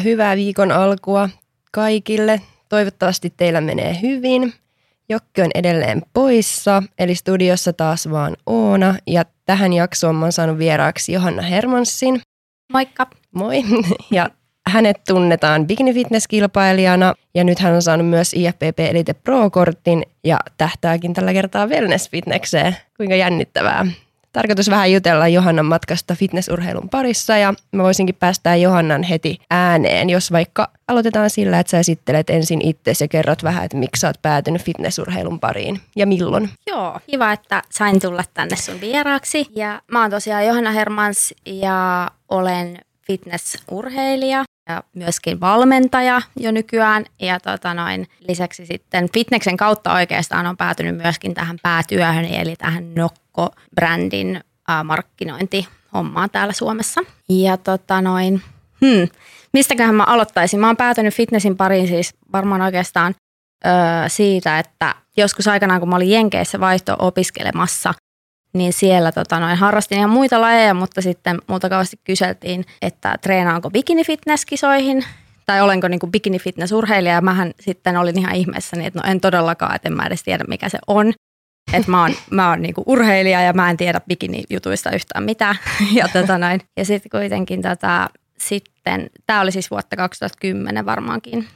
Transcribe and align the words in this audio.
Ja 0.00 0.04
hyvää 0.04 0.36
viikon 0.36 0.72
alkua 0.72 1.28
kaikille. 1.72 2.40
Toivottavasti 2.68 3.32
teillä 3.36 3.60
menee 3.60 3.96
hyvin. 4.02 4.52
Jokki 5.08 5.42
on 5.42 5.50
edelleen 5.54 6.02
poissa, 6.12 6.82
eli 6.98 7.14
studiossa 7.14 7.72
taas 7.72 8.10
vaan 8.10 8.36
Oona. 8.46 8.94
Ja 9.06 9.24
tähän 9.44 9.72
jaksoon 9.72 10.14
mä 10.14 10.24
oon 10.24 10.32
saanut 10.32 10.58
vieraaksi 10.58 11.12
Johanna 11.12 11.42
Hermanssin. 11.42 12.20
Moikka. 12.72 13.06
Moi. 13.34 13.62
Ja 14.10 14.30
hänet 14.68 15.00
tunnetaan 15.08 15.66
bikini 15.66 15.92
fitness-kilpailijana 15.94 17.14
ja 17.34 17.44
nyt 17.44 17.58
hän 17.58 17.74
on 17.74 17.82
saanut 17.82 18.08
myös 18.08 18.34
IFPP 18.34 18.80
Elite 18.80 19.14
Pro-kortin 19.14 20.02
ja 20.24 20.38
tähtääkin 20.56 21.14
tällä 21.14 21.32
kertaa 21.32 21.66
wellness 21.66 22.10
fitnesseen. 22.10 22.76
Kuinka 22.96 23.16
jännittävää 23.16 23.86
tarkoitus 24.32 24.70
vähän 24.70 24.92
jutella 24.92 25.28
Johannan 25.28 25.66
matkasta 25.66 26.14
fitnessurheilun 26.14 26.88
parissa 26.88 27.36
ja 27.36 27.54
mä 27.72 27.82
voisinkin 27.82 28.14
päästää 28.14 28.56
Johannan 28.56 29.02
heti 29.02 29.38
ääneen, 29.50 30.10
jos 30.10 30.32
vaikka 30.32 30.68
aloitetaan 30.88 31.30
sillä, 31.30 31.58
että 31.58 31.70
sä 31.70 31.78
esittelet 31.78 32.30
ensin 32.30 32.60
itse 32.62 32.92
ja 33.00 33.08
kerrot 33.08 33.42
vähän, 33.42 33.64
että 33.64 33.76
miksi 33.76 34.00
sä 34.00 34.06
oot 34.06 34.22
päätynyt 34.22 34.62
fitnessurheilun 34.62 35.40
pariin 35.40 35.80
ja 35.96 36.06
milloin. 36.06 36.50
Joo, 36.66 37.00
kiva, 37.10 37.32
että 37.32 37.62
sain 37.70 38.00
tulla 38.00 38.24
tänne 38.34 38.56
sun 38.56 38.80
vieraaksi. 38.80 39.46
Ja 39.56 39.82
mä 39.92 40.00
oon 40.00 40.10
tosiaan 40.10 40.46
Johanna 40.46 40.70
Hermans 40.70 41.34
ja 41.46 42.10
olen 42.28 42.78
fitnessurheilija 43.06 44.38
ja 44.38 44.44
myöskin 44.94 45.40
valmentaja 45.40 46.22
jo 46.36 46.50
nykyään. 46.50 47.04
Ja 47.20 47.40
tota 47.40 47.74
noin, 47.74 48.08
lisäksi 48.28 48.66
sitten 48.66 49.08
fitneksen 49.14 49.56
kautta 49.56 49.92
oikeastaan 49.92 50.46
on 50.46 50.56
päätynyt 50.56 50.96
myöskin 50.96 51.34
tähän 51.34 51.58
päätyöhön, 51.62 52.24
eli 52.24 52.56
tähän 52.56 52.94
Nokko-brändin 52.94 54.40
markkinointihommaan 54.84 56.30
täällä 56.30 56.52
Suomessa. 56.52 57.00
Ja 57.28 57.56
tota 57.56 58.02
noin, 58.02 58.42
hmm, 58.80 59.08
mistäköhän 59.52 59.94
mä 59.94 60.04
aloittaisin? 60.04 60.60
Mä 60.60 60.66
oon 60.66 60.76
päätynyt 60.76 61.14
fitnessin 61.14 61.56
pariin 61.56 61.88
siis 61.88 62.14
varmaan 62.32 62.62
oikeastaan 62.62 63.14
öö, 63.66 63.72
siitä, 64.08 64.58
että 64.58 64.94
joskus 65.16 65.48
aikanaan 65.48 65.80
kun 65.80 65.88
mä 65.88 65.96
olin 65.96 66.10
Jenkeissä 66.10 66.60
vaihto-opiskelemassa, 66.60 67.94
niin 68.52 68.72
siellä 68.72 69.12
tota, 69.12 69.40
noin, 69.40 69.56
harrastin 69.56 69.98
ihan 69.98 70.10
muita 70.10 70.40
lajeja, 70.40 70.74
mutta 70.74 71.02
sitten 71.02 71.38
multa 71.46 71.68
kauheasti 71.68 72.00
kyseltiin, 72.04 72.64
että 72.82 73.14
treenaanko 73.20 73.70
bikini-fitness-kisoihin 73.70 75.04
tai 75.46 75.60
olenko 75.60 75.88
niin 75.88 76.00
kuin 76.00 76.12
bikini-fitness-urheilija. 76.12 77.14
Ja 77.14 77.20
mähän 77.20 77.52
sitten 77.60 77.96
olin 77.96 78.18
ihan 78.18 78.34
ihmeessäni, 78.34 78.86
että 78.86 79.00
no 79.00 79.10
en 79.10 79.20
todellakaan, 79.20 79.74
että 79.74 79.88
en 79.88 79.96
mä 79.96 80.06
edes 80.06 80.22
tiedä 80.22 80.44
mikä 80.48 80.68
se 80.68 80.78
on. 80.86 81.12
Että 81.72 81.90
mä 81.90 82.02
oon, 82.02 82.14
mä 82.30 82.50
oon 82.50 82.62
niin 82.62 82.74
kuin 82.74 82.84
urheilija 82.86 83.42
ja 83.42 83.52
mä 83.52 83.70
en 83.70 83.76
tiedä 83.76 84.00
bikini-jutuista 84.08 84.90
yhtään 84.94 85.24
mitään. 85.24 85.58
Ja, 85.98 86.08
tota 86.08 86.38
noin. 86.38 86.60
ja 86.76 86.84
sitten 86.84 87.10
kuitenkin 87.10 87.62
tota, 87.62 88.10
sitten, 88.38 89.10
tämä 89.26 89.40
oli 89.40 89.52
siis 89.52 89.70
vuotta 89.70 89.96
2010 89.96 90.86
varmaankin. 90.86 91.46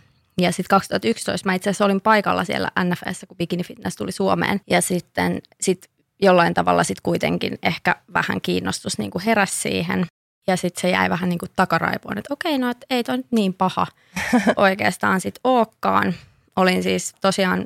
Ja 0.40 0.52
sitten 0.52 0.76
2011 0.76 1.48
mä 1.48 1.54
itse 1.54 1.70
asiassa 1.70 1.84
olin 1.84 2.00
paikalla 2.00 2.44
siellä 2.44 2.70
NFS, 2.84 3.24
kun 3.28 3.36
Bikini 3.36 3.64
Fitness 3.64 3.96
tuli 3.96 4.12
Suomeen. 4.12 4.60
Ja 4.70 4.80
sitten 4.80 5.42
sit 5.60 5.90
jollain 6.22 6.54
tavalla 6.54 6.84
sitten 6.84 7.02
kuitenkin 7.02 7.58
ehkä 7.62 7.96
vähän 8.12 8.40
kiinnostus 8.40 8.98
niin 8.98 9.10
kuin 9.10 9.24
heräsi 9.24 9.56
siihen. 9.56 10.06
Ja 10.46 10.56
sitten 10.56 10.80
se 10.80 10.90
jäi 10.90 11.10
vähän 11.10 11.28
niin 11.28 11.38
kuin 11.38 11.50
takaraivoon, 11.56 12.18
että 12.18 12.34
okei, 12.34 12.58
no 12.58 12.70
et 12.70 12.84
ei 12.90 13.04
toi 13.04 13.16
nyt 13.16 13.26
niin 13.30 13.54
paha 13.54 13.86
oikeastaan 14.56 15.20
sitten 15.20 15.40
olekaan. 15.44 16.14
Olin 16.56 16.82
siis 16.82 17.14
tosiaan 17.20 17.64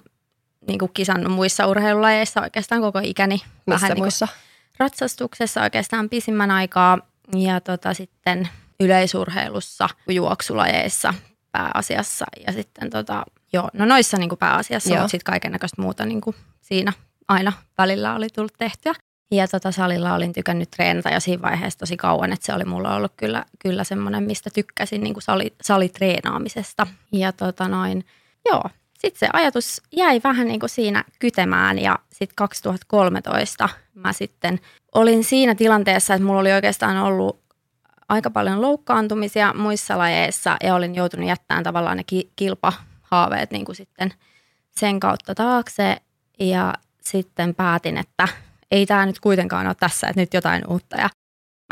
niin 0.66 0.78
kuin 0.78 0.90
kisannut 0.94 1.32
muissa 1.32 1.66
urheilulajeissa 1.66 2.40
oikeastaan 2.42 2.80
koko 2.80 3.00
ikäni. 3.02 3.42
Missä 3.66 3.86
vähän 3.86 3.98
muissa? 3.98 4.26
Niin 4.26 4.74
ratsastuksessa 4.78 5.62
oikeastaan 5.62 6.08
pisimmän 6.08 6.50
aikaa 6.50 6.98
ja 7.36 7.60
tota, 7.60 7.94
sitten 7.94 8.48
yleisurheilussa, 8.80 9.88
juoksulajeissa 10.08 11.14
pääasiassa 11.52 12.26
ja 12.46 12.52
sitten 12.52 12.90
tota, 12.90 13.24
joo, 13.52 13.68
no 13.72 13.84
noissa 13.84 14.16
niin 14.16 14.28
kuin 14.28 14.38
pääasiassa, 14.38 14.90
Joo. 14.90 14.98
mutta 14.98 15.10
sitten 15.10 15.32
kaiken 15.32 15.52
näköistä 15.52 15.82
muuta 15.82 16.06
niin 16.06 16.20
kuin 16.20 16.36
siinä 16.60 16.92
aina 17.28 17.52
välillä 17.78 18.14
oli 18.14 18.28
tullut 18.28 18.54
tehtyä. 18.58 18.94
Ja 19.30 19.48
tota 19.48 19.72
salilla 19.72 20.14
olin 20.14 20.32
tykännyt 20.32 20.70
treenata 20.70 21.10
jo 21.10 21.20
siinä 21.20 21.42
vaiheessa 21.42 21.78
tosi 21.78 21.96
kauan, 21.96 22.32
että 22.32 22.46
se 22.46 22.54
oli 22.54 22.64
mulla 22.64 22.94
ollut 22.94 23.12
kyllä, 23.16 23.44
kyllä 23.58 23.84
semmoinen, 23.84 24.22
mistä 24.22 24.50
tykkäsin 24.54 25.02
niin 25.02 25.14
kuin 25.14 25.22
sali, 25.22 25.54
salitreenaamisesta. 25.62 26.86
Ja 27.12 27.32
tota 27.32 27.68
noin, 27.68 28.04
joo, 28.48 28.62
sitten 28.98 29.18
se 29.18 29.28
ajatus 29.32 29.82
jäi 29.92 30.20
vähän 30.24 30.46
niin 30.46 30.60
kuin 30.60 30.70
siinä 30.70 31.04
kytemään 31.18 31.78
ja 31.78 31.98
sitten 32.12 32.34
2013 32.36 33.68
mä 33.94 34.12
sitten 34.12 34.60
olin 34.94 35.24
siinä 35.24 35.54
tilanteessa, 35.54 36.14
että 36.14 36.26
mulla 36.26 36.40
oli 36.40 36.52
oikeastaan 36.52 36.96
ollut 36.96 37.40
aika 38.08 38.30
paljon 38.30 38.62
loukkaantumisia 38.62 39.54
muissa 39.54 39.98
lajeissa 39.98 40.56
ja 40.62 40.74
olin 40.74 40.94
joutunut 40.94 41.28
jättämään 41.28 41.64
tavallaan 41.64 41.96
ne 41.96 42.04
ki- 42.04 42.30
kilpahaaveet 42.36 43.50
niin 43.50 43.64
kuin 43.64 43.76
sitten 43.76 44.12
sen 44.70 45.00
kautta 45.00 45.34
taakse 45.34 45.96
ja 46.40 46.74
sitten 47.10 47.54
päätin, 47.54 47.96
että 47.96 48.28
ei 48.70 48.86
tämä 48.86 49.06
nyt 49.06 49.20
kuitenkaan 49.20 49.66
ole 49.66 49.74
tässä, 49.74 50.08
että 50.08 50.20
nyt 50.20 50.34
jotain 50.34 50.62
uutta 50.68 50.96
ja 50.96 51.08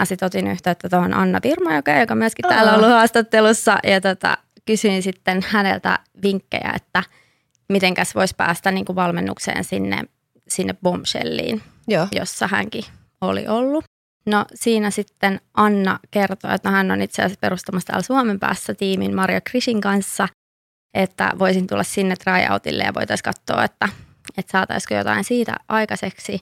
mä 0.00 0.04
sitten 0.04 0.26
otin 0.26 0.47
yhteyttä 0.47 0.88
tuohon 0.88 1.14
Anna 1.14 1.41
Virmajoke, 1.44 2.00
joka 2.00 2.14
myöskin 2.14 2.48
täällä 2.48 2.72
on 2.72 2.78
ollut 2.78 2.91
haastattelussa 2.91 3.78
ja 3.84 4.00
tota, 4.00 4.38
kysyin 4.64 5.02
sitten 5.02 5.44
häneltä 5.48 5.98
vinkkejä, 6.22 6.72
että 6.76 7.02
mitenkäs 7.69 8.14
voisi 8.14 8.34
päästä 8.36 8.70
niin 8.70 8.84
kuin 8.84 8.97
valmennukseen 8.97 9.64
sinne, 9.64 10.04
sinne 10.48 10.74
bombshelliin, 10.82 11.62
Joo. 11.88 12.08
jossa 12.12 12.48
hänkin 12.48 12.84
oli 13.20 13.48
ollut. 13.48 13.84
No 14.26 14.44
siinä 14.54 14.91
sitten 14.91 15.41
Anna 15.54 15.98
kertoi, 16.10 16.54
että 16.54 16.70
hän 16.70 16.91
on 16.91 17.03
itse 17.03 17.22
asiassa 17.22 17.41
perustamassa 17.41 17.86
täällä 17.86 18.03
Suomen 18.03 18.41
päässä 18.41 18.74
tiimin 18.74 19.14
Mario 19.14 19.41
Krishin 19.44 19.80
kanssa, 19.80 20.28
että 20.94 21.32
voisin 21.38 21.66
tulla 21.66 21.82
sinne 21.82 22.16
tryoutille 22.16 22.82
ja 22.84 22.94
voitaisiin 22.94 23.24
katsoa, 23.24 23.64
että, 23.64 23.88
että 24.38 24.52
saataisiko 24.52 24.94
jotain 24.94 25.24
siitä 25.24 25.56
aikaiseksi. 25.69 26.41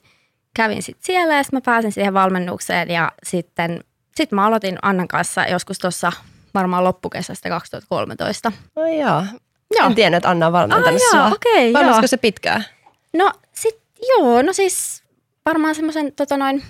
Kävin 0.53 0.83
sitten 0.83 1.05
siellä 1.05 1.35
ja 1.35 1.43
sitten 1.43 1.57
mä 1.57 1.61
pääsin 1.61 1.91
siihen 1.91 2.13
valmennukseen 2.13 2.89
ja 2.89 3.11
sitten 3.23 3.83
sit 4.15 4.31
mä 4.31 4.45
aloitin 4.45 4.77
Annan 4.81 5.07
kanssa 5.07 5.45
joskus 5.47 5.79
tuossa 5.79 6.11
varmaan 6.53 6.83
loppukesästä 6.83 7.49
2013. 7.49 8.51
No 8.75 8.87
joo. 8.87 9.23
Joo. 9.77 9.87
En 9.87 9.95
tiennyt, 9.95 10.17
että 10.17 10.29
Anna 10.29 10.47
on 10.47 10.53
valmentanut 10.53 11.01
Ah, 11.01 11.09
sua. 11.11 11.19
joo. 11.55 11.73
Valmistiko 11.73 12.07
se 12.07 12.17
pitkään? 12.17 12.65
No 13.13 13.31
sit 13.53 13.75
joo, 14.09 14.41
no 14.41 14.53
siis 14.53 15.03
varmaan 15.45 15.75
semmoisen 15.75 16.11
tota 16.13 16.37
noin, 16.37 16.63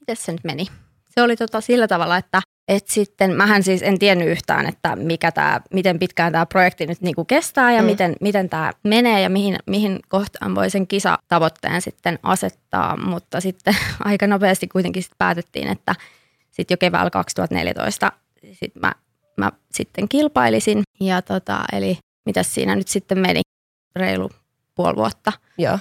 miten 0.00 0.16
se 0.16 0.32
nyt 0.32 0.44
meni? 0.44 0.66
Se 1.14 1.22
oli 1.22 1.36
tota 1.36 1.60
sillä 1.60 1.88
tavalla, 1.88 2.16
että 2.16 2.42
et 2.68 2.88
sitten 2.88 3.32
mähän 3.36 3.62
siis 3.62 3.82
en 3.82 3.98
tiennyt 3.98 4.28
yhtään, 4.28 4.66
että 4.66 4.96
mikä 4.96 5.32
tää, 5.32 5.60
miten 5.72 5.98
pitkään 5.98 6.32
tämä 6.32 6.46
projekti 6.46 6.86
nyt 6.86 7.00
niinku 7.00 7.24
kestää 7.24 7.72
ja 7.72 7.82
Mm. 7.82 7.86
miten, 7.86 8.16
miten 8.20 8.48
tämä 8.48 8.72
menee 8.82 9.20
ja 9.20 9.28
mihin, 9.30 9.56
mihin 9.66 10.00
kohtaan 10.08 10.54
voi 10.54 10.70
sen 10.70 10.86
kisatavoitteen 10.86 11.82
sitten 11.82 12.18
asettaa. 12.22 12.96
Mutta 12.96 13.40
sitten 13.40 13.76
aika 14.04 14.26
nopeasti 14.26 14.68
kuitenkin 14.68 15.02
sit 15.02 15.12
päätettiin, 15.18 15.68
että 15.68 15.94
sitten 16.50 16.74
jo 16.74 16.78
keväällä 16.78 17.10
2014 17.10 18.12
sit 18.52 18.74
mä, 18.74 18.92
mä 19.36 19.52
sitten 19.72 20.08
kilpailisin. 20.08 20.82
Ja 21.00 21.22
tota, 21.22 21.64
eli 21.72 21.98
mitäs 22.26 22.54
siinä 22.54 22.76
nyt 22.76 22.88
sitten 22.88 23.18
meni? 23.18 23.40
Reilu 23.96 24.30
puoli 24.74 24.96
vuotta. 24.96 25.32
Joo. 25.58 25.78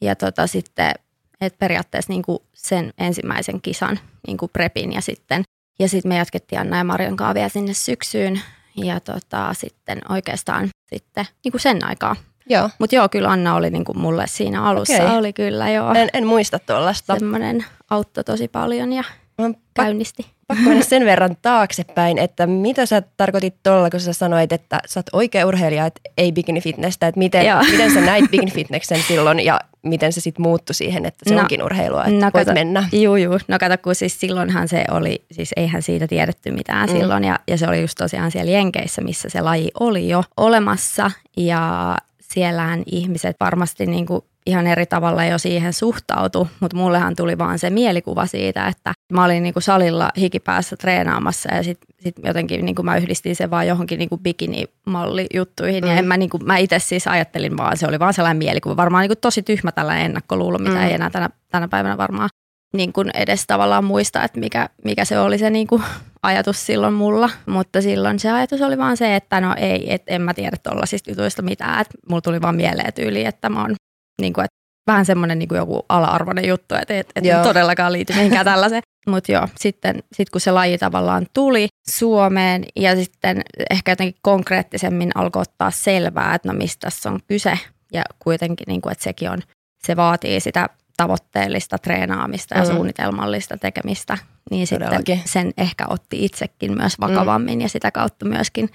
Ja 0.00 0.16
tota 0.16 0.46
sitten, 0.46 0.92
että 1.40 1.58
periaatteessa 1.58 2.12
niin 2.12 2.22
kuin 2.22 2.38
sen 2.54 2.92
ensimmäisen 2.98 3.60
kisan 3.60 3.98
niin 4.26 4.36
kuin 4.36 4.50
prepin 4.52 4.92
ja 4.92 5.00
sitten, 5.00 5.42
ja 5.82 5.88
sitten 5.88 6.08
me 6.08 6.16
jatkettiin 6.16 6.60
Anna 6.60 6.76
ja 6.76 6.84
Marion 6.84 7.16
kanssa 7.16 7.34
vielä 7.34 7.48
sinne 7.48 7.74
syksyyn. 7.74 8.40
Ja 8.76 9.00
tota, 9.00 9.54
sitten 9.54 10.00
oikeastaan 10.08 10.68
sitten 10.86 11.26
niin 11.44 11.52
kuin 11.52 11.60
sen 11.60 11.84
aikaa. 11.84 12.16
Joo. 12.48 12.70
Mutta 12.78 12.96
joo, 12.96 13.08
kyllä 13.08 13.30
Anna 13.30 13.54
oli 13.54 13.70
niin 13.70 13.84
kuin 13.84 13.98
mulle 13.98 14.24
siinä 14.26 14.64
alussa. 14.64 15.02
Okei. 15.02 15.16
Oli 15.16 15.32
kyllä 15.32 15.70
joo. 15.70 15.94
En, 15.94 16.08
en 16.12 16.26
muista 16.26 16.58
tuollaista. 16.58 17.18
Semmoinen 17.18 17.64
auttoi 17.90 18.24
tosi 18.24 18.48
paljon 18.48 18.92
ja 18.92 19.04
Pak- 19.50 19.84
käynnisti. 19.84 20.26
pakko 20.48 20.64
mennä 20.68 20.84
sen 20.94 21.04
verran 21.04 21.36
taaksepäin, 21.42 22.18
että 22.18 22.46
mitä 22.46 22.86
sä 22.86 23.02
tarkoitit 23.16 23.54
tuolla, 23.62 23.90
kun 23.90 24.00
sä 24.00 24.12
sanoit, 24.12 24.52
että 24.52 24.80
sä 24.86 25.00
oot 25.00 25.06
oikea 25.12 25.46
urheilija, 25.46 25.86
että 25.86 26.00
ei 26.18 26.32
bikini 26.32 26.60
fitnessä, 26.60 27.06
että 27.06 27.18
miten, 27.18 27.46
Joo. 27.46 27.62
miten 27.70 27.94
sä 27.94 28.00
näit 28.00 28.24
bikini 28.32 28.50
fitnessen 28.50 29.02
silloin 29.08 29.40
ja 29.40 29.60
miten 29.82 30.12
se 30.12 30.20
sitten 30.20 30.42
muuttui 30.42 30.74
siihen, 30.74 31.06
että 31.06 31.28
se 31.28 31.34
No, 31.34 31.40
onkin 31.40 31.62
urheilua, 31.62 32.04
että 32.04 32.14
no 32.26 32.30
voit 32.34 32.46
kato- 32.46 32.52
mennä. 32.54 32.88
Juu, 32.92 33.16
juu. 33.16 33.38
No 33.48 33.58
kato, 33.58 33.78
kun 33.78 33.94
siis 33.94 34.20
silloinhan 34.20 34.68
se 34.68 34.84
oli, 34.90 35.22
siis 35.32 35.50
eihän 35.56 35.82
siitä 35.82 36.06
tiedetty 36.08 36.50
mitään 36.50 36.88
mm. 36.88 36.96
silloin. 36.96 37.24
Ja, 37.24 37.38
ja 37.48 37.58
se 37.58 37.68
oli 37.68 37.80
just 37.80 37.94
tosiaan 37.98 38.30
siellä 38.30 38.50
Jenkeissä, 38.50 39.02
missä 39.02 39.28
se 39.28 39.40
laji 39.40 39.70
oli 39.80 40.08
jo 40.08 40.24
olemassa. 40.36 41.10
Ja 41.36 41.96
siellähän 42.20 42.82
ihmiset 42.86 43.36
varmasti 43.40 43.86
niin 43.86 44.06
kuin 44.06 44.20
ihan 44.46 44.66
eri 44.66 44.86
tavalla 44.86 45.24
jo 45.24 45.38
siihen 45.38 45.72
suhtautu, 45.72 46.48
mutta 46.60 46.76
mullehan 46.76 47.16
tuli 47.16 47.38
vaan 47.38 47.58
se 47.58 47.70
mielikuva 47.70 48.26
siitä, 48.26 48.66
että 48.66 48.92
mä 49.12 49.24
olin 49.24 49.42
niin 49.42 49.52
kuin 49.52 49.62
salilla 49.62 50.10
hikipäässä 50.16 50.76
treenaamassa 50.76 51.54
ja 51.54 51.62
sitten 51.62 51.94
sit 52.00 52.16
jotenkin 52.24 52.64
niin 52.64 52.74
kuin 52.74 52.86
mä 52.86 52.96
yhdistin 52.96 53.36
sen 53.36 53.50
vaan 53.50 53.66
johonkin 53.66 53.98
niin 53.98 54.08
kuin 54.08 54.20
bikinimallijuttuihin 54.22 55.84
mm. 55.84 55.90
ja 55.90 55.96
en 55.96 56.04
mä, 56.04 56.16
niin 56.16 56.30
kuin, 56.30 56.46
mä 56.46 56.56
itse 56.56 56.78
siis 56.78 57.06
ajattelin 57.06 57.56
vaan, 57.56 57.76
se 57.76 57.86
oli 57.86 57.98
vaan 57.98 58.14
sellainen 58.14 58.38
mielikuva, 58.38 58.76
varmaan 58.76 59.02
niin 59.02 59.08
kuin 59.08 59.18
tosi 59.20 59.42
tyhmä 59.42 59.72
tällainen 59.72 60.04
ennakkoluulo, 60.04 60.58
mitä 60.58 60.70
Mm. 60.70 60.78
mm. 60.78 60.86
ei 60.86 60.94
enää 60.94 61.10
tänä, 61.10 61.30
tänä 61.50 61.68
päivänä 61.68 61.98
varmaan 61.98 62.28
niin 62.72 62.92
kuin 62.92 63.10
edes 63.14 63.46
tavallaan 63.46 63.84
muista, 63.84 64.24
että 64.24 64.40
mikä, 64.40 64.68
mikä 64.84 65.04
se 65.04 65.18
oli 65.18 65.38
se 65.38 65.50
niin 65.50 65.66
kuin 65.66 65.82
ajatus 66.22 66.66
silloin 66.66 66.94
mulla, 66.94 67.30
mutta 67.46 67.82
silloin 67.82 68.18
se 68.18 68.30
ajatus 68.30 68.62
oli 68.62 68.78
vaan 68.78 68.96
se, 68.96 69.16
että 69.16 69.40
no 69.40 69.54
ei, 69.56 69.92
että 69.92 70.14
en 70.14 70.22
mä 70.22 70.34
tiedä 70.34 70.56
tuollaisista 70.62 71.10
jutuista 71.10 71.42
mitään, 71.42 71.80
että 71.80 71.94
mulla 72.08 72.20
tuli 72.20 72.42
vaan 72.42 72.56
mieleen 72.56 72.92
tyyli, 72.92 73.24
että 73.24 73.48
mä 73.48 73.60
oon 73.60 73.74
niin 74.20 74.32
kuin, 74.32 74.44
että 74.44 74.56
vähän 74.86 75.04
semmoinen 75.04 75.38
niin 75.38 75.48
kuin 75.48 75.56
joku 75.56 75.86
ala-arvoinen 75.88 76.48
juttu, 76.48 76.74
että 76.74 76.94
et, 76.94 77.12
et 77.14 77.42
todellakaan 77.42 77.92
liity 77.92 78.12
mihinkään 78.12 78.44
tällaiseen. 78.44 78.82
Mutta 79.08 79.32
joo, 79.32 79.48
sitten 79.56 80.02
sit 80.12 80.30
kun 80.30 80.40
se 80.40 80.50
laji 80.50 80.78
tavallaan 80.78 81.26
tuli 81.34 81.68
Suomeen 81.88 82.64
ja 82.76 82.96
sitten 82.96 83.42
ehkä 83.70 83.92
jotenkin 83.92 84.20
konkreettisemmin 84.22 85.10
alkoi 85.14 85.42
ottaa 85.42 85.70
selvää, 85.70 86.34
että 86.34 86.48
no 86.48 86.54
mistä 86.58 86.86
tässä 86.86 87.10
on 87.10 87.20
kyse 87.26 87.58
ja 87.92 88.02
kuitenkin, 88.18 88.64
niin 88.68 88.80
kuin, 88.80 88.92
että 88.92 89.04
sekin 89.04 89.30
on, 89.30 89.42
se 89.86 89.96
vaatii 89.96 90.40
sitä 90.40 90.68
tavoitteellista 90.96 91.78
treenaamista 91.78 92.58
ja 92.58 92.64
mm. 92.64 92.70
suunnitelmallista 92.70 93.56
tekemistä, 93.56 94.18
niin 94.50 94.68
Todellakin. 94.68 95.16
sitten 95.16 95.32
sen 95.32 95.52
ehkä 95.56 95.84
otti 95.88 96.24
itsekin 96.24 96.76
myös 96.76 97.00
vakavammin 97.00 97.58
mm. 97.58 97.60
ja 97.60 97.68
sitä 97.68 97.90
kautta 97.90 98.26
myöskin 98.26 98.70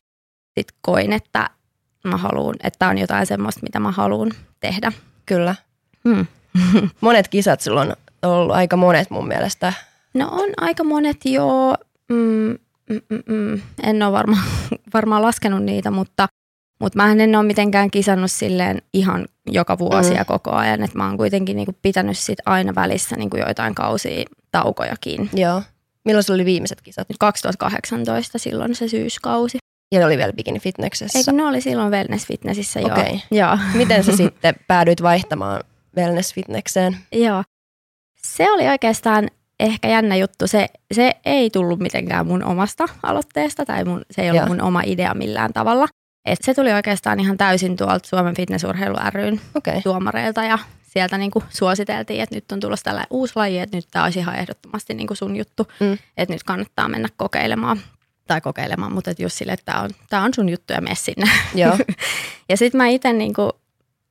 sit 0.60 0.68
koin, 0.82 1.14
että 1.14 1.50
mä 2.04 2.18
haluan, 2.18 2.56
että 2.64 2.88
on 2.88 2.98
jotain 2.98 3.26
semmoista, 3.26 3.62
mitä 3.64 3.80
mä 3.80 3.92
haluan 3.92 4.32
tehdä. 4.60 4.92
Kyllä. 5.28 5.56
Mm. 6.04 6.26
monet 7.02 7.28
kisat 7.28 7.62
sulla 7.62 7.82
on 7.82 7.94
ollut 8.24 8.56
aika 8.56 8.78
monet 8.78 9.10
mun 9.10 9.28
mielestä. 9.28 9.74
No 10.14 10.28
on 10.32 10.50
aika 10.58 10.84
monet 10.84 11.18
joo. 11.26 11.76
Mm, 12.10 12.58
mm, 12.90 13.02
mm, 13.10 13.24
mm. 13.28 13.62
En 13.84 14.04
ole 14.04 14.12
varma, 14.12 14.38
varmaan 14.94 15.22
laskenut 15.22 15.64
niitä, 15.64 15.92
mutta, 15.92 16.28
mutta 16.80 16.98
mä 16.98 17.12
en 17.12 17.36
ole 17.36 17.46
mitenkään 17.46 17.92
kisannut 17.92 18.32
silleen 18.32 18.82
ihan 18.94 19.26
joka 19.46 19.78
vuosi 19.78 20.10
mm. 20.10 20.16
ja 20.16 20.26
koko 20.26 20.52
ajan. 20.52 20.84
Että 20.84 20.98
mä 20.98 21.08
oon 21.08 21.18
kuitenkin 21.18 21.56
niinku 21.56 21.76
pitänyt 21.82 22.18
sit 22.18 22.40
aina 22.46 22.76
välissä 22.76 23.16
niinku 23.16 23.38
joitain 23.38 23.76
kausia 23.76 24.26
taukojakin. 24.52 25.30
Joo. 25.34 25.62
Milloin 26.06 26.24
sulla 26.24 26.38
oli 26.38 26.46
viimeiset 26.46 26.82
kisat? 26.82 27.08
2018 27.20 28.38
silloin 28.38 28.76
se 28.76 28.88
syyskausi. 28.88 29.58
Ja 29.92 30.00
ne 30.00 30.06
oli 30.06 30.18
vielä 30.18 30.34
Bikini 30.34 30.60
Fitnessessä? 30.60 31.20
Eikö 31.20 31.32
ne 31.32 31.46
oli 31.46 31.62
silloin 31.62 31.92
Wellness 31.92 32.28
Fitnessissä, 32.28 32.80
joo. 32.80 32.92
Okay. 32.92 33.20
joo. 33.32 33.58
Miten 33.74 34.04
sä 34.04 34.16
sitten 34.18 34.56
päädyit 34.68 35.02
vaihtamaan 35.02 35.64
Wellness 35.98 36.34
Fitnesseen? 36.34 36.98
Joo. 37.12 37.44
Se 38.22 38.52
oli 38.52 38.68
oikeastaan 38.68 39.28
ehkä 39.60 39.88
jännä 39.88 40.16
juttu. 40.16 40.48
Se, 40.48 40.68
se 40.94 41.12
ei 41.26 41.50
tullut 41.50 41.80
mitenkään 41.80 42.28
mun 42.28 42.44
omasta 42.44 42.86
aloitteesta 43.04 43.66
tai 43.66 43.86
mun, 43.86 44.02
se 44.12 44.22
ei 44.22 44.30
ollut 44.30 44.42
Joo. 44.42 44.48
mun 44.48 44.62
oma 44.62 44.82
idea 44.86 45.14
millään 45.14 45.54
tavalla. 45.54 45.88
Et 46.26 46.40
se 46.42 46.54
tuli 46.54 46.74
oikeastaan 46.74 47.20
ihan 47.20 47.38
täysin 47.38 47.78
tuolta 47.78 48.08
Suomen 48.08 48.36
Fitnessurheilu 48.36 48.96
ryn 49.14 49.42
okay. 49.56 49.82
tuomareilta 49.82 50.44
ja 50.44 50.60
sieltä 50.88 51.18
niinku 51.18 51.44
suositeltiin, 51.50 52.22
että 52.22 52.36
nyt 52.36 52.52
on 52.52 52.60
tulossa 52.60 52.84
tällainen 52.84 53.08
uusi 53.10 53.34
laji, 53.36 53.60
että 53.60 53.78
nyt 53.78 53.88
tämä 53.92 54.06
olisi 54.06 54.20
ihan 54.20 54.36
ehdottomasti 54.36 54.94
niinku 54.94 55.16
sun 55.16 55.36
juttu, 55.36 55.68
mm. 55.80 55.98
että 56.18 56.34
nyt 56.34 56.44
kannattaa 56.44 56.88
mennä 56.88 57.08
kokeilemaan 57.18 57.80
tai 58.28 58.42
kokeilemaan, 58.42 58.92
mutta 58.92 59.12
et 59.12 59.20
just 59.20 59.38
sille, 59.38 59.54
että 59.54 59.72
tämä 59.72 59.82
on, 59.82 59.90
tää 60.10 60.22
on 60.22 60.34
sun 60.34 60.50
juttu 60.50 60.74
ja 60.74 60.82
mene 60.82 60.96
sinne. 60.96 61.30
Joo. 61.56 61.78
ja 62.50 62.58
sitten 62.58 62.78
mä 62.78 62.88
itse 62.88 63.14
niinku, 63.14 63.50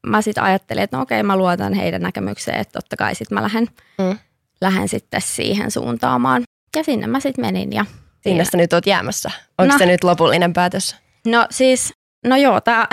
mä 0.06 0.22
sitten 0.22 0.44
ajattelin, 0.44 0.82
että 0.82 0.96
no 0.96 1.02
okei, 1.02 1.22
mä 1.22 1.36
luotan 1.36 1.74
heidän 1.74 2.02
näkemykseen, 2.02 2.60
että 2.60 2.72
totta 2.72 2.96
kai 2.96 3.14
sitten 3.14 3.36
mä 3.36 3.42
lähden, 3.42 3.66
mm. 3.98 4.18
lähden 4.60 4.88
sitten 4.88 5.20
siihen 5.20 5.70
suuntaamaan. 5.70 6.42
Ja 6.76 6.84
sinne 6.84 7.06
mä 7.06 7.20
sitten 7.20 7.44
menin. 7.44 7.72
Ja 7.72 7.84
Sinne 8.22 8.44
sä 8.44 8.56
nyt 8.56 8.72
oot 8.72 8.86
jäämässä. 8.86 9.30
Onko 9.58 9.72
no, 9.72 9.78
se 9.78 9.86
nyt 9.86 10.04
lopullinen 10.04 10.52
päätös? 10.52 10.96
No 11.26 11.46
siis, 11.50 11.92
no 12.26 12.36
joo, 12.36 12.60
tää, 12.60 12.86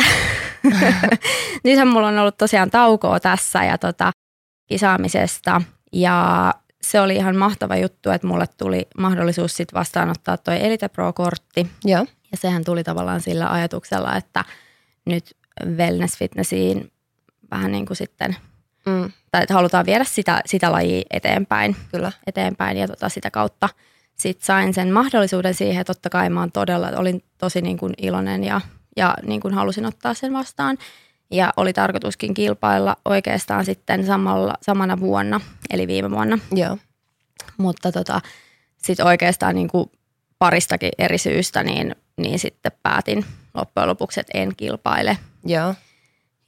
nythän 1.63 1.87
mulla 1.87 2.07
on 2.07 2.19
ollut 2.19 2.37
tosiaan 2.37 2.71
taukoa 2.71 3.19
tässä 3.19 3.63
ja 3.63 3.77
tota, 3.77 4.11
kisaamisesta. 4.67 5.61
Ja 5.93 6.53
se 6.83 7.01
oli 7.01 7.15
ihan 7.15 7.35
mahtava 7.35 7.75
juttu, 7.75 8.09
että 8.09 8.27
mulle 8.27 8.45
tuli 8.57 8.87
mahdollisuus 8.97 9.57
sit 9.57 9.73
vastaanottaa 9.73 10.37
toi 10.37 10.65
Elite 10.65 10.87
Pro-kortti. 10.87 11.71
Ja. 11.85 12.05
ja 12.31 12.37
sehän 12.37 12.63
tuli 12.63 12.83
tavallaan 12.83 13.21
sillä 13.21 13.51
ajatuksella, 13.51 14.15
että 14.15 14.45
nyt 15.05 15.37
wellness 15.65 16.17
fitnessiin 16.17 16.91
vähän 17.51 17.71
niin 17.71 17.85
kuin 17.85 17.97
sitten, 17.97 18.35
mm. 18.85 19.11
tai 19.31 19.43
että 19.43 19.53
halutaan 19.53 19.85
viedä 19.85 20.03
sitä, 20.03 20.41
sitä 20.45 20.71
lajia 20.71 21.03
eteenpäin. 21.11 21.75
Kyllä. 21.91 22.11
eteenpäin 22.27 22.77
ja 22.77 22.87
tota 22.87 23.09
sitä 23.09 23.31
kautta 23.31 23.69
sitten 24.15 24.45
sain 24.45 24.73
sen 24.73 24.91
mahdollisuuden 24.91 25.53
siihen. 25.53 25.85
Totta 25.85 26.09
kai 26.09 26.29
mä 26.29 26.47
todella, 26.53 26.91
olin 26.95 27.23
tosi 27.37 27.61
niin 27.61 27.77
kuin 27.77 27.93
iloinen 27.97 28.43
ja, 28.43 28.61
ja 28.97 29.15
niin 29.25 29.41
kuin 29.41 29.53
halusin 29.53 29.85
ottaa 29.85 30.13
sen 30.13 30.33
vastaan. 30.33 30.77
Ja 31.33 31.53
oli 31.57 31.73
tarkoituskin 31.73 32.33
kilpailla 32.33 32.97
oikeastaan 33.05 33.65
sitten 33.65 34.05
samalla, 34.05 34.53
samana 34.61 34.99
vuonna, 34.99 35.41
eli 35.69 35.87
viime 35.87 36.11
vuonna. 36.11 36.39
Joo. 36.51 36.77
Mutta 37.57 37.91
tota, 37.91 38.21
sitten 38.77 39.05
oikeastaan 39.05 39.55
niin 39.55 39.67
kuin 39.67 39.91
paristakin 40.39 40.91
eri 40.97 41.17
syystä, 41.17 41.63
niin, 41.63 41.95
niin 42.17 42.39
sitten 42.39 42.71
päätin 42.83 43.25
loppujen 43.53 43.89
lopuksi, 43.89 44.19
että 44.19 44.37
en 44.37 44.55
kilpaile. 44.57 45.17
Joo. 45.45 45.75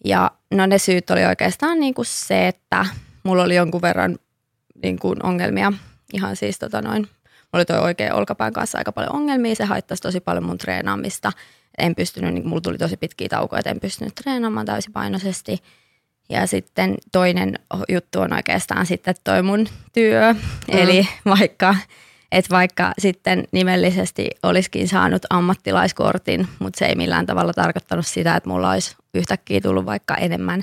Ja 0.06 0.32
no 0.52 0.66
ne 0.66 0.78
syyt 0.78 1.10
oli 1.10 1.26
oikeastaan 1.26 1.80
niin 1.80 1.94
kuin 1.94 2.06
se, 2.06 2.48
että 2.48 2.86
mulla 3.24 3.44
oli 3.44 3.56
jonkun 3.56 3.82
verran 3.82 4.18
niin 4.84 5.00
kuin 5.00 5.26
ongelmia. 5.26 5.74
Ihan 6.14 6.36
siis 6.36 6.60
tota 6.60 6.82
noin, 6.82 7.02
mulla 7.02 7.10
oli 7.54 7.66
toi 7.66 7.80
oikein 7.80 8.14
olkapään 8.14 8.54
kanssa 8.54 8.78
aika 8.78 8.92
paljon 8.92 9.16
ongelmia. 9.16 9.56
Se 9.56 9.66
haittasi 9.66 10.02
tosi 10.02 10.20
paljon 10.20 10.46
mun 10.46 10.58
treenaamista. 10.58 11.32
En 11.78 11.96
pystynyt, 11.96 12.34
niin 12.34 12.48
mulla 12.48 12.62
tuli 12.62 12.78
tosi 12.78 12.98
pitkiä 12.98 13.30
taukoja, 13.30 13.60
että 13.60 13.70
en 13.70 13.80
pystynyt 13.80 14.16
treenaamaan 14.16 14.66
täysipainoisesti. 14.66 15.58
Ja 16.30 16.48
sitten 16.48 16.96
toinen 17.12 17.60
juttu 17.90 18.22
on 18.22 18.34
oikeastaan 18.34 18.86
sitten 18.86 19.16
toi 19.24 19.42
mun 19.42 19.68
työ. 19.94 20.34
Mm. 20.34 20.40
Eli 20.68 21.08
vaikka 21.26 21.76
että 22.32 22.50
vaikka 22.50 22.94
sitten 23.00 23.48
nimellisesti 23.52 24.30
olisikin 24.44 24.88
saanut 24.88 25.22
ammattilaiskortin, 25.30 26.48
mutta 26.60 26.80
se 26.80 26.86
ei 26.86 26.96
millään 26.96 27.26
tavalla 27.26 27.54
tarkoittanut 27.54 28.08
sitä, 28.08 28.36
että 28.36 28.50
mulla 28.50 28.72
olisi 28.72 28.96
yhtäkkiä 29.14 29.62
tullut 29.62 29.86
vaikka 29.86 30.16
enemmän 30.16 30.62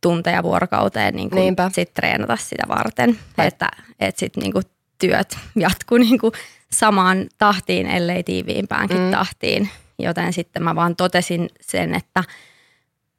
tunteja 0.00 0.42
vuorokauteen 0.42 1.16
niin 1.16 1.30
kuin 1.30 1.56
sit 1.72 1.94
treenata 1.94 2.36
sitä 2.36 2.62
varten. 2.68 3.18
Vai. 3.38 3.46
Että, 3.46 3.68
että 4.00 4.18
sitten 4.18 4.42
niin 4.42 4.64
työt 4.98 5.38
jatkuu 5.56 5.98
niin 5.98 6.18
kuin 6.18 6.32
samaan 6.70 7.26
tahtiin, 7.38 7.86
ellei 7.86 8.22
tiiviimpäänkin 8.22 9.00
mm. 9.00 9.10
tahtiin. 9.10 9.70
Joten 9.98 10.32
sitten 10.32 10.62
mä 10.62 10.74
vaan 10.74 10.96
totesin 10.96 11.48
sen, 11.60 11.94
että 11.94 12.24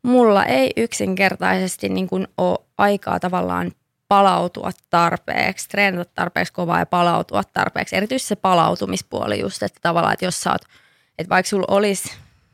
mulla 0.03 0.45
ei 0.45 0.71
yksinkertaisesti 0.77 1.89
niin 1.89 2.07
kuin 2.07 2.27
ole 2.37 2.59
aikaa 2.77 3.19
tavallaan 3.19 3.71
palautua 4.07 4.71
tarpeeksi, 4.89 5.69
treenata 5.69 6.11
tarpeeksi 6.15 6.53
kovaa 6.53 6.79
ja 6.79 6.85
palautua 6.85 7.41
tarpeeksi. 7.53 7.95
Erityisesti 7.95 8.27
se 8.27 8.35
palautumispuoli 8.35 9.39
just, 9.39 9.63
että 9.63 9.79
tavallaan, 9.81 10.13
että 10.13 10.25
jos 10.25 10.41
sä 10.41 10.51
oot, 10.51 10.61
että 11.17 11.29
vaikka 11.29 11.49
sulla 11.49 11.65
olisi 11.67 12.09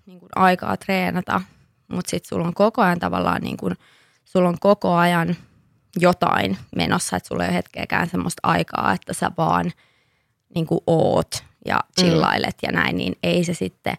niin 0.06 0.20
kuin 0.20 0.30
aikaa 0.36 0.77
treenata, 0.77 1.42
mutta 1.88 2.10
sitten 2.10 2.30
sulla 2.30 2.48
on 2.48 2.53
koko 2.53 2.82
ajan 2.82 3.00
tavallaan 3.00 3.42
niin 3.42 3.58
kuin, 3.58 3.75
sulla 4.25 4.50
on 4.50 4.60
koko 4.60 4.94
ajan 4.94 5.36
jotain 6.00 6.58
menossa, 6.75 7.18
että 7.18 7.27
sulla 7.27 7.44
ei 7.44 7.50
ole 7.50 7.56
hetkeäkään 7.56 8.10
semmoista 8.10 8.39
aikaa, 8.44 8.94
että 8.94 9.13
sä 9.13 9.32
vaan 9.38 9.72
niin 10.56 10.68
kuin 10.68 10.82
oot 10.88 11.44
ja 11.65 11.79
chillailet 12.00 12.55
mm. 12.55 12.67
ja 12.67 12.72
näin, 12.72 12.98
niin 12.98 13.15
ei 13.24 13.43
se 13.43 13.53
sitten, 13.53 13.96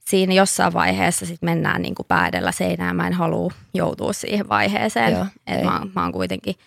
siinä 0.00 0.34
jossain 0.34 0.72
vaiheessa 0.72 1.26
sitten 1.26 1.46
mennään 1.46 1.82
niin 1.82 1.94
kuin 1.94 2.06
päädellä 2.06 2.52
seinään. 2.52 2.96
Mä 2.96 3.06
en 3.06 3.12
halua 3.12 3.52
joutua 3.74 4.12
siihen 4.12 4.48
vaiheeseen. 4.48 5.12
Joo, 5.12 5.26
että 5.46 5.64
mä, 5.64 5.80
mä 5.94 6.02
oon 6.02 6.12
kuitenkin– 6.12 6.54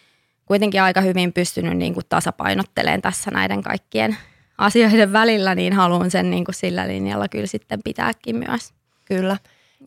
kuitenkin 0.50 0.81
aika 0.81 1.01
hyvin 1.01 1.33
pystynyt 1.33 1.77
niin 1.77 1.93
kuin 1.93 2.05
tasapainottelemaan 2.09 3.01
tässä 3.01 3.31
näiden 3.31 3.62
kaikkien 3.62 4.17
asioiden 4.57 5.13
välillä, 5.13 5.55
niin 5.55 5.74
haluan 5.74 6.12
sen 6.12 6.29
niin 6.29 6.45
kuin 6.45 6.55
sillä 6.55 6.88
linjalla 6.88 7.27
kyllä 7.27 7.48
sitten 7.48 7.79
pitääkin 7.83 8.36
myös. 8.36 8.74
Kyllä. 9.05 9.38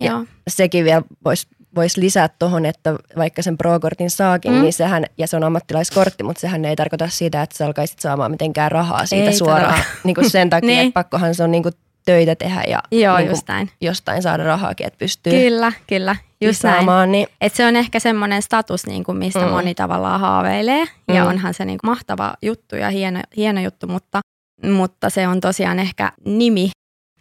Ja 0.01 0.11
Joo. 0.11 0.25
sekin 0.49 0.85
vielä 0.85 1.03
voisi 1.25 1.47
vois 1.75 1.97
lisää 1.97 2.29
tuohon, 2.39 2.67
että 2.67 2.95
vaikka 3.17 3.43
sen 3.43 3.59
pro-kortin 3.59 4.11
saakin, 4.11 4.53
mm. 4.53 4.63
niin 4.63 4.73
sehän, 4.73 5.05
ja 5.19 5.27
se 5.27 5.37
on 5.37 5.45
ammattilaiskortti, 5.45 6.23
mutta 6.23 6.41
sehän 6.41 6.65
ei 6.65 6.77
tarkoita 6.77 7.09
sitä, 7.09 7.43
että 7.43 7.57
sä 7.57 7.67
alkaisit 7.67 7.99
saamaan 7.99 8.31
mitenkään 8.31 8.73
rahaa 8.73 9.07
siitä 9.07 9.31
ei 9.31 9.37
suoraan. 9.37 9.79
Niin 10.05 10.15
kuin 10.15 10.31
sen 10.31 10.51
takia, 10.51 10.67
niin. 10.67 10.81
että 10.81 10.95
pakkohan 10.95 11.35
se 11.35 11.45
on 11.45 11.51
niin 11.51 11.63
kuin 11.63 11.75
töitä 12.05 12.35
tehdä 12.35 12.63
ja 12.69 12.83
Joo, 12.91 13.19
niin 13.19 13.29
just 13.29 13.49
näin. 13.49 13.71
jostain 13.81 14.23
saada 14.23 14.45
rahaakin, 14.45 14.87
että 14.87 14.99
pystyy 14.99 15.33
Kyllä, 15.33 15.73
kyllä. 15.87 16.17
Just 16.41 16.65
näin. 16.65 17.13
Niin. 17.13 17.27
Et 17.41 17.55
se 17.55 17.67
on 17.67 17.77
ehkä 17.77 18.01
semmoinen 18.01 18.43
status, 18.43 18.87
niin 18.87 19.05
kuin 19.05 19.19
mistä 19.19 19.41
mm. 19.41 19.51
moni 19.51 19.75
tavallaan 19.75 20.21
haaveilee. 20.21 20.85
Mm. 20.85 21.15
Ja 21.15 21.25
onhan 21.25 21.55
se 21.55 21.65
niin 21.65 21.79
kuin 21.79 21.91
mahtava 21.91 22.35
juttu 22.43 22.77
ja 22.77 22.91
hieno, 22.91 23.21
hieno 23.37 23.61
juttu, 23.61 23.87
mutta, 23.87 24.21
mutta 24.63 25.11
se 25.11 25.29
on 25.29 25.41
tosiaan 25.41 25.79
ehkä 25.79 26.13
nimi, 26.25 26.71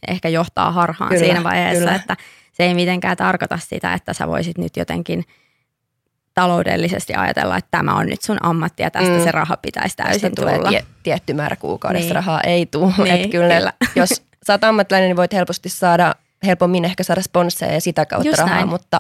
ehkä 0.07 0.29
johtaa 0.29 0.71
harhaan 0.71 1.09
kyllä, 1.09 1.25
siinä 1.25 1.43
vaiheessa, 1.43 1.79
kyllä. 1.79 1.95
että 1.95 2.17
se 2.51 2.63
ei 2.63 2.73
mitenkään 2.73 3.17
tarkoita 3.17 3.57
sitä, 3.57 3.93
että 3.93 4.13
sä 4.13 4.27
voisit 4.27 4.57
nyt 4.57 4.77
jotenkin 4.77 5.25
taloudellisesti 6.33 7.13
ajatella, 7.13 7.57
että 7.57 7.71
tämä 7.71 7.95
on 7.95 8.05
nyt 8.05 8.21
sun 8.21 8.37
ammatti 8.41 8.83
ja 8.83 8.91
tästä 8.91 9.17
mm. 9.17 9.23
se 9.23 9.31
raha 9.31 9.57
pitäisi 9.57 9.97
täysin 9.97 10.35
tulla. 10.35 10.51
Tulee 10.51 10.69
tie, 10.69 10.85
tietty 11.03 11.33
määrä 11.33 11.55
kuukaudessa 11.55 12.05
niin. 12.05 12.15
rahaa 12.15 12.41
ei 12.41 12.65
tule. 12.65 12.93
Niin, 12.97 13.29
kyllä, 13.29 13.55
kyllä. 13.55 13.73
jos 13.95 14.23
sä 14.47 14.53
oot 14.53 14.63
ammattilainen, 14.63 15.09
niin 15.09 15.17
voit 15.17 15.33
helposti 15.33 15.69
saada 15.69 16.15
helpommin 16.45 16.85
ehkä 16.85 17.03
saada 17.03 17.21
sponsseja 17.21 17.73
ja 17.73 17.81
sitä 17.81 18.05
kautta 18.05 18.27
just 18.27 18.39
rahaa, 18.39 18.55
näin. 18.55 18.69
mutta 18.69 18.99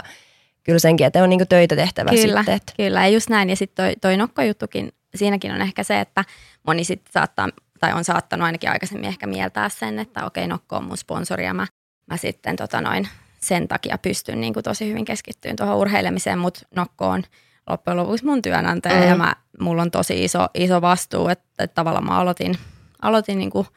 kyllä 0.63 0.79
senkin, 0.79 1.07
että 1.07 1.23
on 1.23 1.29
niinku 1.29 1.45
töitä 1.45 1.75
tehtävä 1.75 2.09
kyllä, 2.09 2.39
sitten. 2.39 2.55
Että. 2.55 2.73
Kyllä, 2.77 3.01
ja 3.01 3.07
just 3.07 3.29
näin. 3.29 3.49
Ja 3.49 3.55
sitten 3.55 3.85
toi, 3.85 3.95
toi 4.01 4.17
nokkojuttukin, 4.17 4.91
siinäkin 5.15 5.51
on 5.51 5.61
ehkä 5.61 5.83
se, 5.83 5.99
että 5.99 6.25
moni 6.67 6.83
sitten 6.83 7.13
saattaa 7.13 7.49
tai 7.81 7.93
on 7.93 8.03
saattanut 8.03 8.45
ainakin 8.45 8.69
aikaisemmin 8.69 9.07
ehkä 9.07 9.27
mieltää 9.27 9.69
sen, 9.69 9.99
että 9.99 10.25
okei, 10.25 10.47
Nokko 10.47 10.75
on 10.75 10.83
mun 10.83 10.97
sponsori 10.97 11.45
ja 11.45 11.53
mä, 11.53 11.67
mä 12.07 12.17
sitten 12.17 12.55
tota 12.55 12.81
noin, 12.81 13.07
sen 13.39 13.67
takia 13.67 13.97
pystyn 13.97 14.41
niin 14.41 14.53
kuin 14.53 14.63
tosi 14.63 14.89
hyvin 14.89 15.05
keskittyyn 15.05 15.55
tuohon 15.55 15.77
urheilemiseen, 15.77 16.39
mutta 16.39 16.61
Nokko 16.75 17.07
on 17.07 17.23
loppujen 17.69 17.97
lopuksi 17.97 18.25
mun 18.25 18.41
työnantaja 18.41 19.01
mm. 19.01 19.07
ja 19.07 19.15
mä, 19.15 19.35
mulla 19.59 19.81
on 19.81 19.91
tosi 19.91 20.23
iso, 20.23 20.47
iso 20.53 20.81
vastuu, 20.81 21.27
että, 21.27 21.63
että 21.63 21.75
tavallaan 21.75 22.05
mä 22.05 22.17
aloitin, 22.17 22.57
aloitin 23.01 23.37
niin 23.37 23.51
kuin 23.51 23.67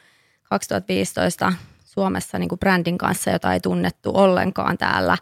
2015 0.43 1.53
Suomessa 1.85 2.39
niin 2.39 2.49
kuin 2.49 2.59
brändin 2.59 2.99
kanssa, 2.99 3.31
jota 3.31 3.53
ei 3.53 3.61
tunnettu 3.61 4.11
ollenkaan 4.15 4.79
täällä, 4.79 5.17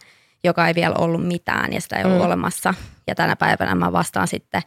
joka 0.45 0.69
ei 0.69 0.75
vielä 0.75 0.95
ollut 0.95 1.27
mitään 1.27 1.73
ja 1.73 1.81
sitä 1.81 1.97
ei 1.97 2.05
ollut 2.05 2.19
mm. 2.19 2.27
olemassa. 2.27 2.75
Ja 3.07 3.15
tänä 3.15 3.37
päivänä 3.37 3.75
mä 3.75 3.93
vastaan 3.93 4.29
sitten 4.29 4.63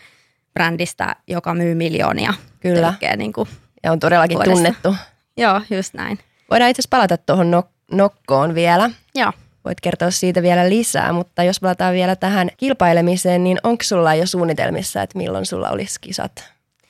brändistä, 0.54 1.16
joka 1.28 1.54
myy 1.54 1.76
miljoonia. 1.76 2.34
Kyllä. 2.60 2.94
niin 3.18 3.34
kuin 3.34 3.50
ja 3.86 3.92
on 3.92 4.00
todellakin 4.00 4.38
vuodessa. 4.38 4.56
tunnettu. 4.56 4.96
Joo, 5.38 5.62
just 5.70 5.94
näin. 5.94 6.20
Voidaan 6.52 6.72
itse 6.72 6.80
asiassa 6.80 6.98
palata 6.98 7.18
tuohon 7.18 7.52
nok- 7.52 7.70
nokkoon 7.92 8.56
vielä. 8.56 8.90
Joo. 9.16 9.32
Voit 9.66 9.82
kertoa 9.82 10.12
siitä 10.12 10.42
vielä 10.42 10.70
lisää, 10.70 11.14
mutta 11.14 11.44
jos 11.44 11.60
palataan 11.60 11.94
vielä 11.94 12.16
tähän 12.16 12.50
kilpailemiseen, 12.58 13.44
niin 13.44 13.58
onko 13.64 13.84
sulla 13.84 14.16
jo 14.16 14.26
suunnitelmissa, 14.26 15.02
että 15.02 15.18
milloin 15.18 15.46
sulla 15.46 15.70
olisi 15.70 16.02
kisat 16.02 16.44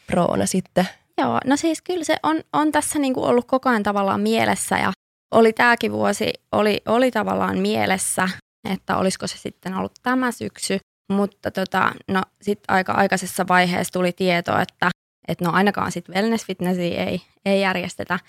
proona 0.07 0.45
sitten? 0.45 0.87
Joo, 1.17 1.39
no 1.45 1.57
siis 1.57 1.81
kyllä 1.81 2.03
se 2.03 2.17
on, 2.23 2.41
on 2.53 2.71
tässä 2.71 2.99
niinku 2.99 3.23
ollut 3.23 3.45
koko 3.45 3.69
ajan 3.69 3.83
tavallaan 3.83 4.21
mielessä 4.21 4.77
ja 4.77 4.91
oli 5.31 5.53
tämäkin 5.53 5.91
vuosi, 5.91 6.33
oli, 6.51 6.81
oli 6.85 7.11
tavallaan 7.11 7.57
mielessä, 7.57 8.29
että 8.69 8.97
olisiko 8.97 9.27
se 9.27 9.37
sitten 9.37 9.73
ollut 9.73 9.93
tämä 10.03 10.31
syksy, 10.31 10.79
mutta 11.11 11.51
tota, 11.51 11.91
no 12.07 12.21
sitten 12.41 12.75
aika 12.75 12.93
aikaisessa 12.93 13.45
vaiheessa 13.47 13.93
tuli 13.93 14.11
tieto, 14.11 14.59
että 14.59 14.89
että 15.27 15.45
no 15.45 15.51
ainakaan 15.51 15.91
sitten 15.91 16.15
wellness 16.15 16.45
ei, 16.79 17.21
ei 17.45 17.61
järjestetä 17.61 18.19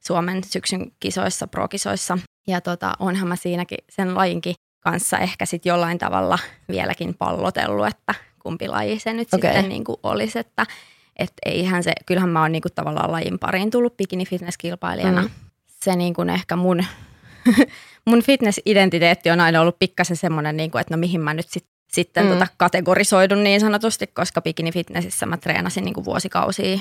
Suomen 0.00 0.44
syksyn 0.44 0.92
kisoissa, 1.00 1.46
pro-kisoissa. 1.46 2.18
Ja 2.46 2.60
tota, 2.60 2.92
onhan 2.98 3.28
mä 3.28 3.36
siinäkin 3.36 3.78
sen 3.90 4.14
lajinkin 4.14 4.54
kanssa 4.80 5.18
ehkä 5.18 5.46
sitten 5.46 5.70
jollain 5.70 5.98
tavalla 5.98 6.38
vieläkin 6.68 7.14
pallotellut, 7.14 7.86
että 7.86 8.14
kumpi 8.42 8.68
laji 8.68 8.98
se 8.98 9.12
nyt 9.12 9.34
okay. 9.34 9.50
sitten 9.50 9.68
niin 9.68 9.84
kuin 9.84 9.96
olisi, 10.02 10.38
että 10.38 10.66
et 11.16 11.32
eihän 11.46 11.82
se, 11.82 11.92
kyllähän 12.06 12.30
mä 12.30 12.42
oon 12.42 12.52
niin 12.52 12.62
kuin 12.62 12.74
tavallaan 12.74 13.12
lajin 13.12 13.38
pariin 13.38 13.70
tullut 13.70 13.96
bikini 13.96 14.26
fitness 14.26 14.58
kilpailijana. 14.58 15.22
Mm. 15.22 15.30
Se 15.66 15.96
niin 15.96 16.14
kuin 16.14 16.30
ehkä 16.30 16.56
mun, 16.56 16.84
mun 18.06 18.22
fitness-identiteetti 18.22 19.30
on 19.30 19.40
aina 19.40 19.60
ollut 19.60 19.78
pikkasen 19.78 20.16
semmoinen, 20.16 20.56
niin 20.56 20.70
kuin, 20.70 20.80
että 20.80 20.94
no 20.94 20.98
mihin 20.98 21.20
mä 21.20 21.34
nyt 21.34 21.48
sitten 21.48 21.75
sitten 21.96 22.24
mm. 22.24 22.32
tota 22.32 22.46
kategorisoidun 22.56 23.44
niin 23.44 23.60
sanotusti, 23.60 24.06
koska 24.06 24.42
bikini 24.42 24.72
fitnessissä 24.72 25.26
mä 25.26 25.36
treenasin 25.36 25.84
niin 25.84 25.94
kuin 25.94 26.04
vuosikausia 26.04 26.80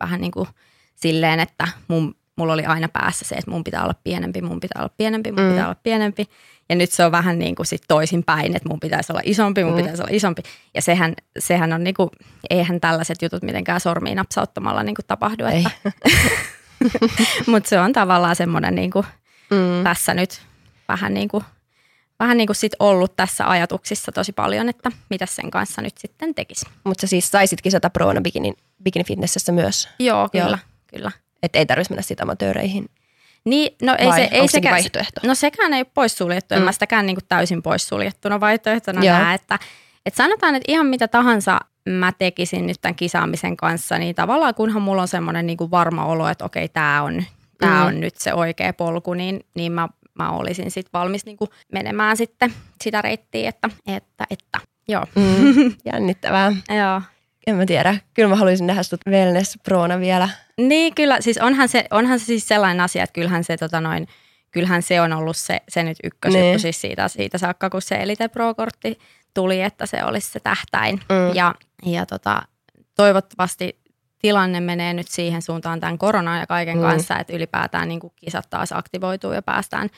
vähän 0.00 0.20
niin 0.20 0.30
kuin 0.30 0.48
silleen, 0.94 1.40
että 1.40 1.68
mun, 1.88 2.14
mulla 2.36 2.52
oli 2.52 2.64
aina 2.64 2.88
päässä 2.88 3.24
se, 3.24 3.34
että 3.34 3.50
mun 3.50 3.64
pitää 3.64 3.82
olla 3.82 3.94
pienempi, 4.04 4.42
mun 4.42 4.60
pitää 4.60 4.82
olla 4.82 4.94
pienempi, 4.96 5.32
mun 5.32 5.44
mm. 5.44 5.50
pitää 5.50 5.64
olla 5.64 5.80
pienempi. 5.82 6.24
Ja 6.68 6.76
nyt 6.76 6.90
se 6.90 7.04
on 7.04 7.12
vähän 7.12 7.38
niin 7.38 7.54
kuin 7.54 7.66
sit 7.66 7.82
toisinpäin, 7.88 8.56
että 8.56 8.68
mun 8.68 8.80
pitäisi 8.80 9.12
olla 9.12 9.20
isompi, 9.24 9.64
mun 9.64 9.72
mm. 9.72 9.76
pitäisi 9.76 10.02
olla 10.02 10.10
isompi. 10.12 10.42
Ja 10.74 10.82
sehän, 10.82 11.14
sehän 11.38 11.72
on 11.72 11.84
niin 11.84 11.94
kuin, 11.94 12.10
eihän 12.50 12.80
tällaiset 12.80 13.22
jutut 13.22 13.42
mitenkään 13.42 13.80
sormiin 13.80 14.16
napsauttamalla 14.16 14.82
niin 14.82 14.94
kuin 14.94 15.06
tapahdu. 15.06 15.44
Mutta 17.52 17.68
se 17.68 17.80
on 17.80 17.92
tavallaan 17.92 18.36
semmoinen 18.36 18.74
niin 18.74 18.90
kuin 18.90 19.06
mm. 19.50 19.84
tässä 19.84 20.14
nyt 20.14 20.42
vähän 20.88 21.14
niin 21.14 21.28
kuin 21.28 21.44
vähän 22.20 22.36
niin 22.36 22.46
kuin 22.46 22.56
sit 22.56 22.72
ollut 22.78 23.16
tässä 23.16 23.50
ajatuksissa 23.50 24.12
tosi 24.12 24.32
paljon, 24.32 24.68
että 24.68 24.92
mitä 25.10 25.26
sen 25.26 25.50
kanssa 25.50 25.82
nyt 25.82 25.98
sitten 25.98 26.34
tekisi. 26.34 26.66
Mutta 26.84 27.00
sä 27.00 27.06
siis 27.06 27.30
saisit 27.30 27.62
kisata 27.62 27.90
proona 27.90 28.20
bikini, 28.20 28.52
bikini 28.82 29.04
fitnessissä 29.04 29.52
myös? 29.52 29.88
Joo, 29.98 30.28
kyllä, 30.28 30.46
Joo. 30.46 30.58
kyllä. 30.86 31.10
Että 31.42 31.58
ei 31.58 31.66
tarvitsisi 31.66 31.92
mennä 31.92 32.02
sitten 32.02 32.24
amatööreihin? 32.24 32.88
Niin, 33.44 33.76
no 33.82 33.94
ei 33.98 34.06
Vai 34.06 34.18
se, 34.18 34.28
ei 34.32 34.48
sekään, 34.48 34.72
vaihtoehto? 34.72 35.20
No 35.24 35.34
sekään 35.34 35.74
ei 35.74 35.80
ole 35.80 35.86
poissuljettu, 35.94 36.54
mm. 36.54 36.58
en 36.58 36.64
mä 36.64 36.72
sitäkään 36.72 37.06
niin 37.06 37.16
kuin 37.16 37.24
täysin 37.28 37.62
poissuljettuna 37.62 38.40
vaihtoehtona 38.40 39.04
Joo. 39.04 39.18
näe, 39.18 39.34
että, 39.34 39.58
että 40.06 40.16
sanotaan, 40.16 40.54
että 40.54 40.72
ihan 40.72 40.86
mitä 40.86 41.08
tahansa 41.08 41.60
mä 41.88 42.12
tekisin 42.12 42.66
nyt 42.66 42.80
tämän 42.80 42.94
kisaamisen 42.94 43.56
kanssa, 43.56 43.98
niin 43.98 44.14
tavallaan 44.14 44.54
kunhan 44.54 44.82
mulla 44.82 45.02
on 45.02 45.08
semmoinen 45.08 45.46
niin 45.46 45.70
varma 45.70 46.04
olo, 46.04 46.28
että 46.28 46.44
okei, 46.44 46.68
tämä 46.68 47.02
on, 47.02 47.24
tää 47.58 47.80
mm. 47.80 47.86
on 47.86 48.00
nyt 48.00 48.16
se 48.16 48.34
oikea 48.34 48.72
polku, 48.72 49.14
niin, 49.14 49.46
niin 49.54 49.72
mä 49.72 49.88
mä 50.18 50.30
olisin 50.30 50.70
sitten 50.70 50.90
valmis 50.92 51.26
niin 51.26 51.36
kuin 51.36 51.50
menemään 51.72 52.16
sitten 52.16 52.54
sitä 52.82 53.02
reittiä, 53.02 53.48
että, 53.48 53.70
että, 53.86 54.26
että 54.30 54.58
joo. 54.88 55.04
Mm, 55.14 55.74
jännittävää. 55.92 56.52
joo. 56.68 57.02
En 57.46 57.56
mä 57.56 57.66
tiedä. 57.66 57.96
Kyllä 58.14 58.28
mä 58.28 58.36
haluaisin 58.36 58.66
nähdä 58.66 58.82
sut 58.82 59.00
wellness 59.08 59.58
proona 59.64 60.00
vielä. 60.00 60.28
Niin, 60.58 60.94
kyllä. 60.94 61.20
Siis 61.20 61.38
onhan 61.38 61.68
se, 61.68 61.84
onhan 61.90 62.18
se 62.18 62.24
siis 62.24 62.48
sellainen 62.48 62.80
asia, 62.80 63.04
että 63.04 63.14
kyllähän 63.14 63.44
se, 63.44 63.56
tota 63.56 63.80
noin, 63.80 64.08
kyllähän 64.50 64.82
se 64.82 65.00
on 65.00 65.12
ollut 65.12 65.36
se, 65.36 65.60
se 65.68 65.82
nyt 65.82 65.98
ykkösjuttu 66.04 66.46
niin. 66.46 66.60
siis 66.60 66.80
siitä, 66.80 67.08
siitä 67.08 67.38
saakka, 67.38 67.70
kun 67.70 67.82
se 67.82 67.94
Elite 67.94 68.28
Pro-kortti 68.28 68.98
tuli, 69.34 69.62
että 69.62 69.86
se 69.86 70.04
olisi 70.04 70.30
se 70.30 70.40
tähtäin. 70.40 71.00
Mm. 71.08 71.34
Ja, 71.34 71.54
ja 71.86 72.06
tota, 72.06 72.42
toivottavasti 72.96 73.83
tilanne 74.24 74.60
menee 74.60 74.94
nyt 74.94 75.08
siihen 75.08 75.42
suuntaan 75.42 75.80
tämän 75.80 75.98
koronan 75.98 76.40
ja 76.40 76.46
kaiken 76.46 76.76
mm. 76.76 76.82
kanssa, 76.82 77.18
että 77.18 77.32
ylipäätään 77.32 77.88
niin 77.88 78.00
kuin 78.00 78.12
kisat 78.16 78.50
taas 78.50 78.72
aktivoituu 78.72 79.32
ja 79.32 79.42
päästään 79.42 79.88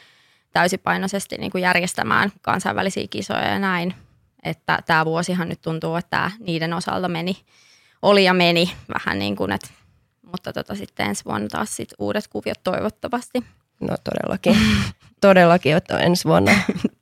täysipainoisesti 0.53 1.37
niin 1.39 1.51
kuin 1.51 1.63
järjestämään 1.63 2.33
kansainvälisiä 2.43 3.07
kisoja 3.11 3.49
ja 3.49 3.59
näin. 3.59 3.95
Että 4.43 4.79
tämä 4.87 5.05
vuosihan 5.05 5.49
nyt 5.49 5.63
tuntuu, 5.63 5.97
että 5.97 6.11
tämä 6.11 6.31
niiden 6.39 6.73
osalta 6.73 7.09
meni, 7.09 7.37
oli 8.03 8.25
ja 8.25 8.35
meni 8.35 8.73
vähän 8.95 9.19
niin 9.19 9.37
kuin, 9.37 9.53
että, 9.53 9.69
mutta 10.23 10.53
tota 10.53 10.75
sitten 10.75 11.07
ensi 11.07 11.25
vuonna 11.25 11.49
taas 11.49 11.77
sit 11.77 11.89
uudet 11.99 12.29
kuviot 12.29 12.61
toivottavasti. 12.65 13.45
No 13.81 13.97
todellakin. 14.05 14.57
todellakin, 15.21 15.77
että 15.77 15.99
ensi 15.99 16.25
vuonna 16.25 16.53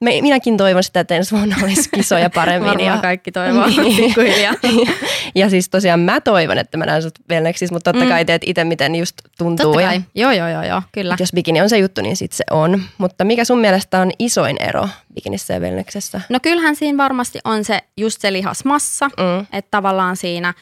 minäkin 0.00 0.56
toivon 0.56 0.84
sitä, 0.84 1.00
että 1.00 1.16
ensi 1.16 1.36
vuonna 1.36 1.56
olisi 1.62 1.90
kisoja 1.96 2.30
paremmin. 2.30 2.68
Varmaan 2.68 2.96
ja, 2.96 2.98
kaikki 2.98 3.32
toivoo 3.32 3.66
niin. 3.66 4.14
ja 5.34 5.50
siis 5.50 5.68
tosiaan 5.68 6.00
mä 6.00 6.20
toivon, 6.20 6.58
että 6.58 6.76
mä 6.76 6.86
näen 6.86 7.02
sut 7.02 7.18
Velneksissä, 7.28 7.74
mutta 7.74 7.92
totta 7.92 8.04
mm. 8.04 8.10
kai 8.10 8.24
teet 8.24 8.42
itse, 8.46 8.64
miten 8.64 8.94
just 8.94 9.16
tuntuu. 9.38 9.72
Totta 9.72 9.88
kai. 9.88 9.94
Ja, 9.94 10.02
joo, 10.14 10.32
joo, 10.32 10.48
joo, 10.48 10.62
joo, 10.62 10.82
kyllä. 10.92 11.16
Jos 11.20 11.32
bikini 11.32 11.60
on 11.60 11.68
se 11.68 11.78
juttu, 11.78 12.00
niin 12.00 12.16
sit 12.16 12.32
se 12.32 12.44
on. 12.50 12.82
Mutta 12.98 13.24
mikä 13.24 13.44
sun 13.44 13.58
mielestä 13.58 14.00
on 14.00 14.10
isoin 14.18 14.56
ero 14.60 14.88
bikinissä 15.14 15.54
ja 15.54 15.60
Velneksessä? 15.60 16.20
No 16.28 16.40
kyllähän 16.42 16.76
siinä 16.76 16.98
varmasti 16.98 17.38
on 17.44 17.64
se 17.64 17.80
just 17.96 18.20
se 18.20 18.32
lihasmassa, 18.32 19.08
mm. 19.08 19.46
että 19.52 19.68
tavallaan 19.70 20.16
siinä 20.16 20.54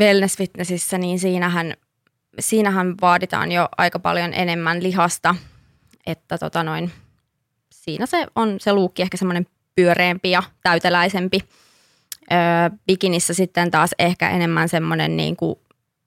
wellness 0.00 0.36
fitnessissä, 0.36 0.98
niin 0.98 1.18
siinähän, 1.18 1.74
siinähän 2.38 2.94
vaaditaan 3.00 3.52
jo 3.52 3.68
aika 3.78 3.98
paljon 3.98 4.34
enemmän 4.34 4.82
lihasta, 4.82 5.34
että 6.06 6.38
tota 6.38 6.62
noin– 6.62 6.92
siinä 7.84 8.06
se 8.06 8.26
on 8.34 8.56
se 8.60 8.72
luukki 8.72 9.02
ehkä 9.02 9.16
semmoinen 9.16 9.46
pyöreämpi 9.76 10.30
ja 10.30 10.42
täyteläisempi. 10.62 11.40
Öö, 12.32 12.38
bikinissä 12.86 13.34
sitten 13.34 13.70
taas 13.70 13.90
ehkä 13.98 14.30
enemmän 14.30 14.68
semmoinen 14.68 15.16
niin 15.16 15.36
kuin 15.36 15.56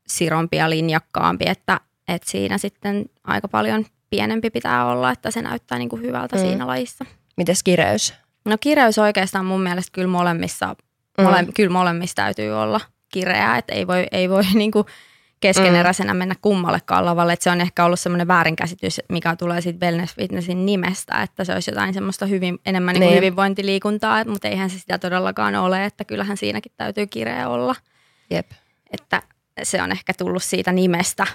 sirompi 0.08 0.58
ja 0.58 0.70
linjakkaampi, 0.70 1.46
että, 1.48 1.80
että 2.08 2.32
siinä 2.32 2.58
sitten 2.58 3.06
aika 3.24 3.48
paljon 3.48 3.86
pienempi 4.10 4.50
pitää 4.50 4.86
olla, 4.86 5.12
että 5.12 5.32
se 5.32 5.42
näyttää 5.42 5.78
niin 5.78 5.90
kuin 5.90 6.01
hyvältä 6.01 6.36
mm. 6.36 6.42
siinä 6.42 6.68
lajissa. 6.68 7.06
Mites 7.38 7.63
kireys? 7.63 8.13
No 8.46 8.58
kireys 8.60 8.98
oikeastaan 8.98 9.46
mun 9.46 9.62
mielestä 9.62 9.92
kyllä 9.92 10.08
molemmissa, 10.08 10.75
mm. 11.18 11.24
mole, 11.24 11.46
kyllä 11.56 11.70
molemmissa 11.70 12.16
täytyy 12.16 12.51
olla 12.51 12.82
kireää, 13.10 13.58
että 13.58 13.74
ei 13.74 13.88
voi, 13.88 14.08
ei 14.12 14.30
voi 14.30 14.44
niin 14.54 14.72
kuin 14.72 14.86
keskeneräisenä 15.41 16.13
mennä 16.13 16.36
kummallekaan 16.41 17.05
lavalle. 17.05 17.33
Että 17.33 17.43
se 17.43 17.50
on 17.50 17.62
ehkä 17.62 17.86
ollut 17.86 18.00
semmoinen 18.00 18.27
väärinkäsitys, 18.27 19.01
mikä 19.10 19.36
tulee 19.36 19.62
sitten 19.62 19.88
wellness 19.88 20.15
fitnessin 20.15 20.65
nimestä, 20.65 21.21
että 21.21 21.43
se 21.43 21.53
olisi 21.53 21.71
jotain 21.71 21.93
semmoista 21.93 22.25
hyvin, 22.25 22.60
enemmän 22.65 22.93
niin. 22.93 23.01
Niin 23.01 23.15
hyvinvointiliikuntaa, 23.15 24.25
mutta 24.25 24.48
eihän 24.48 24.69
se 24.69 24.79
sitä 24.79 24.98
todellakaan 24.98 25.55
ole, 25.55 25.86
että 25.86 26.05
kyllähän 26.05 26.38
siinäkin 26.38 26.71
täytyy 26.77 27.07
kireä 27.07 27.50
olla. 27.50 27.75
Jep. 28.29 28.51
Että 28.91 29.21
se 29.63 29.81
on 29.81 29.91
ehkä 29.91 30.13
tullut 30.13 30.43
siitä 30.43 30.71
nimestä 30.71 31.27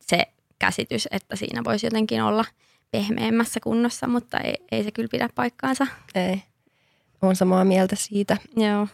se 0.00 0.26
käsitys, 0.58 1.08
että 1.10 1.36
siinä 1.36 1.64
voisi 1.64 1.86
jotenkin 1.86 2.22
olla 2.22 2.44
pehmeämmässä 2.90 3.60
kunnossa, 3.60 4.06
mutta 4.06 4.38
ei, 4.38 4.54
ei 4.72 4.84
se 4.84 4.90
kyllä 4.90 5.08
pidä 5.10 5.28
paikkaansa. 5.34 5.86
Ei. 6.14 6.42
Olen 7.22 7.36
samaa 7.36 7.64
mieltä 7.64 7.96
siitä. 7.96 8.36
Joo. 8.56 8.88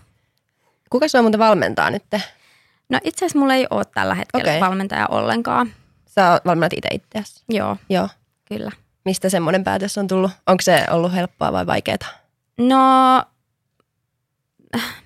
Kuka 0.91 1.09
sinua 1.09 1.23
muuten 1.23 1.41
valmentaa 1.41 1.91
nyt? 1.91 2.05
No 2.91 2.99
itse 3.05 3.25
asiassa 3.25 3.39
mulla 3.39 3.55
ei 3.55 3.67
ole 3.71 3.85
tällä 3.85 4.15
hetkellä 4.15 4.51
okay. 4.51 4.61
valmentaja 4.61 5.07
ollenkaan. 5.07 5.73
Sä 6.07 6.41
valmennat 6.45 6.73
itse 6.73 6.89
itseäsi? 6.93 7.45
Joo. 7.49 7.77
Joo. 7.89 8.09
Kyllä. 8.45 8.71
Mistä 9.05 9.29
semmoinen 9.29 9.65
päätös 9.65 9.99
on 9.99 10.07
tullut? 10.07 10.31
Onko 10.47 10.61
se 10.63 10.87
ollut 10.91 11.15
helppoa 11.15 11.53
vai 11.53 11.67
vaikeaa? 11.67 11.99
No, 12.59 12.79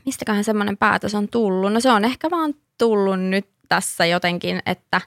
mistäköhän 0.06 0.44
semmoinen 0.44 0.76
päätös 0.76 1.14
on 1.14 1.28
tullut? 1.28 1.72
No 1.72 1.80
se 1.80 1.90
on 1.90 2.04
ehkä 2.04 2.30
vaan 2.30 2.54
tullut 2.78 3.20
nyt 3.20 3.48
tässä 3.68 4.06
jotenkin, 4.06 4.62
että 4.66 5.00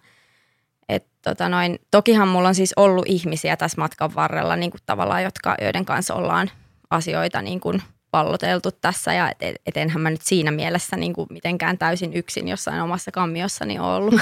et 0.89 1.05
tota 1.22 1.50
noin, 1.50 1.79
tokihan 1.91 2.27
mulla 2.27 2.48
on 2.48 2.55
siis 2.55 2.74
ollut 2.75 3.05
ihmisiä 3.07 3.57
tässä 3.57 3.81
matkan 3.81 4.15
varrella 4.15 4.55
niin 4.55 4.72
kuin 4.72 4.81
tavallaan, 4.86 5.24
jotka, 5.24 5.55
joiden 5.62 5.86
kanssa 5.86 6.13
ollaan 6.13 6.51
asioita 6.89 7.41
niin 7.41 7.60
kuin 7.60 7.81
palloteltu 8.18 8.72
tässä 8.72 9.14
ja 9.14 9.32
et, 9.40 9.56
et 9.66 9.78
enhän 9.78 10.02
mä 10.02 10.10
nyt 10.10 10.22
siinä 10.22 10.52
mielessä 10.52 10.98
niin 10.98 11.14
kuin 11.14 11.28
mitenkään 11.30 11.78
täysin 11.78 12.14
yksin 12.14 12.48
jossain 12.48 12.82
omassa 12.82 13.12
kammiossani 13.12 13.80
ollut. 13.80 14.22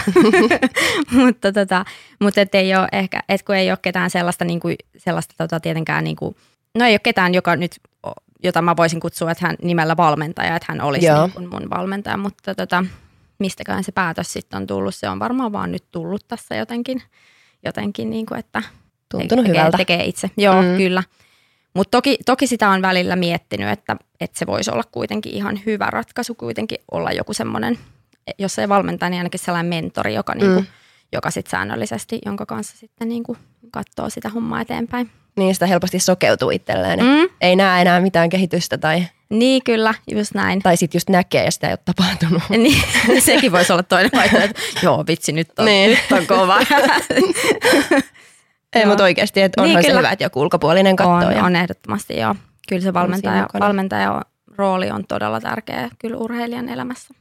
mutta 1.22 1.52
tota, 1.52 1.86
mutta 2.20 2.42
et 2.42 2.56
ei 2.56 2.76
ole 2.76 2.88
ehkä, 2.92 3.20
et 3.30 3.44
kun 3.44 3.56
ei 3.56 3.72
ole 3.72 3.78
ketään 3.82 4.10
sellaista, 4.10 4.46
niin 4.46 4.60
kuin, 4.60 4.76
sellaista 4.98 5.34
tota 5.38 5.60
tietenkään, 5.60 6.04
niin 6.04 6.16
kuin, 6.16 6.36
no 6.78 6.86
ei 6.86 6.94
ole 6.94 7.00
ketään, 7.00 7.34
joka 7.34 7.56
nyt, 7.56 7.76
jota 8.44 8.62
mä 8.62 8.76
voisin 8.78 9.00
kutsua, 9.00 9.32
että 9.32 9.48
hän 9.48 9.56
nimellä 9.62 9.98
valmentaja, 9.98 10.56
että 10.56 10.66
hän 10.70 10.82
olisi 10.82 11.08
niin 11.08 11.32
kuin 11.32 11.50
mun 11.50 11.70
valmentaja, 11.70 12.18
mutta 12.18 12.56
tota, 12.56 12.86
mistäkään 13.40 13.84
se 13.84 13.92
päätös 13.92 14.34
sitten 14.34 14.58
on 14.58 14.68
tullut, 14.68 14.96
se 14.96 15.10
on 15.10 15.20
varmaan 15.20 15.52
vaan 15.52 15.72
nyt 15.72 15.84
tullut 15.92 16.28
tässä 16.28 16.56
jotenkin, 16.56 17.02
jotenkin 17.66 18.10
niin 18.10 18.26
kuin, 18.26 18.40
että 18.40 18.62
Tuntunut 19.12 19.46
tekee, 19.46 19.60
hyvältä. 19.60 19.78
tekee 19.78 20.06
itse. 20.06 20.32
Joo, 20.38 20.62
mm. 20.62 20.78
kyllä. 20.78 21.04
Mutta 21.76 21.98
toki, 21.98 22.18
toki 22.26 22.48
sitä 22.48 22.70
on 22.70 22.82
välillä 22.82 23.16
miettinyt, 23.16 23.70
että, 23.70 23.96
että 24.20 24.40
se 24.40 24.46
voisi 24.48 24.72
olla 24.72 24.84
kuitenkin 24.92 25.34
ihan 25.34 25.60
hyvä 25.66 25.86
ratkaisu 25.90 26.36
kuitenkin 26.36 26.78
olla 26.92 27.12
joku 27.12 27.34
semmoinen, 27.34 27.78
jos 28.38 28.60
ei 28.60 28.70
valmentaja, 28.70 29.10
niin 29.10 29.20
ainakin 29.20 29.40
sellainen 29.40 29.70
mentori, 29.70 30.14
joka, 30.14 30.34
mm. 30.34 30.40
niinku, 30.42 30.64
joka 31.14 31.32
sit 31.32 31.48
säännöllisesti, 31.48 32.20
jonka 32.26 32.46
kanssa 32.46 32.78
sitten 32.78 33.10
niinku 33.10 33.38
katsoo 33.72 34.10
sitä 34.10 34.30
hommaa 34.30 34.62
eteenpäin. 34.62 35.10
Niin 35.38 35.54
sitä 35.54 35.66
helposti 35.66 36.00
sokeutuu 36.00 36.50
itselleen. 36.50 37.00
Mm. 37.00 37.30
Ei 37.42 37.56
näe 37.56 37.82
enää 37.82 38.00
mitään 38.00 38.30
kehitystä 38.30 38.78
tai, 38.78 39.04
Niin 39.30 39.64
kyllä, 39.64 39.94
just 40.12 40.34
näin. 40.34 40.62
tai 40.62 40.78
sitten 40.78 40.96
just 40.98 41.10
näkee 41.10 41.46
ja 41.46 41.52
sitä 41.52 41.68
ei 41.68 41.74
ole 41.74 41.80
tapahtunut. 41.86 42.44
Niin, 42.50 42.84
sekin 43.22 43.52
voisi 43.52 43.74
olla 43.74 43.84
toinen 43.84 44.12
vaihtoehto, 44.16 44.50
että 44.50 44.62
joo 44.84 45.04
vitsi 45.08 45.32
nyt 45.32 45.60
on, 45.60 45.66
Niin. 45.66 45.90
nyt 45.90 46.12
on 46.20 46.28
kova. 46.28 46.60
Ei, 48.76 48.86
mutta 48.86 49.04
oikeasti, 49.04 49.42
että 49.42 49.62
onhan 49.62 49.76
Niin, 49.76 49.84
se 49.84 49.88
kyllä. 49.88 50.00
hyvä, 50.00 50.12
että 50.12 50.26
joku 50.26 50.42
ulkopuolinen 50.42 50.96
katsoo. 50.96 51.14
on, 51.30 51.36
ja, 51.36 51.44
on 51.44 51.56
ehdottomasti 51.56 52.18
joo. 52.18 52.36
Kyllä 52.70 52.82
se 52.82 52.94
valmentaja, 52.94 53.48
valmentaja 53.60 54.22
rooli 54.58 54.92
on 54.92 55.06
todella 55.08 55.42
tärkeä 55.42 55.90
kyllä 56.00 56.18
urheilijan 56.18 56.70
elämässä. 56.70 57.14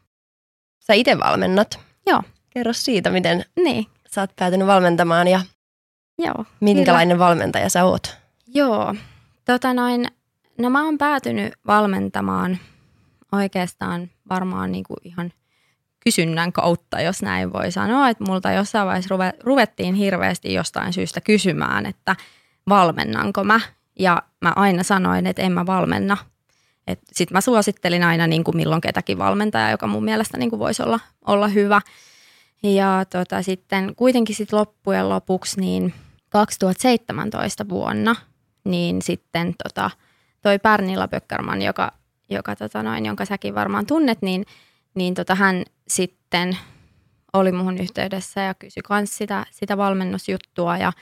Sä 0.80 0.94
itse 0.94 1.18
valmennat. 1.18 1.78
Joo. 2.06 2.22
Kerro 2.50 2.72
siitä, 2.72 3.10
miten 3.10 3.44
Niin, 3.64 3.86
sä 4.10 4.20
oot 4.20 4.36
päätynyt 4.36 4.66
valmentamaan 4.66 5.28
ja 5.28 5.40
joo. 6.18 6.44
minkälainen 6.60 7.18
valmentaja 7.18 7.68
sä 7.68 7.84
oot. 7.84 8.16
Joo, 8.54 8.94
tota 9.44 9.74
noin, 9.74 10.06
no 10.58 10.70
mä 10.70 10.84
oon 10.84 10.98
päätynyt 10.98 11.52
valmentamaan 11.66 12.58
oikeastaan 13.32 14.10
varmaan 14.28 14.72
niinku 14.72 14.94
ihan 15.04 15.32
kysynnän 16.04 16.52
kautta, 16.52 17.00
jos 17.00 17.22
näin 17.22 17.52
voi 17.52 17.72
sanoa. 17.72 18.08
Että 18.08 18.24
multa 18.24 18.52
jossain 18.52 18.86
vaiheessa 18.86 19.14
ruve, 19.14 19.32
ruvettiin 19.42 19.94
hirveästi 19.94 20.54
jostain 20.54 20.92
syystä 20.92 21.20
kysymään, 21.20 21.86
että 21.86 22.16
valmennanko 22.68 23.44
mä. 23.44 23.60
Ja 23.98 24.22
mä 24.40 24.52
aina 24.56 24.82
sanoin, 24.82 25.26
että 25.26 25.42
en 25.42 25.52
mä 25.52 25.66
valmenna. 25.66 26.16
Sitten 27.12 27.36
mä 27.36 27.40
suosittelin 27.40 28.04
aina 28.04 28.26
niin 28.26 28.44
kuin 28.44 28.56
milloin 28.56 28.80
ketäkin 28.80 29.18
valmentaja, 29.18 29.70
joka 29.70 29.86
mun 29.86 30.04
mielestä 30.04 30.38
niin 30.38 30.50
kuin 30.50 30.60
voisi 30.60 30.82
olla, 30.82 31.00
olla 31.26 31.48
hyvä. 31.48 31.80
Ja 32.62 33.04
tota, 33.10 33.42
sitten 33.42 33.94
kuitenkin 33.96 34.36
sit 34.36 34.52
loppujen 34.52 35.08
lopuksi 35.08 35.60
niin 35.60 35.94
2017 36.28 37.68
vuonna, 37.68 38.16
niin 38.64 39.02
sitten 39.02 39.54
tota, 39.62 39.90
toi 40.42 40.58
Pärnilla 40.58 41.08
Böckerman, 41.08 41.62
joka, 41.62 41.92
joka 42.30 42.56
tota 42.56 42.82
noin, 42.82 43.06
jonka 43.06 43.24
säkin 43.24 43.54
varmaan 43.54 43.86
tunnet, 43.86 44.22
niin, 44.22 44.46
niin 44.94 45.14
tota, 45.14 45.34
hän 45.34 45.64
sitten 45.88 46.58
oli 47.32 47.52
muhun 47.52 47.78
yhteydessä 47.78 48.40
ja 48.40 48.54
kysyi 48.54 48.82
myös 48.90 49.16
sitä, 49.16 49.46
sitä 49.50 49.76
valmennusjuttua 49.76 50.78
ja 50.78 50.92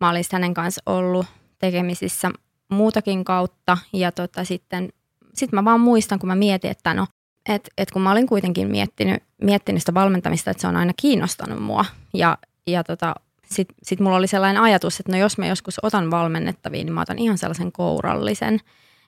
mä 0.00 0.10
olin 0.10 0.24
hänen 0.32 0.54
kanssa 0.54 0.82
ollut 0.86 1.26
tekemisissä 1.58 2.30
muutakin 2.70 3.24
kautta 3.24 3.78
ja 3.92 4.12
tota, 4.12 4.44
sitten 4.44 4.92
sit 5.34 5.52
mä 5.52 5.64
vaan 5.64 5.80
muistan, 5.80 6.18
kun 6.18 6.28
mä 6.28 6.34
mietin, 6.34 6.70
että 6.70 6.94
no, 6.94 7.06
et, 7.48 7.70
et 7.78 7.90
kun 7.90 8.02
mä 8.02 8.12
olin 8.12 8.26
kuitenkin 8.26 8.68
miettinyt, 8.68 9.22
miettinyt 9.42 9.82
sitä 9.82 9.94
valmentamista, 9.94 10.50
että 10.50 10.60
se 10.60 10.66
on 10.66 10.76
aina 10.76 10.92
kiinnostanut 10.96 11.62
mua 11.62 11.84
ja, 12.14 12.38
ja 12.66 12.84
tota, 12.84 13.14
sitten 13.46 13.76
sit 13.82 14.00
mulla 14.00 14.16
oli 14.16 14.26
sellainen 14.26 14.62
ajatus, 14.62 15.00
että 15.00 15.12
no 15.12 15.18
jos 15.18 15.38
mä 15.38 15.46
joskus 15.46 15.76
otan 15.82 16.10
valmennettaviin, 16.10 16.86
niin 16.86 16.94
mä 16.94 17.00
otan 17.00 17.18
ihan 17.18 17.38
sellaisen 17.38 17.72
kourallisen, 17.72 18.60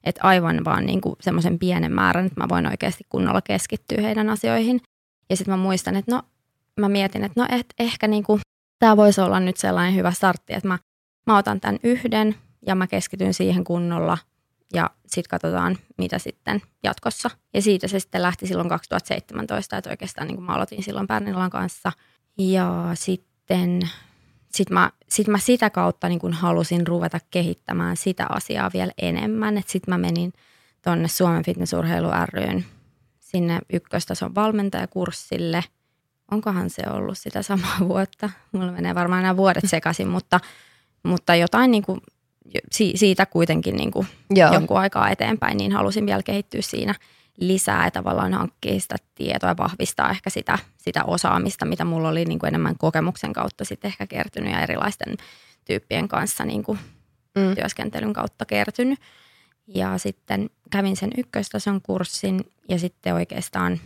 että 0.04 0.20
aivan 0.22 0.64
vaan 0.64 0.86
niin 0.86 1.00
kuin 1.00 1.16
semmoisen 1.20 1.58
pienen 1.58 1.92
määrän, 1.92 2.26
että 2.26 2.40
mä 2.40 2.48
voin 2.48 2.66
oikeasti 2.66 3.04
kunnolla 3.08 3.42
keskittyä 3.42 4.02
heidän 4.02 4.30
asioihin. 4.30 4.80
Ja 5.30 5.36
sitten 5.36 5.52
mä 5.52 5.62
muistan, 5.62 5.96
että 5.96 6.14
no 6.14 6.22
mä 6.80 6.88
mietin, 6.88 7.24
että 7.24 7.40
no 7.40 7.46
et 7.50 7.66
ehkä 7.78 8.08
niin 8.08 8.24
kuin, 8.24 8.40
tämä 8.78 8.96
voisi 8.96 9.20
olla 9.20 9.40
nyt 9.40 9.56
sellainen 9.56 9.94
hyvä 9.94 10.10
startti, 10.10 10.54
että 10.54 10.68
mä, 10.68 10.78
mä 11.26 11.38
otan 11.38 11.60
tämän 11.60 11.78
yhden 11.82 12.34
ja 12.66 12.74
mä 12.74 12.86
keskityn 12.86 13.34
siihen 13.34 13.64
kunnolla 13.64 14.18
ja 14.74 14.90
sitten 15.06 15.30
katsotaan, 15.30 15.78
mitä 15.98 16.18
sitten 16.18 16.62
jatkossa. 16.82 17.30
Ja 17.54 17.62
siitä 17.62 17.88
se 17.88 18.00
sitten 18.00 18.22
lähti 18.22 18.46
silloin 18.46 18.68
2017, 18.68 19.76
että 19.76 19.90
oikeastaan 19.90 20.28
niin 20.28 20.42
mä 20.42 20.54
aloitin 20.54 20.82
silloin 20.82 21.06
Pärnilan 21.06 21.50
kanssa. 21.50 21.92
Ja 22.38 22.90
sitten 22.94 23.80
sit 24.54 24.70
mä, 24.70 24.90
sit 25.08 25.28
mä 25.28 25.38
sitä 25.38 25.70
kautta 25.70 26.08
niin 26.08 26.18
kun 26.18 26.32
halusin 26.32 26.86
ruveta 26.86 27.20
kehittämään 27.30 27.96
sitä 27.96 28.26
asiaa 28.28 28.70
vielä 28.74 28.92
enemmän. 29.02 29.62
Sitten 29.66 29.94
mä 29.94 29.98
menin 29.98 30.32
tuonne 30.82 31.08
Suomen 31.08 31.44
fitnessurheilu 31.44 32.08
ryyn 32.32 32.64
sinne 33.20 33.58
ykköstason 33.72 34.34
valmentajakurssille. 34.34 35.64
Onkohan 36.30 36.70
se 36.70 36.82
ollut 36.90 37.18
sitä 37.18 37.42
samaa 37.42 37.76
vuotta? 37.88 38.30
Mulla 38.52 38.72
menee 38.72 38.94
varmaan 38.94 39.22
nämä 39.22 39.36
vuodet 39.36 39.64
sekaisin, 39.66 40.08
mutta, 40.08 40.40
mutta 41.02 41.34
jotain 41.34 41.70
niin 41.70 41.82
kuin, 41.82 42.00
siitä 42.70 43.26
kuitenkin 43.26 43.76
niin 43.76 43.90
kuin 43.90 44.06
Joo. 44.30 44.52
jonkun 44.52 44.78
aikaa 44.78 45.10
eteenpäin, 45.10 45.56
niin 45.56 45.72
halusin 45.72 46.06
vielä 46.06 46.22
kehittyä 46.22 46.62
siinä 46.62 46.94
lisää 47.36 47.84
ja 47.84 47.90
tavallaan 47.90 48.34
hankkia 48.34 48.80
sitä 48.80 48.96
tietoa 49.14 49.50
ja 49.50 49.56
vahvistaa 49.56 50.10
ehkä 50.10 50.30
sitä, 50.30 50.58
sitä 50.76 51.04
osaamista, 51.04 51.64
mitä 51.64 51.84
mulla 51.84 52.08
oli 52.08 52.24
niin 52.24 52.38
kuin 52.38 52.48
enemmän 52.48 52.78
kokemuksen 52.78 53.32
kautta 53.32 53.64
sitten 53.64 53.88
ehkä 53.88 54.06
kertynyt 54.06 54.52
ja 54.52 54.60
erilaisten 54.60 55.16
tyyppien 55.64 56.08
kanssa 56.08 56.44
niin 56.44 56.62
kuin 56.62 56.78
Mm. 57.38 57.54
työskentelyn 57.54 58.12
kautta 58.12 58.44
kertynyt. 58.46 58.98
Ja 59.66 59.98
sitten 59.98 60.50
kävin 60.70 60.96
sen 60.96 61.10
ykköstason 61.18 61.80
kurssin 61.82 62.52
ja 62.68 62.78
sitten 62.78 63.14
oikeastaan 63.14 63.80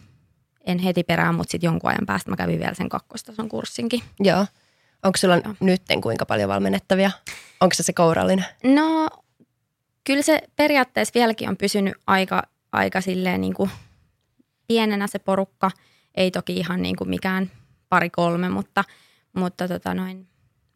en 0.66 0.78
heti 0.78 1.04
perään, 1.04 1.34
mutta 1.34 1.50
sitten 1.50 1.68
jonkun 1.68 1.90
ajan 1.90 2.06
päästä 2.06 2.30
mä 2.30 2.37
kävin 2.37 2.58
vielä 2.61 2.74
sen 2.74 2.88
kakkostason 2.88 3.48
kurssinkin. 3.48 4.02
Joo. 4.20 4.46
Onko 5.02 5.16
sulla 5.16 5.34
Joo. 5.37 5.54
nytten 5.61 6.00
kuinka 6.00 6.26
paljon 6.26 6.48
valmennettavia? 6.48 7.11
Onko 7.61 7.74
se 7.74 7.82
se 7.82 7.92
kourallinen? 7.92 8.44
No 8.64 9.08
kyllä 10.04 10.22
se 10.22 10.42
periaatteessa 10.56 11.14
vieläkin 11.14 11.48
on 11.48 11.56
pysynyt 11.56 11.94
aika, 12.06 12.42
aika 12.72 13.00
silleen 13.00 13.40
niin 13.40 13.54
kuin 13.54 13.70
pienenä 14.68 15.07
se 15.07 15.18
porukka. 15.18 15.70
Ei 16.14 16.31
toki 16.31 16.57
ihan 16.57 16.83
niin 16.83 16.96
kuin 16.96 17.11
mikään 17.11 17.50
pari 17.88 18.11
kolme, 18.11 18.48
mutta, 18.48 18.85
mutta 19.33 19.68
tota 19.68 19.94
noin, 19.94 20.26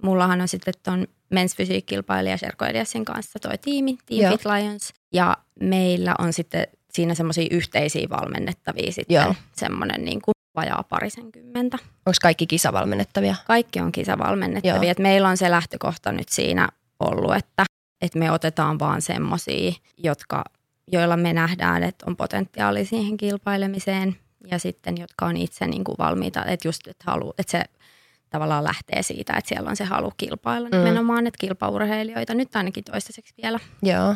mullahan 0.02 0.40
on 0.40 0.48
sitten 0.48 0.74
tuon 0.82 1.06
Men's 1.34 1.54
Physique-kilpailija 1.56 2.36
Sherko 2.36 2.64
Eliassin 2.64 3.04
kanssa 3.04 3.38
toi 3.38 3.58
tiimi, 3.58 3.98
Team 4.06 4.20
Joo. 4.20 4.30
Fit 4.30 4.44
Lions. 4.44 4.92
Ja 5.12 5.36
meillä 5.60 6.14
on 6.18 6.32
sitten 6.32 6.66
siinä 6.92 7.14
semmoisia 7.14 7.46
yhteisiä 7.50 8.06
valmennettavia 8.10 8.84
Joo. 8.84 8.92
sitten 8.92 9.36
semmoinen 9.56 10.04
niin 10.04 10.22
kuin 10.22 10.32
vajaa 10.54 10.84
parisenkymmentä. 10.88 11.78
Onko 11.82 12.16
kaikki 12.22 12.46
kisavalmennettavia? 12.46 13.34
Kaikki 13.46 13.80
on 13.80 13.92
kisavalmennettavia. 13.92 14.82
Joo. 14.82 14.90
Et 14.90 14.98
meillä 14.98 15.28
on 15.28 15.36
se 15.36 15.50
lähtökohta 15.50 16.12
nyt 16.12 16.28
siinä 16.28 16.68
ollut, 17.00 17.36
että, 17.36 17.64
että 18.00 18.18
me 18.18 18.30
otetaan 18.30 18.78
vaan 18.78 19.02
semmoisia, 19.02 19.72
jotka, 19.98 20.44
joilla 20.92 21.16
me 21.16 21.32
nähdään, 21.32 21.82
että 21.82 22.04
on 22.08 22.16
potentiaali 22.16 22.84
siihen 22.84 23.16
kilpailemiseen 23.16 24.16
ja 24.50 24.58
sitten 24.58 24.96
jotka 24.98 25.26
on 25.26 25.36
itse 25.36 25.66
niin 25.66 25.84
kuin 25.84 25.96
valmiita, 25.98 26.44
että 26.44 26.68
just, 26.68 26.86
että, 26.86 27.04
halu, 27.06 27.34
että 27.38 27.50
se 27.50 27.64
tavallaan 28.30 28.64
lähtee 28.64 29.02
siitä, 29.02 29.32
että 29.32 29.48
siellä 29.48 29.70
on 29.70 29.76
se 29.76 29.84
halu 29.84 30.12
kilpailla 30.16 30.68
Mm. 30.68 30.76
mm. 30.76 30.84
nimenomaan, 30.84 31.26
että 31.26 31.38
kilpaurheilijoita 31.40 32.34
nyt 32.34 32.56
ainakin 32.56 32.84
toistaiseksi 32.84 33.34
vielä. 33.42 33.60
Joo. 33.82 34.14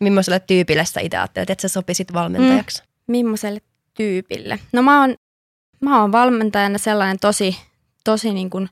Millaiselle 0.00 0.40
tyypille 0.40 0.84
sä 0.84 1.00
itse 1.00 1.16
ajattelet, 1.16 1.50
että 1.50 1.62
sä 1.62 1.68
sopisit 1.68 2.12
valmentajaksi? 2.12 2.82
Millaiselle 3.06 3.60
tyypille? 3.94 4.58
No 4.72 4.82
mä 4.82 5.00
oon, 5.00 5.14
mä 5.80 6.00
oon 6.00 6.12
valmentajana 6.12 6.78
sellainen 6.78 7.18
tosi, 7.18 7.56
tosi 8.04 8.32
niin 8.32 8.50
kuin 8.50 8.68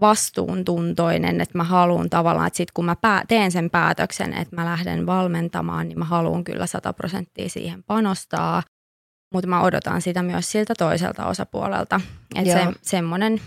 vastuuntuntoinen, 0.00 1.40
että 1.40 1.58
mä 1.58 1.64
haluan 1.64 2.10
tavallaan, 2.10 2.46
että 2.46 2.56
sit 2.56 2.70
kun 2.70 2.84
mä 2.84 2.96
pää, 2.96 3.24
teen 3.28 3.52
sen 3.52 3.70
päätöksen, 3.70 4.32
että 4.32 4.56
mä 4.56 4.64
lähden 4.64 5.06
valmentamaan, 5.06 5.88
niin 5.88 5.98
mä 5.98 6.04
haluan 6.04 6.44
kyllä 6.44 6.66
100 6.66 6.92
prosenttia 6.92 7.48
siihen 7.48 7.82
panostaa, 7.82 8.62
mutta 9.32 9.48
mä 9.48 9.62
odotan 9.62 10.02
sitä 10.02 10.22
myös 10.22 10.52
siltä 10.52 10.74
toiselta 10.78 11.26
osapuolelta. 11.26 12.00
Että 12.34 12.52
se, 12.52 12.66
semmoinen, 12.82 13.40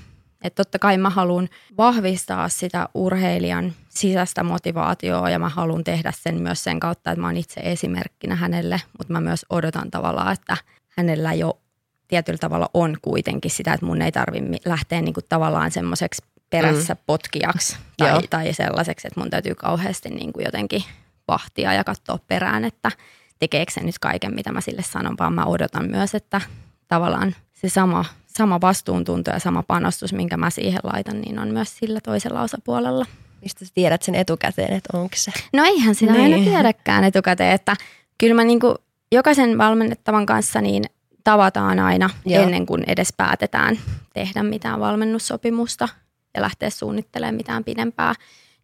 että 0.44 0.63
totta 0.63 0.80
kai 0.80 0.98
mä 0.98 1.10
haluan 1.10 1.50
vahvistaa 1.78 2.50
sitä 2.50 2.89
urheilijan 2.94 3.74
sisäistä 3.89 4.44
motivaatioa 4.44 5.30
ja 5.30 5.39
mä 5.39 5.50
haluan 5.50 5.84
tehdä 5.84 6.13
sen 6.16 6.42
myös 6.42 6.63
sen 6.63 6.80
kautta, 6.80 7.12
että 7.12 7.22
mä 7.22 7.28
oon 7.28 7.38
itse 7.38 7.62
esimerkkinä 7.63 8.36
hänelle, 8.36 8.82
mutta 8.98 9.13
mä 9.13 9.22
myös 9.22 9.46
odotan 9.50 9.92
tavallaan, 9.92 10.34
että 10.34 10.58
hänellä 10.98 11.34
jo 11.34 11.60
tietyllä 12.08 12.38
tavalla 12.38 12.70
on 12.74 12.98
kuitenkin 13.02 13.52
sitä, 13.52 13.74
että 13.74 13.86
mun 13.86 14.02
ei 14.02 14.12
tarvitse 14.12 14.70
lähteä 14.70 15.02
niin 15.02 15.13
kuin 15.13 15.26
tavallaan 15.30 15.72
semmoiseksi 15.72 16.22
perässä 16.62 16.96
potkijaksi 16.96 17.78
Joo. 18.00 18.10
tai, 18.10 18.22
tai 18.30 18.54
sellaiseksi, 18.54 19.08
että 19.08 19.20
mun 19.20 19.30
täytyy 19.30 19.56
kauheasti 19.56 20.10
niin 20.10 20.34
kuin 20.34 20.46
jotenkin 20.46 20.84
vahtia 21.28 21.74
ja 21.74 21.84
katsoa 21.84 22.20
perään, 22.28 22.66
että 22.66 22.92
tekeekö 23.39 23.72
se 23.72 23.84
nyt 23.84 24.00
kaiken, 24.00 24.36
mitä 24.36 24.52
mä 24.52 24.62
sille 24.62 24.82
sanon, 24.82 25.16
vaan 25.20 25.34
mä 25.34 25.46
odotan 25.46 25.89
myös, 25.89 26.16
että 26.16 26.42
tavallaan 26.88 27.36
se 27.54 27.70
sama, 27.70 28.06
sama 28.28 28.62
vastuuntunto 28.62 29.32
ja 29.32 29.39
sama 29.39 29.63
panostus, 29.63 30.13
minkä 30.13 30.38
mä 30.38 30.50
siihen 30.50 30.80
laitan, 30.84 31.22
niin 31.22 31.39
on 31.39 31.48
myös 31.48 31.78
sillä 31.78 32.00
toisella 32.02 32.42
osapuolella. 32.42 33.06
Mistä 33.42 33.66
sä 33.66 33.72
tiedät 33.76 34.02
sen 34.02 34.16
etukäteen, 34.16 34.74
että 34.74 34.98
onko 34.98 35.16
se? 35.16 35.32
No 35.54 35.63
eihän 35.63 35.96
sitä 35.96 36.13
Niin. 36.13 36.34
aina 36.34 36.50
tiedäkään 36.52 37.04
etukäteen, 37.04 37.52
että 37.52 37.76
kyllä 38.18 38.34
mä 38.36 38.44
niinku 38.44 38.76
jokaisen 39.12 39.58
valmennettavan 39.58 40.26
kanssa 40.26 40.62
niin 40.62 40.84
tavataan 41.24 41.80
aina. 41.80 42.10
Joo. 42.26 42.44
ennen 42.44 42.66
kuin 42.66 42.84
edes 42.88 43.13
päätetään 43.18 43.80
tehdä 44.13 44.44
mitään 44.44 44.80
valmennussopimusta 44.80 45.89
ja 46.36 46.41
lähteä 46.41 46.69
suunnittelemaan 46.69 47.36
mitään 47.36 47.63
pidempää 47.63 48.13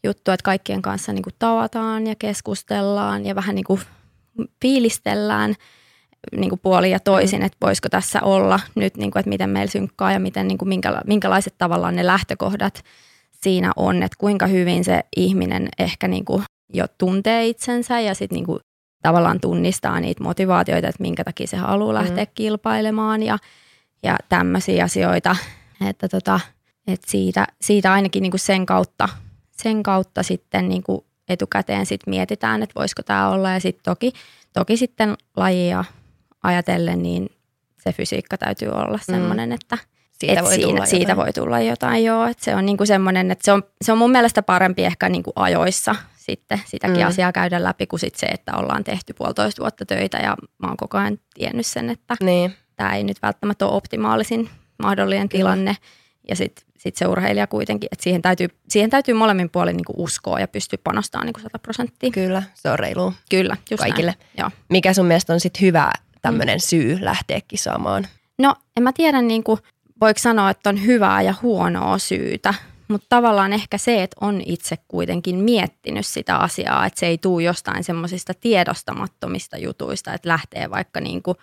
juttua, 0.03 0.33
että 0.33 0.43
kaikkien 0.43 0.81
kanssa 0.81 1.13
niinku 1.13 1.29
tavataan 1.39 2.07
ja 2.07 2.15
keskustellaan 2.15 3.25
ja 3.25 3.35
vähän 3.35 3.55
niinku 3.55 3.79
fiilistellään 4.61 5.55
niinku 6.35 6.57
puolin 6.57 6.91
ja 6.91 6.99
toisin, 6.99 7.43
että 7.43 7.57
voisiko 7.61 7.89
tässä 7.89 8.21
olla 8.21 8.59
nyt, 8.75 8.97
niinku, 8.97 9.19
että 9.19 9.29
miten 9.29 9.49
meillä 9.49 9.71
synkkaa 9.71 10.11
ja 10.11 10.19
miten, 10.19 10.47
niinku, 10.47 10.65
minkäla- 10.65 11.01
minkälaiset 11.07 11.53
tavallaan 11.57 11.95
ne 11.95 12.05
lähtökohdat 12.05 12.83
siinä 13.43 13.71
on, 13.75 14.03
että 14.03 14.17
kuinka 14.19 14.47
hyvin 14.47 14.83
se 14.83 15.03
ihminen 15.15 15.69
ehkä 15.79 16.07
niinku 16.07 16.43
jo 16.73 16.85
tuntee 16.97 17.47
itsensä 17.47 17.99
ja 17.99 18.13
sitten 18.13 18.35
niinku 18.35 18.59
tavallaan 19.01 19.39
tunnistaa 19.39 19.99
niitä 19.99 20.23
motivaatioita, 20.23 20.87
että 20.87 21.01
minkä 21.01 21.23
takia 21.23 21.47
se 21.47 21.57
haluaa 21.57 21.93
lähteä 21.93 22.23
mm. 22.23 22.31
kilpailemaan 22.33 23.23
ja, 23.23 23.37
ja 24.03 24.17
tämmöisiä 24.29 24.83
asioita. 24.83 25.35
Että 25.89 26.07
tota, 26.07 26.39
et 26.89 27.01
siitä, 27.07 27.47
siitä 27.61 27.93
ainakin 27.93 28.21
niinku 28.23 28.37
sen, 28.37 28.65
kautta, 28.65 29.09
sen 29.51 29.83
kautta 29.83 30.23
sitten 30.23 30.69
niinku 30.69 31.05
etukäteen 31.29 31.85
sit 31.85 32.01
mietitään, 32.07 32.63
että 32.63 32.75
voisiko 32.79 33.03
tämä 33.03 33.29
olla. 33.29 33.51
Ja 33.51 33.59
sitten 33.59 33.83
toki, 33.83 34.13
toki 34.53 34.77
sitten 34.77 35.15
lajia 35.35 35.83
ajatellen, 36.43 37.03
niin 37.03 37.29
se 37.83 37.93
fysiikka 37.93 38.37
täytyy 38.37 38.69
olla 38.69 38.99
semmoinen, 39.01 39.51
että 39.51 39.77
Siitä 40.11 40.39
et 40.39 40.45
voi 40.45 40.57
tulla 40.59 40.75
siinä, 40.75 40.85
siitä 40.85 41.11
jotain. 41.11 41.17
voi 41.17 41.33
tulla 41.33 41.59
jotain, 41.59 42.05
joo. 42.05 42.25
Et 42.25 42.39
se 42.39 42.55
on 42.55 42.65
niinku 42.65 42.85
semmoinen, 42.85 43.31
että 43.31 43.45
se 43.45 43.51
on, 43.51 43.63
se 43.81 43.91
on 43.91 43.97
mun 43.97 44.11
mielestä 44.11 44.41
parempi 44.43 44.85
ehkä 44.85 45.09
niinku 45.09 45.31
ajoissa 45.35 45.95
sitten 46.17 46.61
sitäkin 46.65 46.97
Mm. 46.97 47.01
mm. 47.03 47.07
asiaa 47.07 47.31
käydä 47.31 47.63
läpi 47.63 47.87
kuin 47.87 47.99
sit 47.99 48.15
se, 48.15 48.25
että 48.25 48.55
ollaan 48.57 48.83
tehty 48.83 49.13
puolitoista 49.13 49.61
vuotta 49.61 49.85
töitä 49.85 50.17
ja 50.17 50.37
mä 50.57 50.67
oon 50.67 50.77
koko 50.77 50.97
ajan 50.97 51.17
tiennyt 51.33 51.65
sen, 51.65 51.89
että 51.89 52.15
Niin, 52.21 52.55
tämä 52.75 52.95
ei 52.95 53.03
nyt 53.03 53.17
välttämättä 53.21 53.65
ole 53.65 53.75
optimaalisin 53.75 54.49
mahdollinen 54.83 55.29
tilanne. 55.29 55.75
Ja 56.27 56.35
sitten 56.35 56.65
sit 56.77 56.95
se 56.95 57.07
urheilija 57.07 57.47
kuitenkin, 57.47 57.89
että 57.91 58.03
siihen 58.03 58.21
täytyy, 58.21 58.47
siihen 58.69 58.89
täytyy 58.89 59.13
molemmin 59.13 59.49
puolin 59.49 59.77
niinku 59.77 59.93
uskoa 59.97 60.39
ja 60.39 60.47
pystyä 60.47 60.79
panostamaan 60.83 61.25
niinku 61.25 61.39
100 61.39 61.59
prosenttia. 61.59 62.11
kyllä, 62.11 62.43
se 62.53 62.69
on 62.69 62.79
reilu. 62.79 63.13
Kyllä, 63.29 63.57
just 63.71 63.83
Kaikille. 63.83 64.11
Näin. 64.11 64.29
Joo. 64.37 64.51
Mikä 64.69 64.93
sun 64.93 65.05
mielestä 65.05 65.33
on 65.33 65.39
sit 65.39 65.61
hyvä 65.61 65.91
tämmöinen 66.21 66.59
syy 66.59 66.97
lähteä 67.01 67.41
kisaamaan? 67.47 68.07
No 68.37 68.55
en 68.77 68.83
mä 68.83 68.93
tiedä, 68.93 69.21
niin 69.21 69.43
kuin, 69.43 69.59
voiko 70.01 70.19
sanoa, 70.19 70.49
että 70.49 70.69
on 70.69 70.85
hyvää 70.85 71.21
ja 71.21 71.33
huonoa 71.41 71.97
syytä, 71.97 72.53
mutta 72.87 73.05
tavallaan 73.09 73.53
ehkä 73.53 73.77
se, 73.77 74.03
että 74.03 74.17
on 74.21 74.41
itse 74.45 74.75
kuitenkin 74.87 75.35
miettinyt 75.35 76.05
sitä 76.05 76.35
asiaa, 76.35 76.85
että 76.85 76.99
se 76.99 77.07
ei 77.07 77.17
tule 77.17 77.43
jostain 77.43 77.83
semmoisista 77.83 78.33
tiedostamattomista 78.33 79.57
jutuista, 79.57 80.13
että 80.13 80.29
lähtee 80.29 80.69
vaikka 80.69 81.01
niin 81.01 81.23
kuin 81.23 81.37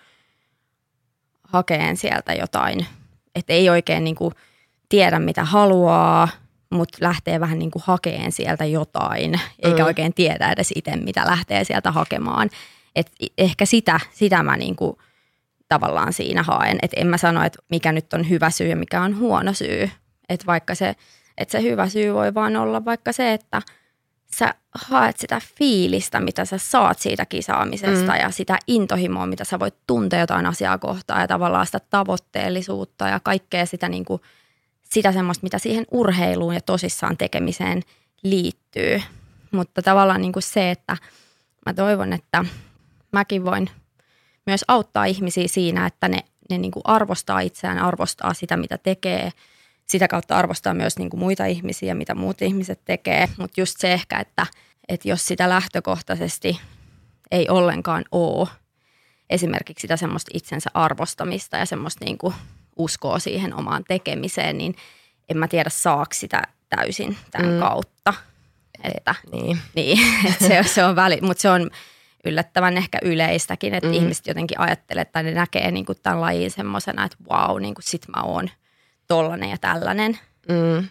hakeen 1.45 1.97
sieltä 1.97 2.35
jotain, 2.35 2.87
että 3.35 3.53
ei 3.53 3.71
oikein 3.71 4.05
niin 4.05 4.17
kuin 4.17 4.35
tiedä 4.89 5.19
mitä 5.19 5.45
haluaa, 5.45 6.29
mutta 6.71 6.99
lähtee 7.01 7.41
vähän 7.41 7.59
niin 7.59 7.71
kuin 7.71 7.83
hakeen 7.87 8.33
sieltä 8.33 8.65
jotain, 8.65 9.41
eikä 9.63 9.83
Mm. 9.83 9.87
oikein 9.87 10.15
tiedä 10.15 10.53
edes 10.53 10.73
itse, 10.77 10.97
mitä 10.97 11.27
lähtee 11.27 11.65
sieltä 11.65 11.91
hakemaan. 11.93 12.51
Et 12.97 13.13
ehkä 13.39 13.67
sitä, 13.67 14.01
sitä 14.13 14.43
mä 14.43 14.57
niin 14.57 14.77
kuin 14.77 14.97
tavallaan 15.69 16.13
siinä 16.13 16.43
haen. 16.43 16.79
Että 16.83 17.01
en 17.01 17.07
mä 17.07 17.19
sano, 17.19 17.45
että 17.45 17.59
mikä 17.71 17.93
nyt 17.93 18.13
on 18.13 18.29
hyvä 18.29 18.51
syy 18.51 18.69
ja 18.69 18.77
mikä 18.77 19.03
on 19.03 19.19
huono 19.19 19.53
syy. 19.53 19.91
Että 20.29 20.47
vaikka 20.47 20.75
se, 20.75 20.95
että 21.39 21.53
se 21.53 21.63
hyvä 21.63 21.89
syy 21.89 22.15
voi 22.15 22.35
vaan 22.35 22.57
olla 22.57 22.85
vaikka 22.85 23.13
se, 23.13 23.33
että 23.33 23.63
sä 24.37 24.55
haet 24.75 25.17
sitä 25.17 25.41
fiilistä, 25.59 26.21
mitä 26.21 26.45
sä 26.45 26.59
saat 26.59 26.99
siitä 26.99 27.27
kisaamisesta 27.27 28.13
mm. 28.13 28.19
ja 28.21 28.31
sitä 28.31 28.59
intohimoa, 28.67 29.27
mitä 29.27 29.45
sä 29.45 29.59
voit 29.59 29.75
tuntea 29.87 30.21
jotain 30.21 30.47
asiaa 30.47 30.79
kohtaan 30.79 31.21
ja 31.21 31.29
tavallaan 31.29 31.67
sitä 31.67 31.81
tavoitteellisuutta 31.91 33.09
ja 33.09 33.21
kaikkea 33.21 33.67
sitä, 33.67 33.89
niin 33.89 34.05
kuin, 34.05 34.21
sitä 34.91 35.13
semmoista, 35.13 35.43
mitä 35.43 35.59
siihen 35.59 35.87
urheiluun 35.91 36.55
ja 36.55 36.61
tosissaan 36.61 37.17
tekemiseen 37.17 37.83
liittyy. 38.23 39.03
Mutta 39.51 39.83
tavallaan 39.83 40.21
niin 40.21 40.33
kuin 40.33 40.43
se, 40.43 40.71
että 40.71 40.97
mä 41.67 41.75
toivon, 41.75 42.13
että 42.13 42.45
mäkin 43.13 43.45
voin 43.45 43.71
myös 44.47 44.65
auttaa 44.69 45.05
ihmisiä 45.05 45.49
siinä, 45.49 45.87
että 45.87 46.09
ne, 46.09 46.19
ne 46.51 46.59
niin 46.59 46.71
kuin 46.71 46.83
arvostaa 46.85 47.41
itseään, 47.41 47.79
arvostaa 47.79 48.35
sitä, 48.35 48.57
mitä 48.57 48.79
tekee. 48.79 49.31
Sitä 49.87 50.09
kautta 50.09 50.37
arvostaa 50.37 50.75
myös 50.75 50.99
niin 50.99 51.11
kuin 51.11 51.21
muita 51.21 51.47
ihmisiä, 51.47 51.95
mitä 51.95 52.15
muut 52.15 52.43
ihmiset 52.43 52.81
tekee. 52.85 53.29
Mutta 53.39 53.61
just 53.61 53.75
se 53.79 53.93
ehkä, 53.93 54.19
että, 54.19 54.47
että 54.89 55.09
jos 55.09 55.27
sitä 55.27 55.49
lähtökohtaisesti 55.49 56.61
ei 57.31 57.49
ollenkaan 57.49 58.05
ole 58.13 58.49
esimerkiksi 59.31 59.83
sitä 59.83 59.97
semmoista 59.97 60.31
itsensä 60.35 60.71
arvostamista 60.75 61.57
ja 61.57 61.67
semmoista 61.67 62.05
niin 62.05 62.19
kuin 62.19 62.35
uskoa 62.77 63.19
siihen 63.19 63.55
omaan 63.55 63.85
tekemiseen, 63.89 64.59
niin 64.59 64.77
en 65.29 65.39
mä 65.39 65.49
tiedä 65.49 65.71
saako 65.71 66.13
sitä 66.13 66.43
täysin 66.69 67.17
tämän 67.31 67.53
Mm. 67.53 67.59
kautta. 67.61 68.15
Että, 68.85 69.15
Niin. 69.33 69.59
niin, 69.75 69.99
että 70.29 70.49
se, 70.49 70.63
se 70.63 70.85
on 70.85 70.97
väli, 70.97 71.19
mutta 71.23 71.41
se 71.41 71.51
on 71.51 71.71
yllättävän 72.25 72.77
ehkä 72.77 72.99
yleistäkin, 73.03 73.75
että 73.75 73.89
Mm. 73.89 73.95
ihmiset 73.95 74.27
jotenkin 74.27 74.61
ajattelee, 74.61 75.05
tai 75.05 75.23
ne 75.23 75.31
näkee 75.31 75.71
niin 75.71 75.87
kuin 75.87 75.99
tämän 76.03 76.21
lajin 76.21 76.51
semmoisena, 76.51 77.05
että 77.05 77.17
vau, 77.31 77.59
niin 77.59 77.75
kuin 77.75 77.83
sit 77.85 78.03
mä 78.17 78.23
oon 78.23 78.51
tollanen 79.09 79.51
ja 79.51 79.59
tällainen. 79.59 80.19
Mm, 80.49 80.89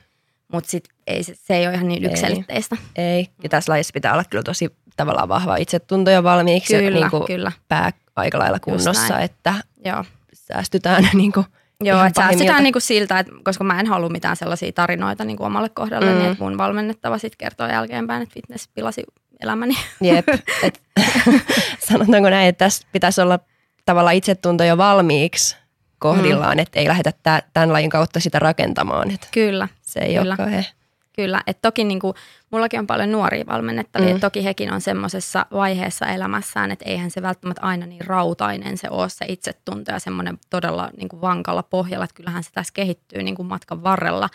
Mutta 0.54 0.70
sit 0.70 0.84
ei, 1.08 1.24
se, 1.24 1.34
se 1.36 1.56
ei 1.56 1.68
ole 1.68 1.76
ihan 1.76 1.88
niin 1.88 2.06
Ei. 2.06 2.12
ykselitteistä. 2.12 2.78
ei. 2.96 3.28
Ja 3.44 3.50
tässä 3.50 3.72
lajissa 3.72 3.92
pitää 3.94 4.14
olla 4.14 4.24
kyllä 4.24 4.44
tosi 4.44 4.76
tavallaan 4.96 5.30
vahva 5.30 5.56
itsetunto 5.56 6.12
jo 6.12 6.24
valmiiksi. 6.24 6.74
ja 6.74 6.80
Kyllä, 6.80 7.00
niin 7.00 7.10
kuin 7.12 7.26
kyllä. 7.26 7.52
pää 7.68 7.92
aika 8.16 8.40
lailla 8.40 8.60
kunnossa, 8.60 9.20
että 9.20 9.54
Joo, 9.86 10.04
säästytään 10.34 11.10
niin 11.14 11.32
kuin 11.32 11.46
Joo 11.84 12.04
että 12.06 12.22
säästetään 12.22 12.64
niinku 12.64 12.80
siltä, 12.80 13.20
että 13.20 13.32
koska 13.44 13.64
mä 13.64 13.80
en 13.80 13.88
halua 13.88 14.10
mitään 14.10 14.36
sellaisia 14.36 14.72
tarinoita 14.72 15.26
niinku 15.26 15.44
omalle 15.44 15.70
kohdalle, 15.70 16.06
Mm. 16.06 16.12
mm. 16.14 16.20
niin 16.20 16.32
että 16.32 16.44
mun 16.44 16.58
valmennettava 16.58 17.18
sitten 17.18 17.38
kertoo 17.38 17.68
jälkeenpäin, 17.68 18.24
että 18.24 18.34
fitness 18.34 18.68
pilasi 18.76 19.04
elämäni. 19.42 19.78
Jep. 20.02 20.26
Et, 20.64 20.82
sanotaanko 21.90 22.30
näin, 22.30 22.48
että 22.50 22.66
tässä 22.66 22.88
pitäisi 22.92 23.22
olla 23.22 23.40
tavallaan 23.86 24.16
itsetunto 24.16 24.64
jo 24.64 24.78
valmiiksi 24.78 25.58
kohdillaan, 26.00 26.58
mm. 26.58 26.60
että 26.60 26.80
ei 26.80 26.88
lähdetä 26.88 27.12
tä- 27.24 27.44
tämän 27.54 27.74
lajin 27.74 27.90
kautta 27.90 28.20
sitä 28.20 28.40
rakentamaan. 28.40 29.12
Että 29.12 29.28
Kyllä, 29.32 29.68
se 29.82 30.00
ei 30.00 30.16
Kyllä. 30.16 30.22
ole 30.22 30.38
kauhean. 30.38 30.66
Kyllä, 31.16 31.42
että 31.48 31.62
toki 31.62 31.84
niin 31.84 32.00
kuin, 32.00 32.14
mullakin 32.52 32.80
on 32.80 32.88
paljon 32.88 33.12
nuoria 33.12 33.46
valmennettavia, 33.48 34.14
Mm. 34.14 34.20
toki 34.20 34.44
hekin 34.44 34.74
on 34.74 34.82
semmoisessa 34.82 35.46
vaiheessa 35.52 36.06
elämässään, 36.06 36.72
että 36.72 36.86
eihän 36.90 37.12
se 37.12 37.22
välttämättä 37.22 37.62
aina 37.62 37.86
niin 37.86 38.06
rautainen 38.06 38.78
se 38.78 38.90
ole 38.90 39.10
se 39.10 39.26
itsetunto 39.28 39.92
ja 39.92 40.00
semmoinen 40.00 40.38
todella 40.50 40.90
niin 40.98 41.10
kuin 41.10 41.22
vankalla 41.22 41.64
pohjalla, 41.64 42.04
että 42.06 42.16
kyllähän 42.16 42.44
se 42.44 42.52
tässä 42.52 42.74
kehittyy 42.74 43.24
niin 43.24 43.36
kuin 43.36 43.48
matkan 43.48 43.84
varrella. 43.84 44.30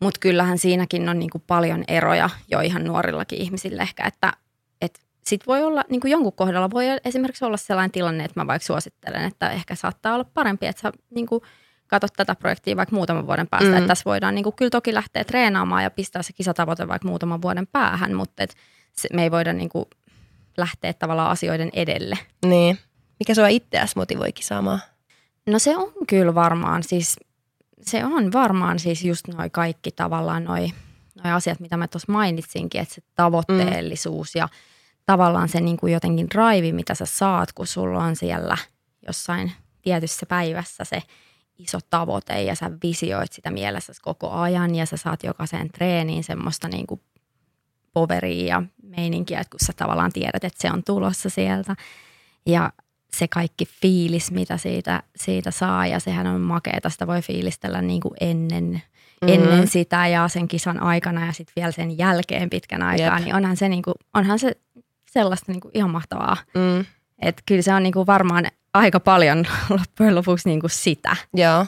Mutta 0.00 0.20
kyllähän 0.20 0.58
siinäkin 0.58 1.08
on 1.08 1.18
niin 1.18 1.30
kuin 1.30 1.44
paljon 1.46 1.84
eroja 1.88 2.30
jo 2.50 2.60
ihan 2.60 2.84
nuorillakin 2.84 3.38
ihmisillä 3.38 3.82
ehkä, 3.82 4.06
että, 4.06 4.32
että 4.80 5.00
sit 5.26 5.46
voi 5.46 5.62
olla, 5.62 5.84
niin 5.90 6.00
kuin 6.00 6.10
jonkun 6.10 6.32
kohdalla 6.32 6.70
voi 6.70 6.84
esimerkiksi 7.04 7.44
olla 7.44 7.56
sellainen 7.56 7.90
tilanne, 7.90 8.24
että 8.24 8.40
mä 8.40 8.46
vaikka 8.46 8.66
suosittelen, 8.66 9.24
että 9.24 9.50
ehkä 9.50 9.74
saattaa 9.74 10.14
olla 10.14 10.24
parempi, 10.34 10.66
että 10.66 10.82
sä 10.82 10.92
niin 11.10 11.26
kuin 11.26 11.42
katsot 11.88 12.12
tätä 12.16 12.34
projektia 12.34 12.76
vaikka 12.76 12.96
muutaman 12.96 13.26
vuoden 13.26 13.48
päästä. 13.48 13.68
Mm. 13.68 13.72
Mm. 13.72 13.78
Että 13.78 13.88
tässä 13.88 14.04
voidaan 14.04 14.34
niin 14.34 14.42
kuin, 14.42 14.56
kyllä 14.56 14.70
toki 14.70 14.94
lähteä 14.94 15.24
treenaamaan 15.24 15.82
ja 15.82 15.90
pistää 15.90 16.22
se 16.22 16.32
kisatavoite 16.32 16.88
vaikka 16.88 17.08
muutaman 17.08 17.42
vuoden 17.42 17.66
päähän, 17.66 18.14
mutta 18.14 18.42
et 18.42 18.54
se, 18.92 19.08
me 19.12 19.22
ei 19.22 19.30
voida 19.30 19.52
niin 19.52 19.68
kuin, 19.68 19.84
lähteä 20.56 20.92
tavallaan 20.92 21.30
asioiden 21.30 21.70
edelle. 21.72 22.18
Niin. 22.46 22.78
Mikä 23.18 23.34
sua 23.34 23.48
itseäsi 23.48 23.92
motivoi 23.96 24.32
kisaamaan? 24.32 24.80
No 25.46 25.58
se 25.58 25.76
on 25.76 25.92
kyllä 26.08 26.34
varmaan 26.34 26.82
siis, 26.82 27.16
se 27.82 28.04
on 28.04 28.32
varmaan 28.32 28.78
siis 28.78 29.04
just 29.04 29.28
noi 29.28 29.50
kaikki 29.50 29.90
tavallaan 29.90 30.44
noi, 30.44 30.68
noi 31.24 31.32
asiat, 31.32 31.60
mitä 31.60 31.76
mä 31.76 31.88
tuossa 31.88 32.12
mainitsinkin, 32.12 32.80
että 32.80 32.94
se 32.94 33.02
tavoitteellisuus 33.14 34.34
mm. 34.34 34.38
ja 34.38 34.48
tavallaan 35.06 35.48
se 35.48 35.60
niin 35.60 35.76
kuin 35.76 35.92
jotenkin 35.92 36.30
drive, 36.30 36.72
mitä 36.72 36.94
sä 36.94 37.06
saat, 37.06 37.52
kun 37.52 37.66
sulla 37.66 38.04
on 38.04 38.16
siellä 38.16 38.56
jossain 39.06 39.52
tietyssä 39.82 40.26
päivässä 40.26 40.84
se 40.84 41.02
iso 41.58 41.78
tavoite 41.90 42.42
ja 42.42 42.54
sä 42.54 42.70
visioit 42.82 43.32
sitä 43.32 43.50
mielessä 43.50 43.92
koko 44.02 44.30
ajan 44.30 44.74
ja 44.74 44.86
sä 44.86 44.96
saat 44.96 45.22
jokaiseen 45.22 45.68
treeniin 45.68 46.24
semmoista 46.24 46.68
niin 46.68 46.86
kuin 46.86 47.00
poveria 47.92 48.46
ja 48.46 48.62
meininkiä, 48.82 49.40
että 49.40 49.50
kun 49.50 49.66
sä 49.66 49.72
tavallaan 49.76 50.12
tiedät, 50.12 50.44
että 50.44 50.58
se 50.60 50.72
on 50.72 50.84
tulossa 50.84 51.30
sieltä. 51.30 51.76
Ja 52.46 52.72
se 53.16 53.28
kaikki 53.28 53.64
fiilis, 53.64 54.30
mitä 54.30 54.56
siitä, 54.56 55.02
siitä 55.16 55.50
saa 55.50 55.86
ja 55.86 56.00
sehän 56.00 56.26
on 56.26 56.40
makeeta, 56.40 56.90
sitä 56.90 57.06
voi 57.06 57.22
fiilistellä 57.22 57.82
niin 57.82 58.00
kuin 58.00 58.14
ennen, 58.20 58.82
mm. 59.22 59.28
ennen 59.28 59.68
sitä 59.68 60.06
ja 60.06 60.28
sen 60.28 60.48
kisan 60.48 60.82
aikana 60.82 61.26
ja 61.26 61.32
sitten 61.32 61.52
vielä 61.56 61.72
sen 61.72 61.98
jälkeen 61.98 62.50
pitkän 62.50 62.82
aikaa, 62.82 63.18
Jep. 63.18 63.24
niin 63.24 63.34
onhan 63.34 63.56
se, 63.56 63.68
niin 63.68 63.82
kuin, 63.82 63.94
onhan 64.14 64.38
se 64.38 64.56
sellaista 65.10 65.52
niin 65.52 65.60
kuin 65.60 65.72
ihan 65.74 65.90
mahtavaa. 65.90 66.36
Mm. 66.54 66.84
Et 67.22 67.42
kyllä 67.46 67.62
se 67.62 67.74
on 67.74 67.82
niinku 67.82 68.06
varmaan 68.06 68.46
aika 68.74 69.00
paljon 69.00 69.46
loppujen 69.78 70.14
lopuksi 70.14 70.48
niinku 70.48 70.68
sitä. 70.68 71.16
Joo. 71.34 71.66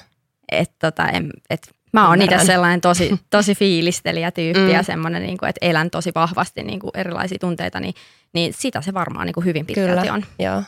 Et 0.53 0.71
tota, 0.79 1.09
en, 1.09 1.31
et 1.51 1.71
mä 1.93 2.09
oon 2.09 2.23
itse 2.23 2.39
sellainen 2.45 2.81
tosi, 2.81 3.21
tosi 3.31 3.55
fiilistelijä 3.55 4.31
tyyppi 4.31 4.61
Mm. 4.61 4.71
ja 4.71 4.83
semmoinen, 4.83 5.23
niinku, 5.23 5.45
että 5.47 5.67
elän 5.67 5.91
tosi 5.91 6.11
vahvasti 6.15 6.63
niinku 6.63 6.91
erilaisia 6.95 7.39
tunteita, 7.41 7.81
niin, 7.81 7.95
niin 8.33 8.53
sitä 8.53 8.81
se 8.83 8.95
varmaan 8.95 9.27
niinku 9.27 9.41
hyvin 9.41 9.67
pitkälti 9.67 10.01
Kyllä. 10.01 10.15
on. 10.15 10.25
Joo. 10.39 10.63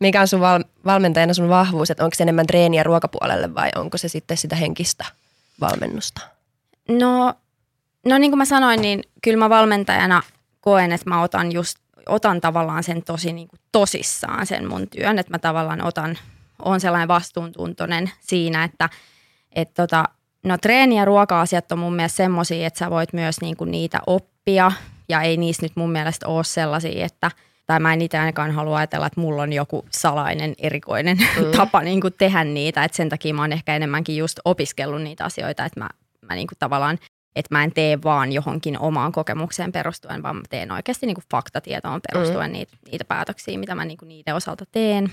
Mikä 0.00 0.20
on 0.20 0.28
sun 0.28 0.40
val- 0.40 0.64
valmentajana 0.84 1.34
sun 1.34 1.48
vahvuus, 1.48 1.90
että 1.90 2.04
onko 2.04 2.14
se 2.14 2.22
enemmän 2.22 2.46
treeniä 2.46 2.82
ruokapuolelle 2.82 3.54
vai 3.54 3.70
onko 3.76 3.98
se 3.98 4.08
sitten 4.08 4.36
sitä 4.36 4.56
henkistä 4.56 5.04
valmennusta? 5.60 6.20
No, 6.88 7.34
no 8.06 8.18
niin 8.18 8.30
kuin 8.30 8.38
mä 8.38 8.44
sanoin, 8.44 8.82
niin 8.82 9.02
kyllä 9.22 9.38
mä 9.38 9.48
valmentajana 9.48 10.22
koen, 10.60 10.92
että 10.92 11.10
mä 11.10 11.22
otan 11.22 11.52
just, 11.52 11.78
otan 12.08 12.40
tavallaan 12.40 12.84
sen 12.84 13.02
tosi 13.02 13.32
niin 13.32 13.48
kuin 13.48 13.60
tosissaan 13.72 14.46
sen 14.46 14.68
mun 14.68 14.88
työn, 14.88 15.18
että 15.18 15.32
mä 15.32 15.38
tavallaan 15.38 15.84
otan, 15.84 16.18
on 16.58 16.80
sellainen 16.80 17.08
vastuuntuntoinen 17.08 18.10
siinä, 18.20 18.64
että 18.64 18.88
et 19.52 19.74
tota, 19.74 20.04
no 20.44 20.58
treeni- 20.58 20.96
ja 20.96 21.04
ruoka-asiat 21.04 21.72
on 21.72 21.78
mun 21.78 21.96
mielestä 21.96 22.16
semmoisia, 22.16 22.66
että 22.66 22.78
sä 22.78 22.90
voit 22.90 23.12
myös 23.12 23.40
niin 23.40 23.56
kuin 23.56 23.70
niitä 23.70 24.00
oppia 24.06 24.72
ja 25.08 25.22
ei 25.22 25.36
niistä 25.36 25.66
nyt 25.66 25.76
mun 25.76 25.92
mielestä 25.92 26.28
ole 26.28 26.44
sellaisia, 26.44 27.04
että 27.04 27.30
tai 27.66 27.80
mä 27.80 27.92
en 27.92 28.02
itse 28.02 28.18
ainakaan 28.18 28.50
halua 28.50 28.78
ajatella, 28.78 29.06
että 29.06 29.20
mulla 29.20 29.42
on 29.42 29.52
joku 29.52 29.84
salainen, 29.90 30.54
erikoinen 30.58 31.16
mm. 31.16 31.50
tapa 31.56 31.82
niin 31.82 32.00
kuin 32.00 32.14
tehdä 32.18 32.44
niitä. 32.44 32.84
Et 32.84 32.94
sen 32.94 33.08
takia 33.08 33.34
mä 33.34 33.42
oon 33.42 33.52
ehkä 33.52 33.76
enemmänkin 33.76 34.16
just 34.16 34.38
opiskellut 34.44 35.02
niitä 35.02 35.24
asioita, 35.24 35.64
että 35.64 35.80
mä, 35.80 35.88
mä 36.22 36.34
niin 36.34 36.46
kuin 36.46 36.58
tavallaan, 36.58 36.98
että 37.36 37.54
mä 37.54 37.64
en 37.64 37.72
tee 37.72 37.98
vaan 38.02 38.32
johonkin 38.32 38.78
omaan 38.78 39.12
kokemukseen 39.12 39.72
perustuen, 39.72 40.22
vaan 40.22 40.36
mä 40.36 40.42
teen 40.50 40.72
oikeasti 40.72 41.06
niin 41.06 41.14
kuin 41.14 41.24
faktatietoon 41.30 42.00
perustuen 42.12 42.50
mm. 42.50 42.52
niitä, 42.52 42.76
niitä 42.90 43.04
päätöksiä, 43.04 43.58
mitä 43.58 43.74
mä 43.74 43.84
niin 43.84 43.98
kuin 43.98 44.08
niiden 44.08 44.34
osalta 44.34 44.64
teen. 44.72 45.12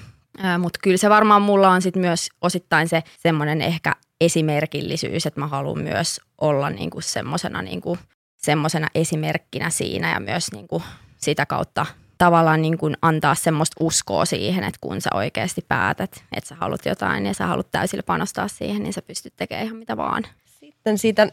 Mutta 0.60 0.80
kyllä 0.84 0.98
se 0.98 1.10
varmaan 1.10 1.42
mulla 1.42 1.70
on 1.70 1.82
sit 1.82 1.96
myös 1.96 2.30
osittain 2.42 2.88
se 2.88 3.04
semmoinen 3.18 3.62
ehkä 3.62 3.96
esimerkillisyys, 4.22 5.26
että 5.26 5.40
mä 5.40 5.48
haluan 5.48 5.80
myös 5.80 6.22
olla 6.42 6.70
niinku 6.70 7.02
semmoisena 7.02 7.62
niinku, 7.62 7.98
semmosena 8.38 8.88
esimerkkinä 8.96 9.70
siinä 9.70 10.14
ja 10.14 10.20
myös 10.20 10.52
niinku 10.52 10.84
sitä 11.18 11.46
kautta 11.46 11.86
tavallaan 12.18 12.62
niinku 12.62 12.92
antaa 13.02 13.36
semmoista 13.36 13.76
uskoa 13.80 14.26
siihen, 14.26 14.64
että 14.64 14.78
kun 14.82 15.02
sä 15.02 15.10
oikeasti 15.14 15.66
päätät, 15.68 16.24
että 16.32 16.48
sä 16.48 16.56
haluat 16.56 16.86
jotain 16.86 17.26
ja 17.26 17.34
sä 17.34 17.48
haluat 17.48 17.72
täysillä 17.72 18.04
panostaa 18.04 18.48
siihen, 18.48 18.84
niin 18.84 18.94
sä 18.94 19.02
pystyt 19.02 19.34
tekemään 19.36 19.66
ihan 19.66 19.78
mitä 19.78 19.98
vaan. 19.98 20.24
Sitten 20.46 20.98
siitä 20.98 21.32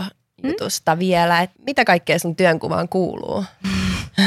nokko-jutusta 0.00 0.98
vielä, 0.98 1.40
että 1.40 1.56
mitä 1.66 1.84
kaikkea 1.84 2.18
sun 2.18 2.36
työnkuvaan 2.36 2.88
kuuluu? 2.88 3.44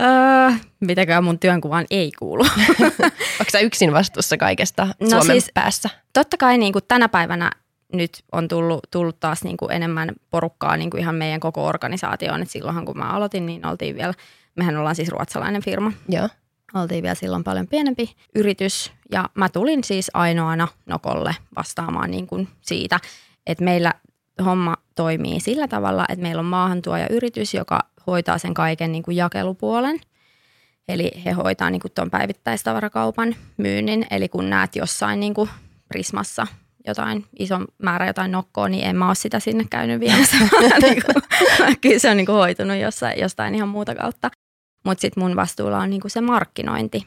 Öö, 0.00 0.50
mitäkään 0.80 1.24
mun 1.24 1.38
työnkuvaan 1.38 1.86
ei 1.90 2.12
kuulu. 2.18 2.42
Onko 3.40 3.50
sä 3.52 3.58
yksin 3.58 3.92
vastuussa 3.92 4.36
kaikesta 4.36 4.86
No 5.00 5.08
Suomen 5.08 5.26
siis- 5.26 5.50
päässä? 5.54 5.88
totta 6.12 6.36
kai 6.36 6.58
niin 6.58 6.72
kuin 6.72 6.84
tänä 6.88 7.08
päivänä 7.08 7.50
nyt 7.92 8.22
on 8.32 8.48
tullut, 8.48 8.80
tullut 8.90 9.20
taas 9.20 9.44
niin 9.44 9.56
kuin 9.56 9.72
enemmän 9.72 10.10
porukkaa 10.30 10.76
niin 10.76 10.90
kuin 10.90 11.00
ihan 11.00 11.14
meidän 11.14 11.40
koko 11.40 11.66
organisaatioon. 11.66 12.42
Et 12.42 12.50
silloinhan 12.50 12.84
kun 12.84 12.98
mä 12.98 13.10
aloitin, 13.10 13.46
niin 13.46 13.66
oltiin 13.66 13.96
vielä, 13.96 14.14
mehän 14.56 14.76
ollaan 14.76 14.96
siis 14.96 15.08
ruotsalainen 15.08 15.62
firma, 15.62 15.92
Joo. 16.08 16.28
oltiin 16.74 17.02
vielä 17.02 17.14
silloin 17.14 17.44
paljon 17.44 17.66
pienempi 17.66 18.16
yritys 18.34 18.92
ja 19.10 19.30
mä 19.34 19.48
tulin 19.48 19.84
siis 19.84 20.10
ainoana 20.14 20.68
Nokolle 20.86 21.36
vastaamaan 21.56 22.10
niin 22.10 22.26
kuin 22.26 22.48
siitä, 22.60 23.00
että 23.46 23.64
meillä 23.64 23.92
homma 24.44 24.76
toimii 24.94 25.40
sillä 25.40 25.68
tavalla, 25.68 26.04
että 26.08 26.22
meillä 26.22 26.40
on 26.40 26.46
maahantuoja 26.46 27.08
yritys, 27.10 27.54
joka 27.54 27.80
hoitaa 28.06 28.38
sen 28.38 28.54
kaiken 28.54 28.92
niin 28.92 29.02
kuin 29.02 29.16
jakelupuolen. 29.16 30.00
Eli 30.88 31.10
he 31.24 31.30
hoitaa 31.30 31.70
niin 31.70 31.80
kuin 31.80 31.92
tuon 31.92 32.10
päivittäistavarakaupan 32.10 33.36
myynnin. 33.56 34.06
Eli 34.10 34.28
kun 34.28 34.50
näet 34.50 34.76
jossain 34.76 35.20
niin 35.20 35.34
kuin 35.34 35.50
Prismassa 35.88 36.46
jotain, 36.86 37.24
iso 37.38 37.60
määrä 37.82 38.06
jotain 38.06 38.32
nokkoa, 38.32 38.68
niin 38.68 38.84
en 38.84 38.96
mä 38.96 39.06
ole 39.06 39.14
sitä 39.14 39.40
sinne 39.40 39.64
käynyt 39.70 40.00
viemässä. 40.00 40.36
niin 40.82 41.02
kuin, 41.06 41.22
kyllä 41.80 41.98
se 41.98 42.10
on 42.10 42.16
niin 42.16 42.26
kuin 42.26 42.36
hoitunut 42.36 42.76
jossain, 42.76 43.20
jostain 43.20 43.54
ihan 43.54 43.68
muuta 43.68 43.94
kautta. 43.94 44.30
Mutta 44.84 45.00
sitten 45.00 45.22
mun 45.22 45.36
vastuulla 45.36 45.78
on 45.78 45.90
niin 45.90 46.00
kuin 46.00 46.10
se 46.10 46.20
markkinointi. 46.20 47.06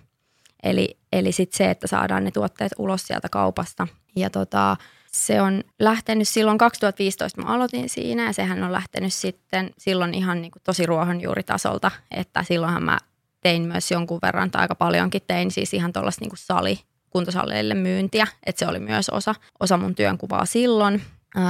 Eli, 0.63 0.97
eli 1.13 1.31
sitten 1.31 1.57
se, 1.57 1.69
että 1.69 1.87
saadaan 1.87 2.23
ne 2.23 2.31
tuotteet 2.31 2.71
ulos 2.77 3.07
sieltä 3.07 3.29
kaupasta. 3.29 3.87
Ja 4.15 4.29
tota, 4.29 4.77
se 5.15 5.41
on 5.41 5.63
lähtenyt 5.79 6.27
silloin 6.27 6.57
2015, 6.57 7.41
mä 7.41 7.53
aloitin 7.53 7.89
siinä 7.89 8.25
ja 8.25 8.33
sehän 8.33 8.63
on 8.63 8.71
lähtenyt 8.71 9.13
sitten 9.13 9.71
silloin 9.77 10.13
ihan 10.13 10.41
niin 10.41 10.51
kuin 10.51 10.63
tosi 10.63 10.85
ruohonjuuritasolta, 10.85 11.91
että 12.11 12.43
silloinhan 12.43 12.83
mä 12.83 12.97
tein 13.41 13.61
myös 13.61 13.91
jonkun 13.91 14.19
verran 14.21 14.51
tai 14.51 14.61
aika 14.61 14.75
paljonkin 14.75 15.21
tein 15.27 15.51
siis 15.51 15.73
ihan 15.73 15.93
tuollaista 15.93 16.25
niin 16.25 16.31
sali, 16.35 16.79
kuntosaleille 17.09 17.73
myyntiä, 17.73 18.27
että 18.45 18.59
se 18.59 18.67
oli 18.67 18.79
myös 18.79 19.09
osa, 19.09 19.35
osa 19.59 19.77
mun 19.77 19.95
työnkuvaa 19.95 20.45
silloin. 20.45 21.01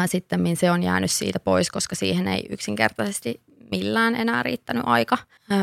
Sitten 0.06 0.58
se 0.58 0.72
on 0.72 0.84
jäänyt 0.84 1.12
siitä 1.12 1.40
pois, 1.40 1.72
koska 1.72 1.96
siihen 1.96 2.28
ei 2.28 2.46
yksinkertaisesti 2.50 3.42
millään 3.72 4.16
enää 4.16 4.44
riittänyt 4.44 4.84
aika. 4.86 5.18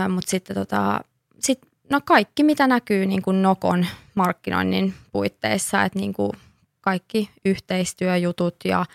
Mutta 0.09 0.31
sitten 0.31 0.57
tota, 0.57 1.01
sit, 1.39 1.59
no 1.91 2.01
kaikki, 2.05 2.45
mitä 2.45 2.67
näkyy 2.67 3.07
niin 3.07 3.23
kuin 3.23 3.43
Nokon 3.43 3.87
markkinoinnin 4.15 4.95
puitteissa, 5.13 5.83
että 5.83 5.99
niin 5.99 6.13
kuin 6.13 6.33
kaikki 6.83 7.31
yhteistyöjutut 7.45 8.57
ja 8.65 8.87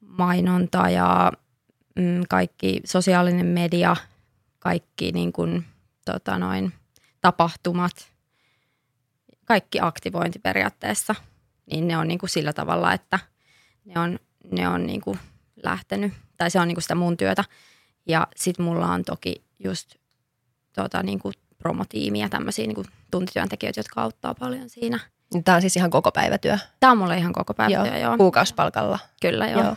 mainonta 0.00 0.90
ja 0.90 1.32
mm, 1.96 2.22
kaikki 2.28 2.80
sosiaalinen 2.84 3.46
media, 3.46 3.96
kaikki 4.58 5.12
niin 5.12 5.32
kuin, 5.32 5.64
tota 6.04 6.38
noin, 6.38 6.72
tapahtumat, 7.20 8.12
kaikki 9.44 9.78
aktivointi 9.80 10.38
periaatteessa, 10.38 11.14
niin 11.70 11.88
ne 11.88 11.98
on 11.98 12.08
niin 12.08 12.18
kuin 12.18 12.30
sillä 12.30 12.52
tavalla, 12.52 12.92
että 12.92 13.18
ne 13.84 14.00
on, 14.00 14.18
ne 14.52 14.68
on 14.68 14.86
niin 14.86 15.00
kuin 15.00 15.18
lähtenyt, 15.62 16.12
tai 16.38 16.50
se 16.50 16.60
on 16.60 16.68
niin 16.68 16.76
kuin 16.76 16.82
sitä 16.82 16.94
mun 16.94 17.16
työtä. 17.16 17.44
Ja 18.06 18.26
sitten 18.36 18.64
mulla 18.64 18.86
on 18.86 19.04
toki 19.04 19.44
just 19.58 19.94
tota, 20.72 21.02
niin 21.02 21.18
kuin 21.18 21.34
promotiimiä, 21.58 22.28
tämmöisiä 22.28 22.66
niin 22.66 22.74
kuin 22.74 22.86
tuntityöntekijöitä, 23.10 23.80
jotka 23.80 24.02
auttaa 24.02 24.34
paljon 24.34 24.68
siinä. 24.68 25.00
Tämä 25.44 25.54
on 25.54 25.60
siis 25.60 25.76
ihan 25.76 25.90
koko 25.90 26.12
päivätyö. 26.12 26.58
Tämä 26.80 26.90
on 26.90 26.98
mulle 26.98 27.18
ihan 27.18 27.32
koko 27.32 27.54
päivä 27.54 27.72
joo. 27.72 27.84
joo. 27.98 28.16
Kuukausipalkalla. 28.16 28.98
Kyllä 29.22 29.46
joo. 29.48 29.62
Joo. 29.62 29.76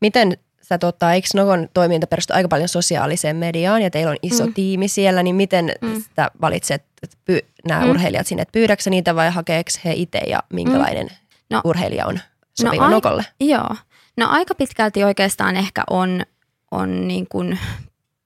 Miten 0.00 0.38
sä 0.62 0.78
tota, 0.78 1.12
eikö 1.12 1.28
Nokon 1.34 1.68
toiminta 1.74 2.06
perustu 2.06 2.32
aika 2.32 2.48
paljon 2.48 2.68
sosiaaliseen 2.68 3.36
mediaan 3.36 3.82
ja 3.82 3.90
teillä 3.90 4.10
on 4.10 4.16
iso 4.22 4.46
Mm. 4.46 4.54
tiimi 4.54 4.88
siellä, 4.88 5.22
niin 5.22 5.36
miten 5.36 5.72
Mm. 5.80 6.02
sitä 6.02 6.30
valitset 6.40 6.84
py, 7.24 7.38
nämä 7.68 7.84
Mm. 7.84 7.90
urheilijat 7.90 8.26
sinne, 8.26 8.42
että 8.42 8.52
pyydäksä 8.52 8.90
niitä 8.90 9.14
vai 9.14 9.30
hakeeko 9.30 9.70
he 9.84 9.92
itse 9.92 10.18
ja 10.18 10.42
minkälainen 10.52 11.08
No- 11.50 11.60
urheilija 11.64 12.06
on 12.06 12.20
sopiva 12.60 12.84
ai- 12.84 12.90
Nokolle? 12.90 13.24
Joo. 13.40 13.76
No 14.16 14.26
aika 14.30 14.54
pitkälti 14.54 15.04
oikeastaan 15.04 15.56
ehkä 15.56 15.82
on, 15.90 16.22
on 16.70 17.08
niin 17.08 17.26
kuin 17.28 17.58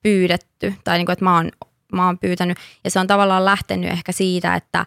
pyydetty, 0.03 0.75
tai 0.85 0.99
niin 0.99 1.07
kuin, 1.07 1.13
että 1.13 1.25
mä 1.25 1.35
oon, 1.37 1.51
mä 1.93 2.07
oon 2.07 2.19
pyytänyt, 2.19 2.59
ja 2.85 2.91
se 2.91 2.99
on 3.01 3.07
tavallaan 3.07 3.45
lähtenyt 3.45 3.91
ehkä 3.93 4.13
siitä, 4.13 4.55
että, 4.55 4.87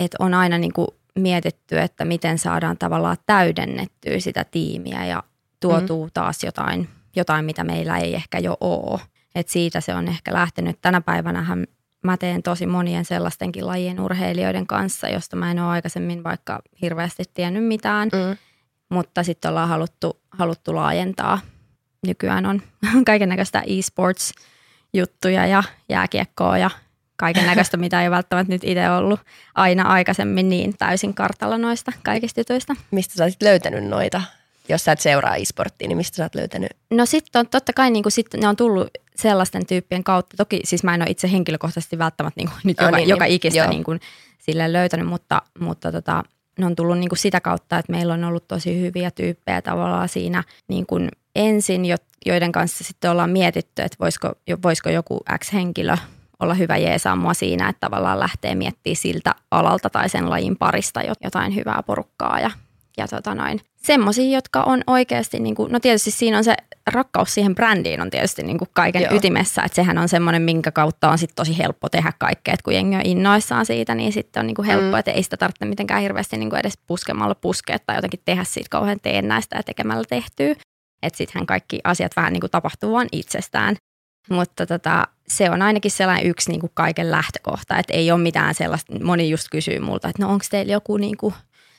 että 0.00 0.16
on 0.20 0.34
aina 0.34 0.58
niin 0.58 0.72
kuin 0.72 0.88
mietitty, 1.18 1.78
että 1.78 2.04
miten 2.04 2.38
saadaan 2.38 2.78
tavallaan 2.78 3.16
täydennettyä 3.26 4.20
sitä 4.20 4.44
tiimiä 4.44 5.06
ja 5.06 5.22
tuotuu 5.60 6.04
mm. 6.04 6.10
taas 6.14 6.44
jotain, 6.44 6.88
jotain, 7.16 7.44
mitä 7.44 7.64
meillä 7.64 7.98
ei 7.98 8.14
ehkä 8.14 8.38
jo 8.38 8.56
ole. 8.60 9.00
Et 9.34 9.48
siitä 9.48 9.80
se 9.80 9.94
on 9.94 10.08
ehkä 10.08 10.32
lähtenyt. 10.32 10.78
Tänä 10.82 11.00
päivänähän 11.00 11.66
mä 12.04 12.16
teen 12.16 12.42
tosi 12.42 12.66
monien 12.66 13.04
sellaistenkin 13.04 13.66
lajien 13.66 14.00
urheilijoiden 14.00 14.66
kanssa, 14.66 15.08
josta 15.08 15.36
mä 15.36 15.50
en 15.50 15.58
ole 15.58 15.68
aikaisemmin 15.68 16.24
vaikka 16.24 16.62
hirveästi 16.82 17.24
tiennyt 17.34 17.64
mitään 17.64 18.08
Mm. 18.12 18.36
mutta 18.88 19.22
sitten 19.22 19.48
ollaan 19.48 19.68
haluttu, 19.68 20.20
haluttu 20.30 20.74
laajentaa. 20.74 21.40
Nykyään 22.06 22.46
on 22.46 22.62
kaiken 23.06 23.28
näköistä 23.28 23.62
e-sports-juttuja 23.66 25.46
ja 25.46 25.62
jääkiekkoa 25.88 26.58
ja 26.58 26.70
kaiken 27.18 27.46
näköistä, 27.46 27.76
mitä 27.76 28.02
ei 28.02 28.10
välttämättä 28.10 28.52
nyt 28.52 28.64
itse 28.64 28.90
ollut 28.90 29.20
aina 29.54 29.82
aikaisemmin 29.82 30.48
niin 30.48 30.74
täysin 30.78 31.14
kartalla 31.14 31.58
noista 31.58 31.92
kaikista 32.04 32.40
jutuista. 32.40 32.76
Mistä 32.90 33.14
sä 33.14 33.24
oot 33.24 33.42
löytänyt 33.42 33.84
noita? 33.84 34.22
Jos 34.68 34.84
sä 34.84 34.92
et 34.92 35.00
seuraa 35.00 35.36
e-sporttia, 35.36 35.88
niin 35.88 35.96
mistä 35.96 36.16
sä 36.16 36.22
oot 36.22 36.34
löytänyt? 36.34 36.70
No 36.90 37.06
sitten 37.06 37.40
on 37.40 37.48
totta 37.48 37.72
kai 37.72 37.90
niin 37.90 38.04
sit 38.08 38.26
ne 38.36 38.48
on 38.48 38.56
tullut 38.56 38.88
sellaisten 39.16 39.66
tyyppien 39.66 40.04
kautta. 40.04 40.36
Toki 40.36 40.60
siis 40.64 40.84
mä 40.84 40.94
en 40.94 41.02
ole 41.02 41.10
itse 41.10 41.30
henkilökohtaisesti 41.32 41.98
välttämättä 41.98 42.40
niin 42.40 42.50
nyt 42.64 42.80
Oh, 42.80 42.86
joka, 42.86 42.96
niin, 42.96 43.08
joka 43.08 43.24
niin. 43.24 43.34
ikistä 43.34 43.58
Joo. 43.58 43.70
niin 43.70 43.84
kuin 43.84 44.00
sille 44.38 44.72
löytänyt, 44.72 45.06
mutta, 45.06 45.42
mutta 45.60 45.92
tota, 45.92 46.22
ne 46.58 46.66
on 46.66 46.76
tullut 46.76 46.98
niin 46.98 47.08
kuin 47.08 47.18
sitä 47.18 47.40
kautta, 47.40 47.78
että 47.78 47.92
meillä 47.92 48.14
on 48.14 48.24
ollut 48.24 48.48
tosi 48.48 48.80
hyviä 48.80 49.10
tyyppejä 49.10 49.62
tavallaan 49.62 50.08
siinä 50.08 50.44
niin 50.68 50.86
kuin 50.86 51.08
ensin, 51.36 51.84
jo- 51.84 51.96
joiden 52.26 52.52
kanssa 52.52 52.84
sitten 52.84 53.10
ollaan 53.10 53.30
mietitty, 53.30 53.82
että 53.82 53.96
voisiko, 54.00 54.32
voisiko 54.62 54.90
joku 54.90 55.20
X-henkilö 55.38 55.96
olla 56.42 56.54
hyvä 56.54 56.76
jeesaa 56.76 57.16
mua 57.16 57.34
siinä, 57.34 57.68
että 57.68 57.80
tavallaan 57.80 58.20
lähtee 58.20 58.54
miettimään 58.54 58.96
siltä 58.96 59.34
alalta 59.50 59.90
tai 59.90 60.08
sen 60.08 60.30
lajin 60.30 60.56
parista 60.56 61.02
jo- 61.02 61.14
jotain 61.24 61.54
hyvää 61.54 61.82
porukkaa 61.86 62.40
ja, 62.40 62.50
ja 62.96 63.08
tota 63.08 63.34
noin, 63.34 63.60
semmoisia, 63.76 64.36
jotka 64.36 64.62
on 64.62 64.82
oikeasti, 64.86 65.40
niin 65.40 65.54
kuin, 65.54 65.72
no 65.72 65.80
tietysti 65.80 66.10
siinä 66.10 66.38
on 66.38 66.44
se 66.44 66.56
rakkaus 66.92 67.34
siihen 67.34 67.54
brändiin 67.54 68.00
on 68.00 68.10
tietysti 68.10 68.42
niin 68.42 68.58
kuin 68.58 68.68
kaiken 68.72 69.02
Joo. 69.02 69.14
ytimessä, 69.14 69.62
että 69.62 69.76
sehän 69.76 69.98
on 69.98 70.08
semmoinen, 70.08 70.42
minkä 70.42 70.72
kautta 70.72 71.10
on 71.10 71.18
sit 71.18 71.30
tosi 71.36 71.58
helppo 71.58 71.88
tehdä 71.88 72.12
kaikkea, 72.18 72.54
että 72.54 72.64
kun 72.64 72.74
jengi 72.74 72.96
on 72.96 73.02
innoissaan 73.04 73.66
siitä, 73.66 73.94
niin 73.94 74.12
sitten 74.12 74.40
on 74.40 74.46
niin 74.46 74.54
kuin 74.54 74.66
helppo, 74.66 74.92
mm. 74.92 74.98
että 74.98 75.10
ei 75.10 75.22
sitä 75.22 75.36
tarvitse 75.36 75.64
mitenkään 75.64 76.02
hirveästi 76.02 76.36
niin 76.36 76.50
kuin 76.50 76.60
edes 76.60 76.78
puskemalla 76.86 77.34
puskea 77.34 77.78
tai 77.78 77.96
jotenkin 77.96 78.20
tehdä 78.24 78.44
siitä 78.44 78.68
kauhean 78.70 79.00
teennäistä 79.02 79.56
ja 79.56 79.62
tekemällä 79.62 80.04
tehtyä. 80.08 80.54
Että 81.02 81.16
sittenhän 81.16 81.46
kaikki 81.46 81.80
asiat 81.84 82.16
vähän 82.16 82.32
niin 82.32 82.40
kuin 82.40 82.50
tapahtuu 82.50 82.92
vaan 82.92 83.08
itsestään. 83.12 83.76
Mutta 84.30 84.66
tota, 84.66 85.08
se 85.30 85.50
on 85.50 85.62
ainakin 85.62 85.90
sellainen 85.90 86.26
yksi 86.26 86.50
niin 86.50 86.60
kuin 86.60 86.72
kaiken 86.74 87.10
lähtökohta, 87.10 87.78
että 87.78 87.92
ei 87.92 88.10
ole 88.10 88.20
mitään 88.20 88.54
sellaista, 88.54 89.04
moni 89.04 89.30
just 89.30 89.46
kysyy 89.50 89.78
multa, 89.78 90.08
että 90.08 90.22
no 90.22 90.30
onko 90.32 90.44
teillä 90.50 90.72
joku 90.72 90.96
niin 90.96 91.16
kuin 91.16 91.34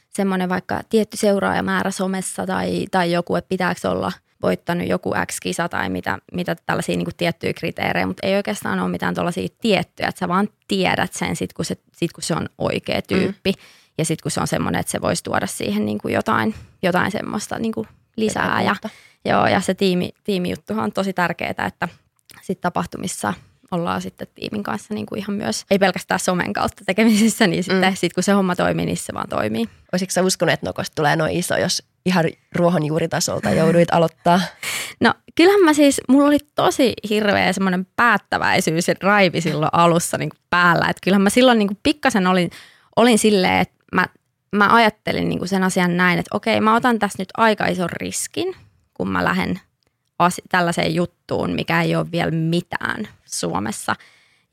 semmoinen 0.09 0.49
vaikka 0.49 0.81
tietty 0.89 1.17
seuraajamäärä 1.17 1.91
somessa 1.91 2.45
tai, 2.45 2.85
tai 2.91 3.11
joku, 3.11 3.35
että 3.35 3.49
pitääkö 3.49 3.89
olla 3.89 4.11
voittanut 4.41 4.87
joku 4.87 5.13
X-kisa 5.25 5.69
tai 5.69 5.89
mitä, 5.89 6.17
mitä 6.33 6.55
tällaisia 6.65 6.97
niin 6.97 7.05
kuin 7.05 7.15
tiettyjä 7.15 7.53
kriteerejä, 7.53 8.07
mutta 8.07 8.27
ei 8.27 8.35
oikeastaan 8.35 8.79
ole 8.79 8.89
mitään 8.89 9.15
tuollaisia 9.15 9.47
tiettyjä, 9.61 10.09
että 10.09 10.19
sä 10.19 10.27
vaan 10.27 10.49
tiedät 10.67 11.13
sen 11.13 11.35
sit 11.35 11.53
kun 11.53 11.65
se, 11.65 11.77
sit, 11.93 12.13
kun 12.13 12.23
se 12.23 12.33
on 12.33 12.49
oikea 12.57 13.01
tyyppi 13.01 13.51
mm. 13.51 13.61
ja 13.97 14.05
sitten 14.05 14.23
kun 14.23 14.31
se 14.31 14.41
on 14.41 14.47
semmoinen, 14.47 14.79
että 14.79 14.91
se 14.91 15.01
voisi 15.01 15.23
tuoda 15.23 15.47
siihen 15.47 15.85
niin 15.85 15.97
kuin 15.97 16.13
jotain, 16.13 16.55
jotain 16.83 17.11
semmoista 17.11 17.59
niin 17.59 17.71
kuin 17.71 17.87
lisää 18.15 18.61
ja, 18.61 18.75
joo, 19.25 19.47
ja 19.47 19.61
se 19.61 19.73
tiimi, 19.73 20.09
tiimijuttuhan 20.23 20.83
on 20.83 20.91
tosi 20.91 21.13
tärkeää, 21.13 21.65
että 21.67 21.87
sit 22.41 22.61
tapahtumissa 22.61 23.33
ollaan 23.71 24.01
sitten 24.01 24.27
tiimin 24.35 24.63
kanssa 24.63 24.93
niin 24.93 25.05
kuin 25.05 25.19
ihan 25.19 25.35
myös, 25.35 25.65
ei 25.71 25.79
pelkästään 25.79 26.19
somen 26.19 26.53
kautta 26.53 26.85
tekemisissä, 26.85 27.47
niin 27.47 27.63
sitten 27.63 27.89
mm. 27.91 27.95
sit 27.95 28.13
kun 28.13 28.23
se 28.23 28.31
homma 28.31 28.55
toimii, 28.55 28.85
niin 28.85 28.97
se 28.97 29.13
vaan 29.13 29.29
toimii. 29.29 29.69
Olisitko 29.91 30.11
sä 30.11 30.23
uskonut, 30.23 30.53
että 30.53 30.65
Nokosta 30.65 30.95
tulee 30.95 31.15
noin 31.15 31.31
iso, 31.31 31.57
jos 31.57 31.83
ihan 32.05 32.25
ruohonjuuritasolta 32.55 33.49
jouduit 33.51 33.93
aloittaa? 33.93 34.41
No 35.01 35.13
kyllähän 35.35 35.61
mä 35.61 35.73
siis, 35.73 36.01
mulla 36.09 36.27
oli 36.27 36.37
tosi 36.55 36.93
hirveä 37.09 37.53
semmoinen 37.53 37.87
päättäväisyys 37.95 38.87
ja 38.87 38.95
raivi 39.01 39.41
silloin 39.41 39.69
alussa 39.71 40.17
niin 40.17 40.29
kuin 40.29 40.39
päällä. 40.49 40.85
Että 40.89 41.01
kyllähän 41.03 41.21
mä 41.21 41.29
silloin 41.29 41.59
niin 41.59 41.67
kuin 41.67 41.79
pikkasen 41.83 42.27
olin, 42.27 42.49
olin 42.95 43.19
silleen, 43.19 43.59
että 43.59 43.75
mä, 43.95 44.05
mä 44.55 44.73
ajattelin 44.73 45.29
niin 45.29 45.39
kuin 45.39 45.49
sen 45.49 45.63
asian 45.63 45.97
näin, 45.97 46.19
että 46.19 46.37
okei 46.37 46.61
mä 46.61 46.75
otan 46.75 46.99
tässä 46.99 47.21
nyt 47.21 47.29
aika 47.37 47.65
ison 47.65 47.89
riskin, 47.89 48.55
kun 48.93 49.09
mä 49.09 49.25
lähden 49.25 49.59
as- 50.19 50.41
tällaiseen 50.49 50.95
juttuun, 50.95 51.51
mikä 51.51 51.81
ei 51.81 51.95
ole 51.95 52.11
vielä 52.11 52.31
mitään 52.31 53.07
Suomessa. 53.25 53.95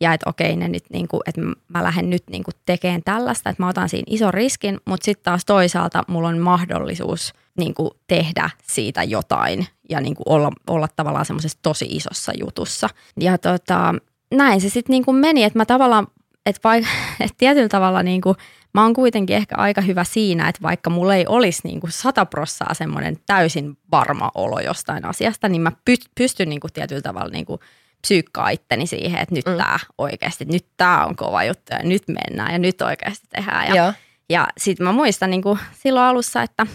Ja 0.01 0.13
että 0.13 0.31
okei, 0.31 0.57
ne 0.57 0.69
nyt 0.69 0.85
niinku, 0.93 1.21
että 1.27 1.41
mä 1.69 1.85
lähden 1.85 2.11
nyt 2.11 2.23
niinku 2.31 2.51
tekemään 2.67 3.03
tällaista, 3.05 3.51
että 3.51 3.63
mä 3.63 3.69
otan 3.69 3.89
siinä 3.89 4.05
ison 4.07 4.35
riskin, 4.35 4.81
mutta 4.85 5.05
sitten 5.05 5.25
taas 5.25 5.45
toisaalta 5.45 6.05
mulla 6.09 6.29
on 6.29 6.39
mahdollisuus 6.39 7.35
niinku 7.59 7.91
tehdä 8.07 8.51
siitä 8.63 9.03
jotain 9.03 9.67
ja 9.91 10.01
niinku 10.01 10.23
olla, 10.27 10.53
olla 10.67 10.89
tavallaan 10.97 11.27
semmoisessa 11.27 11.59
tosi 11.63 11.85
isossa 11.85 12.33
jutussa. 12.39 12.89
Ja 13.21 13.39
tota, 13.39 13.95
näin 14.35 14.61
se 14.61 14.69
sitten 14.69 14.95
niinku 14.95 15.13
meni, 15.13 15.45
että 15.45 15.59
mä 15.59 15.67
tavallaan, 15.67 16.07
että 16.47 16.61
vaikka, 16.65 16.91
et 17.21 17.35
tietyllä 17.39 17.69
tavalla 17.69 18.03
niinku, 18.03 18.37
mä 18.77 18.83
oon 18.83 18.95
kuitenkin 18.95 19.37
ehkä 19.37 19.55
aika 19.59 19.81
hyvä 19.81 20.05
siinä, 20.05 20.49
että 20.49 20.63
vaikka 20.63 20.91
mulla 20.91 21.15
ei 21.15 21.25
olisi 21.29 21.61
niin 21.65 21.81
kuin 21.81 21.91
sata 21.91 22.27
prossaa 22.27 22.75
semmoinen 22.75 23.17
täysin 23.27 23.79
varma 23.91 24.31
olo 24.35 24.61
jostain 24.61 25.05
asiasta, 25.05 25.49
niin 25.49 25.63
mä 25.63 25.73
pystyn 26.15 26.49
niin 26.49 26.61
kuin 26.61 26.73
tietyllä 26.73 27.03
tavalla 27.03 27.31
niin 27.31 27.47
kuin 27.47 27.61
psyykkaa 28.03 28.51
itteni 28.51 28.87
siihen, 28.87 29.21
että 29.21 29.35
nyt 29.35 29.47
mm. 29.47 29.57
tämä 29.57 29.79
oikeasti, 29.99 30.45
nyt 30.45 30.67
tämä 30.77 31.05
on 31.05 31.17
kova 31.17 31.45
juttu 31.45 31.73
ja 31.73 31.79
nyt 31.83 32.03
mennään 32.09 32.53
ja 32.53 32.59
nyt 32.59 32.83
oikeasti 32.83 33.27
tehdään. 33.31 33.75
Ja, 33.75 33.95
ja 34.29 34.49
sitten 34.59 34.87
mä 34.87 34.93
muistan 34.93 35.31
niin 35.31 35.43
kuin 35.43 35.59
silloin 35.73 36.07
alussa, 36.07 36.43
että 36.43 36.67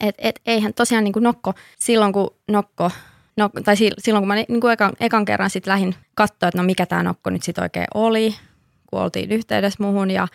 et, 0.00 0.14
et, 0.18 0.40
eihän 0.46 0.74
tosiaan 0.74 1.04
niin 1.04 1.12
kuin 1.12 1.22
Nokko, 1.22 1.54
silloin 1.78 2.12
kun 2.12 2.30
Nokko 2.48 2.90
No, 3.36 3.50
tai 3.64 3.76
silloin 3.76 4.22
kun 4.22 4.28
mä 4.28 4.34
niin 4.34 4.60
kuin 4.60 4.72
ekan, 4.72 4.92
ekan 5.00 5.24
kerran 5.24 5.50
sitten 5.50 5.70
lähdin 5.70 5.94
katsoa, 6.14 6.48
että 6.48 6.58
no 6.58 6.64
mikä 6.64 6.86
tämä 6.86 7.02
nokko 7.02 7.30
nyt 7.30 7.42
sitten 7.42 7.62
oikein 7.62 7.86
oli, 7.94 8.34
kun 8.86 9.00
oltiin 9.00 9.32
yhteydessä 9.32 9.82
muhun 9.82 10.10
ja 10.10 10.28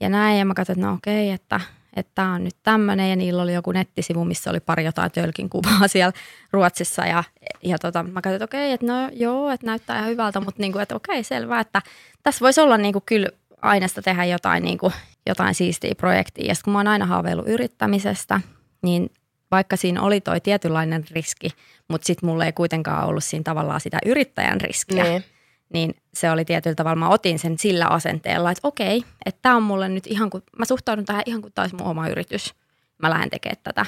ja 0.00 0.08
näin. 0.08 0.38
Ja 0.38 0.44
mä 0.44 0.54
katsoin, 0.54 0.78
että 0.78 0.86
no 0.86 0.94
okei, 0.94 1.30
että 1.30 1.60
että 1.96 2.12
tämä 2.14 2.32
on 2.32 2.44
nyt 2.44 2.56
tämmöinen 2.62 3.10
ja 3.10 3.16
niillä 3.16 3.42
oli 3.42 3.54
joku 3.54 3.72
nettisivu, 3.72 4.24
missä 4.24 4.50
oli 4.50 4.60
pari 4.60 4.84
jotain 4.84 5.10
tölkin 5.10 5.50
kuvaa 5.50 5.88
siellä 5.88 6.12
Ruotsissa 6.52 7.06
ja, 7.06 7.24
ja 7.62 7.78
tota, 7.78 8.02
mä 8.02 8.22
katsoin, 8.22 8.34
että 8.34 8.44
okei, 8.44 8.72
että 8.72 8.86
no 8.86 9.10
joo, 9.12 9.50
että 9.50 9.66
näyttää 9.66 9.98
ihan 9.98 10.10
hyvältä, 10.10 10.40
mutta 10.40 10.62
niin 10.62 10.72
kuin, 10.72 10.82
että 10.82 10.96
okei, 10.96 11.24
selvä, 11.24 11.60
että 11.60 11.82
tässä 12.22 12.40
voisi 12.40 12.60
olla 12.60 12.76
niin 12.76 12.92
kuin 12.92 13.02
kyllä 13.06 13.28
aineesta 13.62 14.02
tehdä 14.02 14.24
jotain, 14.24 14.62
niin 14.62 14.78
kuin, 14.78 14.92
jotain 15.26 15.54
siistiä 15.54 15.94
projektia. 15.94 16.46
Ja 16.46 16.54
kun 16.64 16.72
mä 16.72 16.78
oon 16.78 16.88
aina 16.88 17.06
haaveillut 17.06 17.48
yrittämisestä, 17.48 18.40
niin 18.82 19.10
vaikka 19.50 19.76
siinä 19.76 20.02
oli 20.02 20.20
toi 20.20 20.40
tietynlainen 20.40 21.04
riski, 21.10 21.48
mutta 21.88 22.06
sitten 22.06 22.28
mulla 22.28 22.44
ei 22.44 22.52
kuitenkaan 22.52 23.06
ollut 23.06 23.24
siinä 23.24 23.42
tavallaan 23.42 23.80
sitä 23.80 23.98
yrittäjän 24.06 24.60
riskiä. 24.60 25.04
Niin 25.04 25.24
niin 25.72 25.94
se 26.14 26.30
oli 26.30 26.44
tietyllä 26.44 26.74
tavalla, 26.74 26.96
mä 26.96 27.08
otin 27.08 27.38
sen 27.38 27.58
sillä 27.58 27.86
asenteella, 27.86 28.50
että 28.50 28.68
okei, 28.68 29.04
että 29.26 29.38
tämä 29.42 29.56
on 29.56 29.62
mulle 29.62 29.88
nyt 29.88 30.06
ihan 30.06 30.30
kuin, 30.30 30.42
mä 30.58 30.64
suhtaudun 30.64 31.04
tähän 31.04 31.22
ihan 31.26 31.42
kuin 31.42 31.52
tämä 31.52 31.62
olisi 31.62 31.76
mun 31.76 31.86
oma 31.86 32.08
yritys. 32.08 32.54
Mä 33.02 33.10
lähden 33.10 33.30
tekemään 33.30 33.56
tätä 33.62 33.86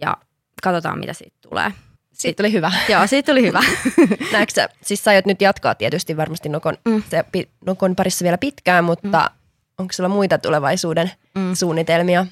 ja 0.00 0.16
katsotaan, 0.62 0.98
mitä 0.98 1.12
siitä 1.12 1.36
tulee. 1.40 1.72
Siitä 2.12 2.42
tuli 2.42 2.52
hyvä. 2.52 2.72
Joo, 2.92 3.06
siitä 3.06 3.32
tuli 3.32 3.42
hyvä. 3.42 3.60
Näetkö 4.32 4.54
sä, 4.54 4.68
siis 4.82 5.04
sä 5.04 5.10
nyt 5.26 5.42
jatkaa 5.42 5.74
tietysti 5.74 6.16
varmasti 6.16 6.48
Nokon, 6.48 6.78
mm. 6.84 7.02
se, 7.10 7.24
Nokon 7.66 7.96
parissa 7.96 8.22
vielä 8.22 8.38
pitkään, 8.38 8.84
mutta 8.84 9.30
mm. 9.32 9.38
onko 9.78 9.92
sulla 9.92 10.08
muita 10.08 10.38
tulevaisuuden 10.38 11.10
mm. 11.34 11.54
suunnitelmia? 11.54 12.26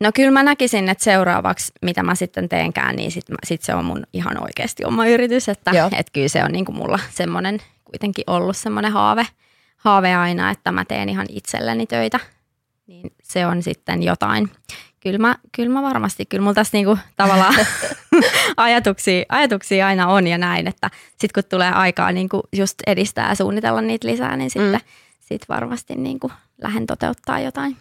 No 0.00 0.10
kyllä 0.14 0.30
mä 0.30 0.42
näkisin, 0.42 0.88
että 0.88 1.04
seuraavaksi, 1.04 1.72
mitä 1.82 2.02
mä 2.02 2.14
sitten 2.14 2.48
teenkään, 2.48 2.96
niin 2.96 3.10
sitten 3.10 3.36
sit 3.44 3.62
se 3.62 3.74
on 3.74 3.84
mun 3.84 4.06
ihan 4.12 4.42
oikeasti 4.42 4.84
oma 4.84 5.06
yritys. 5.06 5.48
Että, 5.48 5.70
että 5.70 6.12
kyllä 6.12 6.28
se 6.28 6.44
on 6.44 6.52
niin 6.52 6.64
kuin 6.64 6.76
mulla 6.76 6.98
semmoinen 7.10 7.58
kuitenkin 7.84 8.24
ollut 8.26 8.56
semmoinen 8.56 8.92
haave, 8.92 9.26
haave 9.76 10.14
aina, 10.14 10.50
että 10.50 10.72
mä 10.72 10.84
teen 10.84 11.08
ihan 11.08 11.26
itselleni 11.28 11.86
töitä. 11.86 12.20
Niin 12.86 13.12
se 13.22 13.46
on 13.46 13.62
sitten 13.62 14.02
jotain. 14.02 14.50
Kyllä 15.00 15.18
mä, 15.18 15.36
kyllä 15.56 15.72
mä 15.72 15.82
varmasti, 15.82 16.26
kyllä 16.26 16.42
mulla 16.42 16.54
tässä 16.54 16.76
niinku 16.76 16.98
tavallaan 17.16 17.54
ajatuksia, 18.56 19.24
ajatuksia 19.28 19.86
aina 19.86 20.06
on 20.08 20.26
ja 20.26 20.38
näin, 20.38 20.66
että 20.66 20.90
sitten 21.10 21.42
kun 21.42 21.50
tulee 21.50 21.70
aikaa 21.70 22.12
niinku 22.12 22.42
just 22.56 22.74
edistää 22.86 23.28
ja 23.28 23.34
suunnitella 23.34 23.80
niitä 23.80 24.08
lisää, 24.08 24.36
niin 24.36 24.50
sitten 24.50 24.72
mm. 24.72 24.80
sit 25.20 25.48
varmasti 25.48 25.94
niinku 25.94 26.32
lähden 26.62 26.86
toteuttaa 26.86 27.40
jotain. 27.40 27.76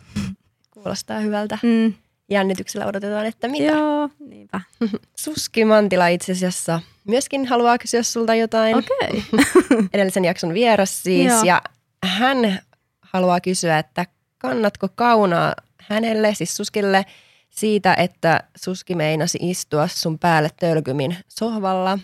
Kuulostaa 0.71 1.19
hyvältä. 1.19 1.57
Mm 1.63 1.93
jännityksellä 2.29 2.85
odotetaan, 2.85 3.25
että 3.25 3.47
mitä. 3.47 3.71
Joo, 3.71 4.09
niinpä. 4.19 4.61
Suski 5.23 5.65
Mantila 5.65 6.07
itse 6.07 6.31
asiassa 6.31 6.81
myöskin 7.07 7.47
haluaa 7.47 7.77
kysyä 7.77 8.03
sulta 8.03 8.35
jotain. 8.35 8.75
Okei. 8.77 9.23
Okay. 9.33 9.87
Edellisen 9.93 10.25
jakson 10.25 10.53
vieras 10.53 11.03
siis. 11.03 11.27
Joo. 11.27 11.43
Ja 11.43 11.61
hän 12.03 12.59
haluaa 13.01 13.41
kysyä, 13.41 13.79
että 13.79 14.05
kannatko 14.37 14.87
kaunaa 14.95 15.53
hänelle, 15.81 16.35
siis 16.35 16.57
Suskille, 16.57 17.05
siitä, 17.49 17.93
että 17.93 18.39
Suski 18.55 18.95
meinasi 18.95 19.37
istua 19.41 19.87
sun 19.87 20.19
päälle 20.19 20.49
tölkymin 20.59 21.17
sohvalla. 21.27 21.99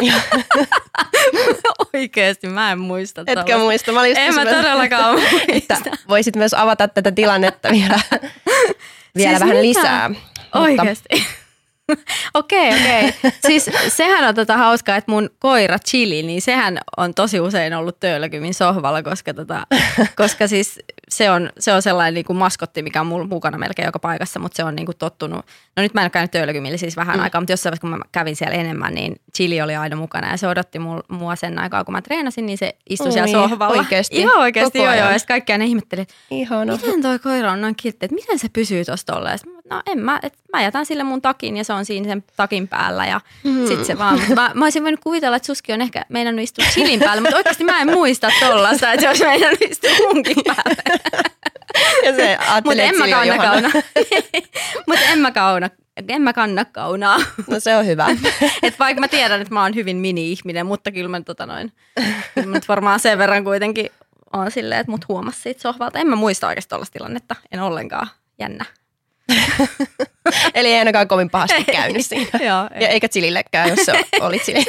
Oikeesti, 1.94 2.46
mä 2.46 2.72
en 2.72 2.78
muista. 2.78 3.20
Etkö 3.20 3.34
tollaista. 3.34 3.58
muista? 3.58 3.92
Mä 3.92 4.06
en 4.06 4.34
mä 4.34 4.44
todellakaan 4.44 5.14
muista. 5.14 5.76
voisit 6.08 6.36
myös 6.36 6.54
avata 6.54 6.88
tätä 6.88 7.12
tilannetta 7.12 7.70
vielä 7.70 8.00
vielä 9.18 9.30
siis 9.30 9.40
vähän 9.40 9.56
mitä? 9.56 9.80
lisää. 9.80 10.10
Oikeasti. 10.54 11.26
Okei, 12.34 12.68
okei. 12.68 13.32
Siis 13.46 13.70
sehän 13.88 14.28
on 14.28 14.34
tota 14.34 14.56
hauskaa, 14.56 14.96
että 14.96 15.10
mun 15.10 15.30
koira 15.38 15.78
Chili, 15.78 16.22
niin 16.22 16.42
sehän 16.42 16.78
on 16.96 17.14
tosi 17.14 17.40
usein 17.40 17.74
ollut 17.74 18.00
töölökymin 18.00 18.54
sohvalla, 18.54 19.02
koska, 19.02 19.34
tota, 19.34 19.66
koska 20.16 20.48
siis 20.48 20.78
se 21.08 21.30
on, 21.30 21.50
se 21.58 21.72
on 21.72 21.82
sellainen 21.82 22.14
niin 22.14 22.24
kuin 22.24 22.36
maskotti, 22.36 22.82
mikä 22.82 23.00
on 23.00 23.06
mulla 23.06 23.26
mukana 23.26 23.58
melkein 23.58 23.86
joka 23.86 23.98
paikassa, 23.98 24.40
mutta 24.40 24.56
se 24.56 24.64
on 24.64 24.76
niin 24.76 24.86
kuin 24.86 24.96
tottunut. 24.98 25.46
No 25.76 25.82
nyt 25.82 25.94
mä 25.94 26.00
en 26.00 26.04
ole 26.04 26.10
käynyt 26.10 26.30
töölökymillä 26.30 26.76
siis 26.76 26.96
vähän 26.96 27.16
mm. 27.16 27.22
aikaa, 27.22 27.40
mutta 27.40 27.52
jossain 27.52 27.70
vaiheessa 27.70 27.80
kun 27.80 27.90
mä 27.90 28.04
kävin 28.12 28.36
siellä 28.36 28.54
enemmän, 28.54 28.94
niin 28.94 29.16
Chili 29.36 29.62
oli 29.62 29.76
aina 29.76 29.96
mukana 29.96 30.30
ja 30.30 30.36
se 30.36 30.48
odotti 30.48 30.78
mua 31.08 31.36
sen 31.36 31.58
aikaa, 31.58 31.84
kun 31.84 31.92
mä 31.92 32.02
treenasin, 32.02 32.46
niin 32.46 32.58
se 32.58 32.76
istui 32.90 33.06
Ui, 33.06 33.12
siellä 33.12 33.32
sohvalla. 33.32 33.78
Oikeasti? 33.78 34.16
Ihan 34.16 34.38
oikeasti, 34.38 34.78
joo 34.78 34.94
joo. 34.94 35.10
Ja 35.10 35.18
sitten 35.18 35.34
kaikki 35.34 35.52
aina 35.52 35.64
ihmetteli, 35.64 36.00
että 36.02 36.14
miten 36.66 37.02
toi 37.02 37.18
koira 37.18 37.52
on 37.52 37.60
noin 37.60 37.76
kiltti, 37.76 38.06
että 38.06 38.14
miten 38.14 38.38
se 38.38 38.48
pysyy 38.52 38.84
tuossa 38.84 39.06
tolleen. 39.06 39.38
No 39.70 39.82
en 39.86 39.98
mä, 39.98 40.20
että 40.22 40.38
mä 40.52 40.62
jätän 40.62 40.86
sille 40.86 41.04
mun 41.04 41.22
takin 41.22 41.56
ja 41.56 41.64
se 41.64 41.72
on 41.72 41.84
siinä 41.84 42.08
sen 42.08 42.24
takin 42.36 42.68
päällä 42.68 43.06
ja 43.06 43.20
mm. 43.44 43.66
sitten 43.66 43.84
se 43.84 43.98
vaan. 43.98 44.20
Mä, 44.34 44.50
mä 44.54 44.64
olisin 44.64 44.82
voinut 44.82 45.00
kuvitella, 45.00 45.36
että 45.36 45.46
Suski 45.46 45.72
on 45.72 45.82
ehkä 45.82 46.04
meinannut 46.08 46.42
istua 46.42 46.64
chilin 46.64 47.00
päällä, 47.00 47.20
mutta 47.20 47.36
oikeasti 47.36 47.64
mä 47.64 47.80
en 47.80 47.92
muista 47.92 48.28
tollasta, 48.40 48.92
että 48.92 49.00
se 49.00 49.08
olisi 49.08 49.24
meinannut 49.24 49.62
istua 49.62 49.90
munkin 50.12 50.36
päälle. 50.46 50.82
Ja 52.04 52.16
se 52.16 52.38
Mutta 52.64 52.82
en 52.82 52.98
mä 52.98 53.08
kanna 53.08 53.36
kauna. 53.36 53.70
Mutta 54.88 55.04
en 55.12 55.18
mä 55.18 55.30
kauna. 55.30 55.70
En 56.08 56.22
mä 56.22 56.32
kanna 56.32 56.64
kaunaa. 56.64 57.18
No 57.50 57.60
se 57.60 57.76
on 57.76 57.86
hyvä. 57.86 58.06
Et 58.62 58.78
vaikka 58.78 59.00
mä 59.00 59.08
tiedän, 59.08 59.40
että 59.40 59.54
mä 59.54 59.62
oon 59.62 59.74
hyvin 59.74 59.96
mini-ihminen, 59.96 60.66
mutta 60.66 60.90
kyllä 60.90 61.08
mä, 61.08 61.20
tota 61.20 61.46
noin, 61.46 61.72
kyllä 62.34 62.46
mä 62.46 62.54
nyt 62.54 62.68
varmaan 62.68 63.00
sen 63.00 63.18
verran 63.18 63.44
kuitenkin 63.44 63.90
on 64.32 64.50
silleen, 64.50 64.80
että 64.80 64.90
mut 64.90 65.08
huomasi 65.08 65.40
siitä 65.40 65.62
sohvalta. 65.62 65.98
En 65.98 66.06
mä 66.06 66.16
muista 66.16 66.48
oikeasti 66.48 66.68
tuollaista 66.68 66.92
tilannetta. 66.92 67.36
En 67.52 67.60
ollenkaan. 67.60 68.06
Jännä. 68.38 68.64
Eli 70.54 70.68
ei 70.68 70.78
ainakaan 70.78 71.08
kovin 71.08 71.30
pahasti 71.30 71.64
käynyt 71.64 72.06
siinä. 72.06 72.38
Joo, 72.46 72.68
Ja 72.80 72.88
eikä 72.88 73.08
Chilillekään, 73.08 73.68
jos 73.68 73.78
se 73.84 73.92
oli 74.20 74.38
Chili. 74.38 74.64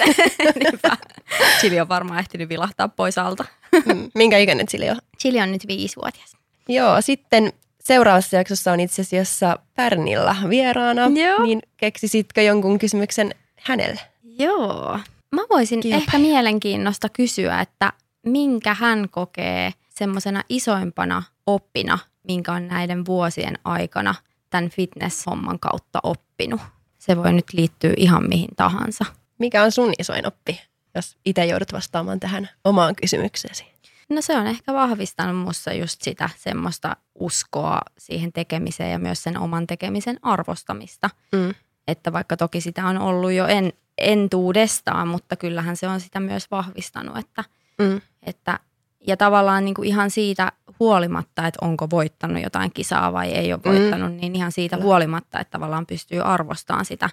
Chili 1.59 1.79
on 1.79 1.89
varmaan 1.89 2.19
ehtinyt 2.19 2.49
vilahtaa 2.49 2.87
pois 2.87 3.17
alta. 3.17 3.45
Mm, 3.85 4.11
Minkä 4.15 4.37
ikäinen 4.37 4.67
Chili 4.67 4.89
on? 4.89 4.97
Chili 5.21 5.41
on 5.41 5.51
nyt 5.51 5.67
viisivuotias. 5.67 6.35
Joo, 6.69 7.01
sitten 7.01 7.53
seuraavassa 7.83 8.35
jaksossa 8.37 8.71
on 8.71 8.79
itse 8.79 9.01
asiassa 9.01 9.59
Pärnilla 9.75 10.35
vieraana. 10.49 11.01
Joo. 11.15 11.43
Niin 11.43 11.61
keksisitkö 11.77 12.41
jonkun 12.41 12.79
kysymyksen 12.79 13.35
hänelle? 13.61 13.99
Joo. 14.23 14.99
Mä 15.31 15.41
voisin 15.49 15.79
Kilpailu. 15.79 16.03
ehkä 16.03 16.17
mielenkiinnosta 16.19 17.09
kysyä, 17.09 17.61
että 17.61 17.93
minkä 18.25 18.73
hän 18.73 19.07
kokee 19.11 19.73
semmoisena 19.89 20.43
isoimpana 20.49 21.23
oppina, 21.47 21.99
minkä 22.27 22.51
on 22.53 22.67
näiden 22.67 23.05
vuosien 23.05 23.57
aikana 23.63 24.15
tämän 24.55 24.69
fitness-homman 24.69 25.59
kautta 25.59 25.99
oppinut. 26.03 26.61
Se 26.99 27.17
voi 27.17 27.33
nyt 27.33 27.45
liittyä 27.53 27.93
ihan 27.97 28.29
mihin 28.29 28.49
tahansa. 28.55 29.05
Mikä 29.39 29.63
on 29.63 29.71
sun 29.71 29.93
isoin 29.99 30.27
oppi, 30.27 30.61
jos 30.95 31.17
itse 31.25 31.45
joudut 31.45 31.73
vastaamaan 31.73 32.19
tähän 32.19 32.49
omaan 32.63 32.95
kysymykseesi? 32.95 33.65
No 34.09 34.21
se 34.21 34.37
on 34.37 34.47
ehkä 34.47 34.73
vahvistanut 34.73 35.45
mussa 35.45 35.73
just 35.73 36.01
sitä 36.01 36.29
semmoista 36.37 36.95
uskoa 37.15 37.81
siihen 37.97 38.33
tekemiseen 38.33 38.91
ja 38.91 38.99
myös 38.99 39.23
sen 39.23 39.37
oman 39.37 39.67
tekemisen 39.67 40.19
arvostamista. 40.21 41.09
Mm. 41.31 41.53
Että 41.87 42.13
vaikka 42.13 42.37
toki 42.37 42.61
sitä 42.61 42.85
on 42.85 42.97
ollut 42.97 43.31
jo 43.31 43.47
en, 43.47 43.73
entuudestaan, 43.97 45.07
mutta 45.07 45.35
kyllähän 45.35 45.77
se 45.77 45.87
on 45.87 45.99
sitä 46.01 46.19
myös 46.19 46.51
vahvistanut, 46.51 47.17
että, 47.17 47.43
Mm. 47.79 48.01
että 48.23 48.59
ja 49.07 49.17
tavallaan 49.17 49.65
niin 49.65 49.75
kuin 49.75 49.87
ihan 49.87 50.11
siitä 50.11 50.51
huolimatta, 50.79 51.47
että 51.47 51.65
onko 51.65 51.89
voittanut 51.89 52.43
jotain 52.43 52.71
kisaa 52.73 53.13
vai 53.13 53.31
ei 53.31 53.53
ole 53.53 53.61
voittanut, 53.65 54.11
mm. 54.11 54.17
niin 54.17 54.35
ihan 54.35 54.51
siitä 54.51 54.77
huolimatta, 54.77 55.39
että 55.39 55.51
tavallaan 55.51 55.85
pystyy 55.85 56.21
arvostamaan 56.21 56.85
sitä, 56.85 57.09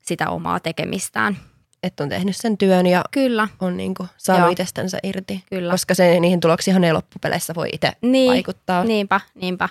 sitä 0.00 0.30
omaa 0.30 0.60
tekemistään. 0.60 1.36
Että 1.82 2.02
on 2.02 2.08
tehnyt 2.08 2.36
sen 2.36 2.58
työn 2.58 2.86
ja 2.86 3.04
Kyllä, 3.10 3.48
on 3.60 3.76
niinku 3.76 4.06
saanut 4.16 4.44
Joo. 4.44 4.50
itsestänsä 4.50 4.98
irti. 5.02 5.44
kyllä. 5.50 5.70
Koska 5.70 5.94
se, 5.94 6.20
niihin 6.20 6.40
tuloksiin 6.40 6.84
ei 6.84 6.92
loppupeleissä 6.92 7.54
voi 7.54 7.68
itse 7.72 7.92
Niin, 8.02 8.32
vaikuttaa. 8.32 8.84
Niinpä, 8.84 9.20
niinpä. 9.34 9.68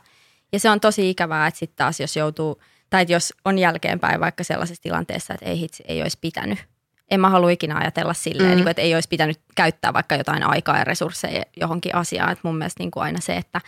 Ja 0.51 0.59
se 0.59 0.69
on 0.69 0.79
tosi 0.79 1.09
ikävää, 1.09 1.47
että 1.47 1.59
sitten 1.59 1.77
taas 1.77 1.99
jos 1.99 2.15
joutuu, 2.15 2.61
tai 2.89 3.05
jos 3.09 3.33
on 3.45 3.59
jälkeenpäin 3.59 4.19
vaikka 4.19 4.43
sellaisessa 4.43 4.83
tilanteessa, 4.83 5.33
että 5.33 5.45
ei 5.45 5.59
hitsi, 5.59 5.83
ei 5.87 6.01
olisi 6.01 6.17
pitänyt. 6.21 6.59
En 7.11 7.19
mä 7.19 7.29
halua 7.29 7.49
ikinä 7.49 7.77
ajatella 7.77 8.13
silleen, 8.13 8.49
Mm. 8.49 8.55
niin 8.55 8.63
kuin, 8.63 8.71
että 8.71 8.81
ei 8.81 8.93
olisi 8.95 9.09
pitänyt 9.09 9.39
käyttää 9.55 9.93
vaikka 9.93 10.15
jotain 10.15 10.43
aikaa 10.43 10.77
ja 10.77 10.83
resursseja 10.83 11.43
johonkin 11.61 11.95
asiaan. 11.95 12.31
Että 12.31 12.47
mun 12.47 12.57
mielestä 12.57 12.83
niin 12.83 12.91
kuin 12.91 13.03
aina 13.03 13.19
se, 13.21 13.35
että 13.37 13.61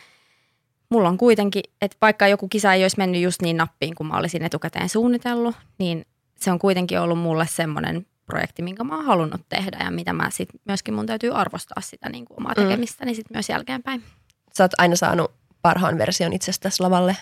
mulla 0.89 1.09
on 1.09 1.17
kuitenkin, 1.17 1.63
että 1.81 1.97
vaikka 2.01 2.27
joku 2.27 2.47
kisa 2.47 2.73
ei 2.73 2.83
olisi 2.83 2.97
mennyt 2.97 3.21
just 3.21 3.41
niin 3.41 3.57
nappiin, 3.57 3.95
kuin 3.95 4.07
mä 4.07 4.17
olisin 4.17 4.43
etukäteen 4.43 4.89
suunnitellut, 4.89 5.55
niin 5.77 6.05
se 6.35 6.51
on 6.51 6.59
kuitenkin 6.59 6.99
ollut 6.99 7.19
mulle 7.19 7.47
semmoinen 7.47 8.05
projekti, 8.25 8.61
minkä 8.61 8.83
mä 8.83 8.95
oon 8.95 9.05
halunnut 9.05 9.41
tehdä 9.49 9.77
ja 9.83 9.91
mitä 9.91 10.13
mä 10.13 10.29
sit 10.29 10.49
myöskin 10.65 10.93
mun 10.93 11.05
täytyy 11.05 11.31
arvostaa 11.35 11.81
sitä 11.81 12.09
niin 12.09 12.25
kuin 12.25 12.37
omaa 12.39 12.53
Mm. 12.57 12.63
tekemistäni 12.63 13.15
sit 13.15 13.29
myös 13.33 13.49
jälkeenpäin. 13.49 14.03
Sä 14.57 14.63
oot 14.63 14.71
aina 14.77 14.95
saanut 14.95 15.31
parhaan 15.61 15.97
version 15.97 16.33
itsestäsi 16.33 16.83
lavalle. 16.83 17.17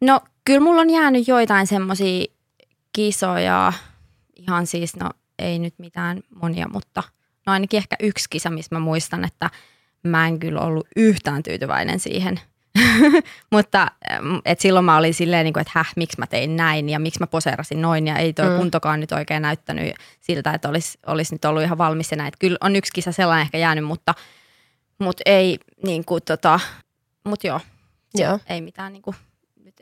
No 0.00 0.20
kyllä 0.44 0.60
mulla 0.60 0.80
on 0.80 0.90
jäänyt 0.90 1.28
joitain 1.28 1.66
semmoisia 1.66 2.24
kisoja, 2.92 3.72
ihan 4.36 4.66
siis 4.66 4.96
no 4.96 5.10
ei 5.38 5.58
nyt 5.58 5.74
mitään 5.78 6.20
monia, 6.34 6.68
mutta 6.72 7.02
no 7.46 7.52
ainakin 7.52 7.78
ehkä 7.78 7.96
yksi 8.00 8.30
kisa, 8.30 8.50
missä 8.50 8.74
mä 8.74 8.78
muistan, 8.78 9.24
että 9.24 9.50
mä 10.02 10.26
en 10.28 10.38
kyllä 10.38 10.60
ollut 10.60 10.86
yhtään 10.96 11.42
tyytyväinen 11.42 12.00
siihen. 12.00 12.40
mutta 13.52 13.90
et 14.44 14.60
silloin 14.60 14.84
mä 14.84 14.96
olin 14.96 15.14
silleen, 15.14 15.44
niin 15.44 15.52
kuin, 15.52 15.60
että 15.60 15.72
häh, 15.74 15.92
miksi 15.96 16.18
mä 16.18 16.26
tein 16.26 16.56
näin 16.56 16.88
ja 16.88 16.98
miksi 16.98 17.20
mä 17.20 17.26
poseerasin 17.26 17.82
noin 17.82 18.06
ja 18.06 18.16
ei 18.16 18.32
toi 18.32 18.50
Mm. 18.50 18.56
kuntokaan 18.56 19.00
nyt 19.00 19.12
oikein 19.12 19.42
näyttänyt 19.42 19.94
siltä, 20.20 20.50
että 20.52 20.68
olisi, 20.68 20.98
olisi 21.06 21.34
nyt 21.34 21.44
ollut 21.44 21.62
ihan 21.62 21.78
valmis 21.78 22.10
ja 22.10 22.16
näin. 22.16 22.28
Et 22.28 22.34
kyllä 22.40 22.56
on 22.60 22.76
yksi 22.76 22.92
kisa 22.92 23.12
sellainen 23.12 23.42
ehkä 23.42 23.58
jäänyt, 23.58 23.84
mutta, 23.84 24.14
mutta 24.98 25.22
ei 25.26 25.58
niin 25.84 26.04
kuin 26.04 26.22
tota, 26.22 26.60
mutta 27.24 27.46
joo, 27.46 27.60
Joo. 28.14 28.38
ei 28.48 28.60
mitään 28.60 28.92
niin 28.92 29.02
kuin, 29.02 29.16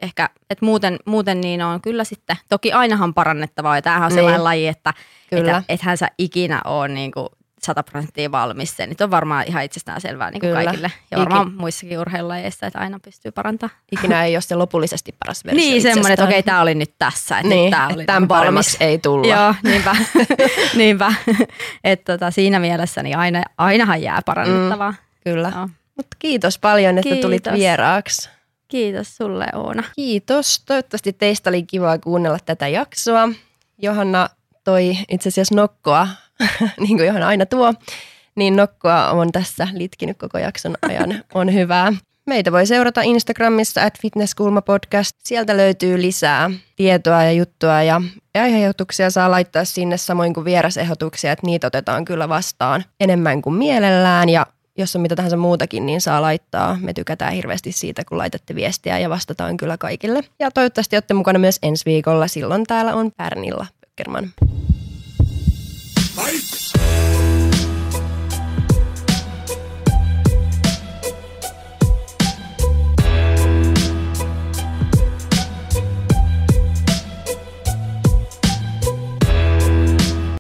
ehkä, 0.03 0.30
että 0.51 0.64
muuten, 0.64 0.99
muuten 1.07 1.40
niin 1.40 1.62
on 1.62 1.80
kyllä 1.80 2.05
sitten, 2.05 2.36
toki 2.49 2.72
ainahan 2.72 3.14
parannettavaa 3.14 3.76
ja 3.78 3.82
tämähän 3.82 4.03
on 4.05 4.09
Niin. 4.09 4.14
sellainen 4.16 4.45
laji, 4.45 4.66
että 4.68 4.95
Kyllä. 5.30 5.57
että 5.57 5.62
ethän 5.72 5.97
sä 5.99 6.09
ikinä 6.18 6.61
ole 6.64 6.88
niin 6.88 7.12
kuin 7.12 7.28
100 7.62 7.82
prosenttia 7.82 8.32
valmis. 8.32 8.76
Se 8.76 8.86
nyt 8.86 9.01
on 9.01 9.11
varmaan 9.11 9.45
ihan 9.49 9.64
itsestään 9.64 10.01
selvää 10.01 10.30
niin 10.30 10.40
kuin 10.40 10.51
Kyllä. 10.51 10.64
kaikille 10.64 10.92
ja 11.11 11.18
varmaan 11.18 11.53
muissakin 11.53 11.99
urheilulajeissa, 11.99 12.66
että 12.66 12.78
aina 12.78 12.99
pystyy 13.05 13.32
parantamaan. 13.32 13.78
Ikinä 13.92 14.24
ei 14.24 14.36
ole 14.36 14.40
se 14.40 14.55
lopullisesti 14.55 15.14
paras 15.24 15.45
versio 15.45 15.57
Niin, 15.57 15.82
semmoinen, 15.82 16.12
että 16.12 16.24
okei, 16.24 16.42
tämä 16.42 16.61
oli 16.61 16.74
nyt 16.74 16.95
tässä, 16.99 17.38
että 17.38 17.49
niin, 17.49 17.64
nyt 17.64 17.70
tämä 17.70 17.86
oli 17.86 18.05
tämän 18.05 18.22
niin 18.22 18.28
valmis. 18.28 18.40
paremmaksi 18.40 18.76
ei 18.80 18.99
tulla. 18.99 19.26
Joo, 19.34 19.55
niinpä. 19.62 19.97
niinpä. 20.76 21.14
että 21.84 22.12
tota, 22.12 22.30
siinä 22.30 22.59
mielessä 22.59 23.03
niin 23.03 23.16
aina, 23.16 23.42
ainahan 23.59 24.03
jää 24.03 24.20
parannettavaa. 24.26 24.90
Mm. 24.90 24.97
Kyllä. 25.24 25.53
Joo. 25.57 25.68
Mutta 25.97 26.16
kiitos 26.18 26.59
paljon, 26.59 26.99
että 26.99 27.11
tulit 27.16 27.42
Kiitos. 27.42 27.53
vieraaksi. 27.53 28.30
Kiitos 28.75 29.16
sulle 29.16 29.47
Oona. 29.55 29.83
Kiitos. 29.97 30.62
Toivottavasti 30.66 31.12
teistä 31.12 31.51
oli 31.51 31.62
kiva 31.62 31.99
kuunnella 31.99 32.39
tätä 32.45 32.68
jaksoa. 32.68 33.29
Johanna 33.79 34.29
toi 34.64 34.99
itse 35.09 35.29
asiassa 35.29 35.55
nokkoa, 35.55 36.09
niin 36.81 36.97
kuin 36.97 37.07
Johanna 37.07 37.29
aina 37.29 37.47
tuo. 37.47 37.75
Niin 38.35 38.57
nokkoa 38.57 39.11
on 39.11 39.33
tässä 39.33 39.68
litkinyt 39.72 40.18
koko 40.18 40.39
jakson 40.39 40.75
ajan. 40.83 41.25
On 41.35 41.55
hyvää. 41.55 41.93
Meitä 42.27 42.53
voi 42.53 42.66
seurata 42.66 43.03
Instagramissa 43.03 43.83
at 43.83 43.99
fitnesskulma-podcast. 43.99 45.16
Sieltä 45.25 45.57
löytyy 45.57 46.03
lisää 46.03 46.51
tietoa 46.77 47.25
ja 47.25 47.33
juttua 47.33 47.83
ja 47.83 48.01
aiheehdotuksia 48.35 49.11
saa 49.11 49.31
laittaa 49.31 49.64
sinne 49.64 49.97
samoin 49.97 50.35
kuin 50.35 50.45
vierasehdotuksia, 50.45 51.33
että 51.33 51.47
niitä 51.47 51.66
otetaan 51.66 52.05
kyllä 52.05 52.29
vastaan 52.29 52.85
enemmän 53.01 53.43
kuin 53.43 53.55
mielellään 53.55 54.29
ja 54.29 54.47
jos 54.79 54.97
on 54.97 55.03
mitä 55.03 55.16
tahansa 55.16 55.37
muutakin, 55.37 55.87
niin 55.87 56.01
saa 56.01 56.22
laittaa. 56.22 56.79
Me 56.81 56.93
tykätään 56.93 57.33
hirveästi 57.33 57.72
siitä, 57.72 58.03
kun 58.05 58.18
laitatte 58.18 58.55
viestiä 58.55 58.99
ja 58.99 59.11
vastataan 59.11 59.57
kyllä 59.57 59.79
kaikille. 59.79 60.25
Ja 60.39 60.51
toivottavasti 60.51 60.97
olette 60.97 61.14
mukana 61.14 61.39
myös 61.39 61.59
ensi 61.62 61.85
viikolla. 61.87 62.29
Silloin 62.29 62.64
täällä 62.64 62.95
on 62.95 63.12
Pärnilla 63.16 63.66
Pöckerman. 63.81 64.31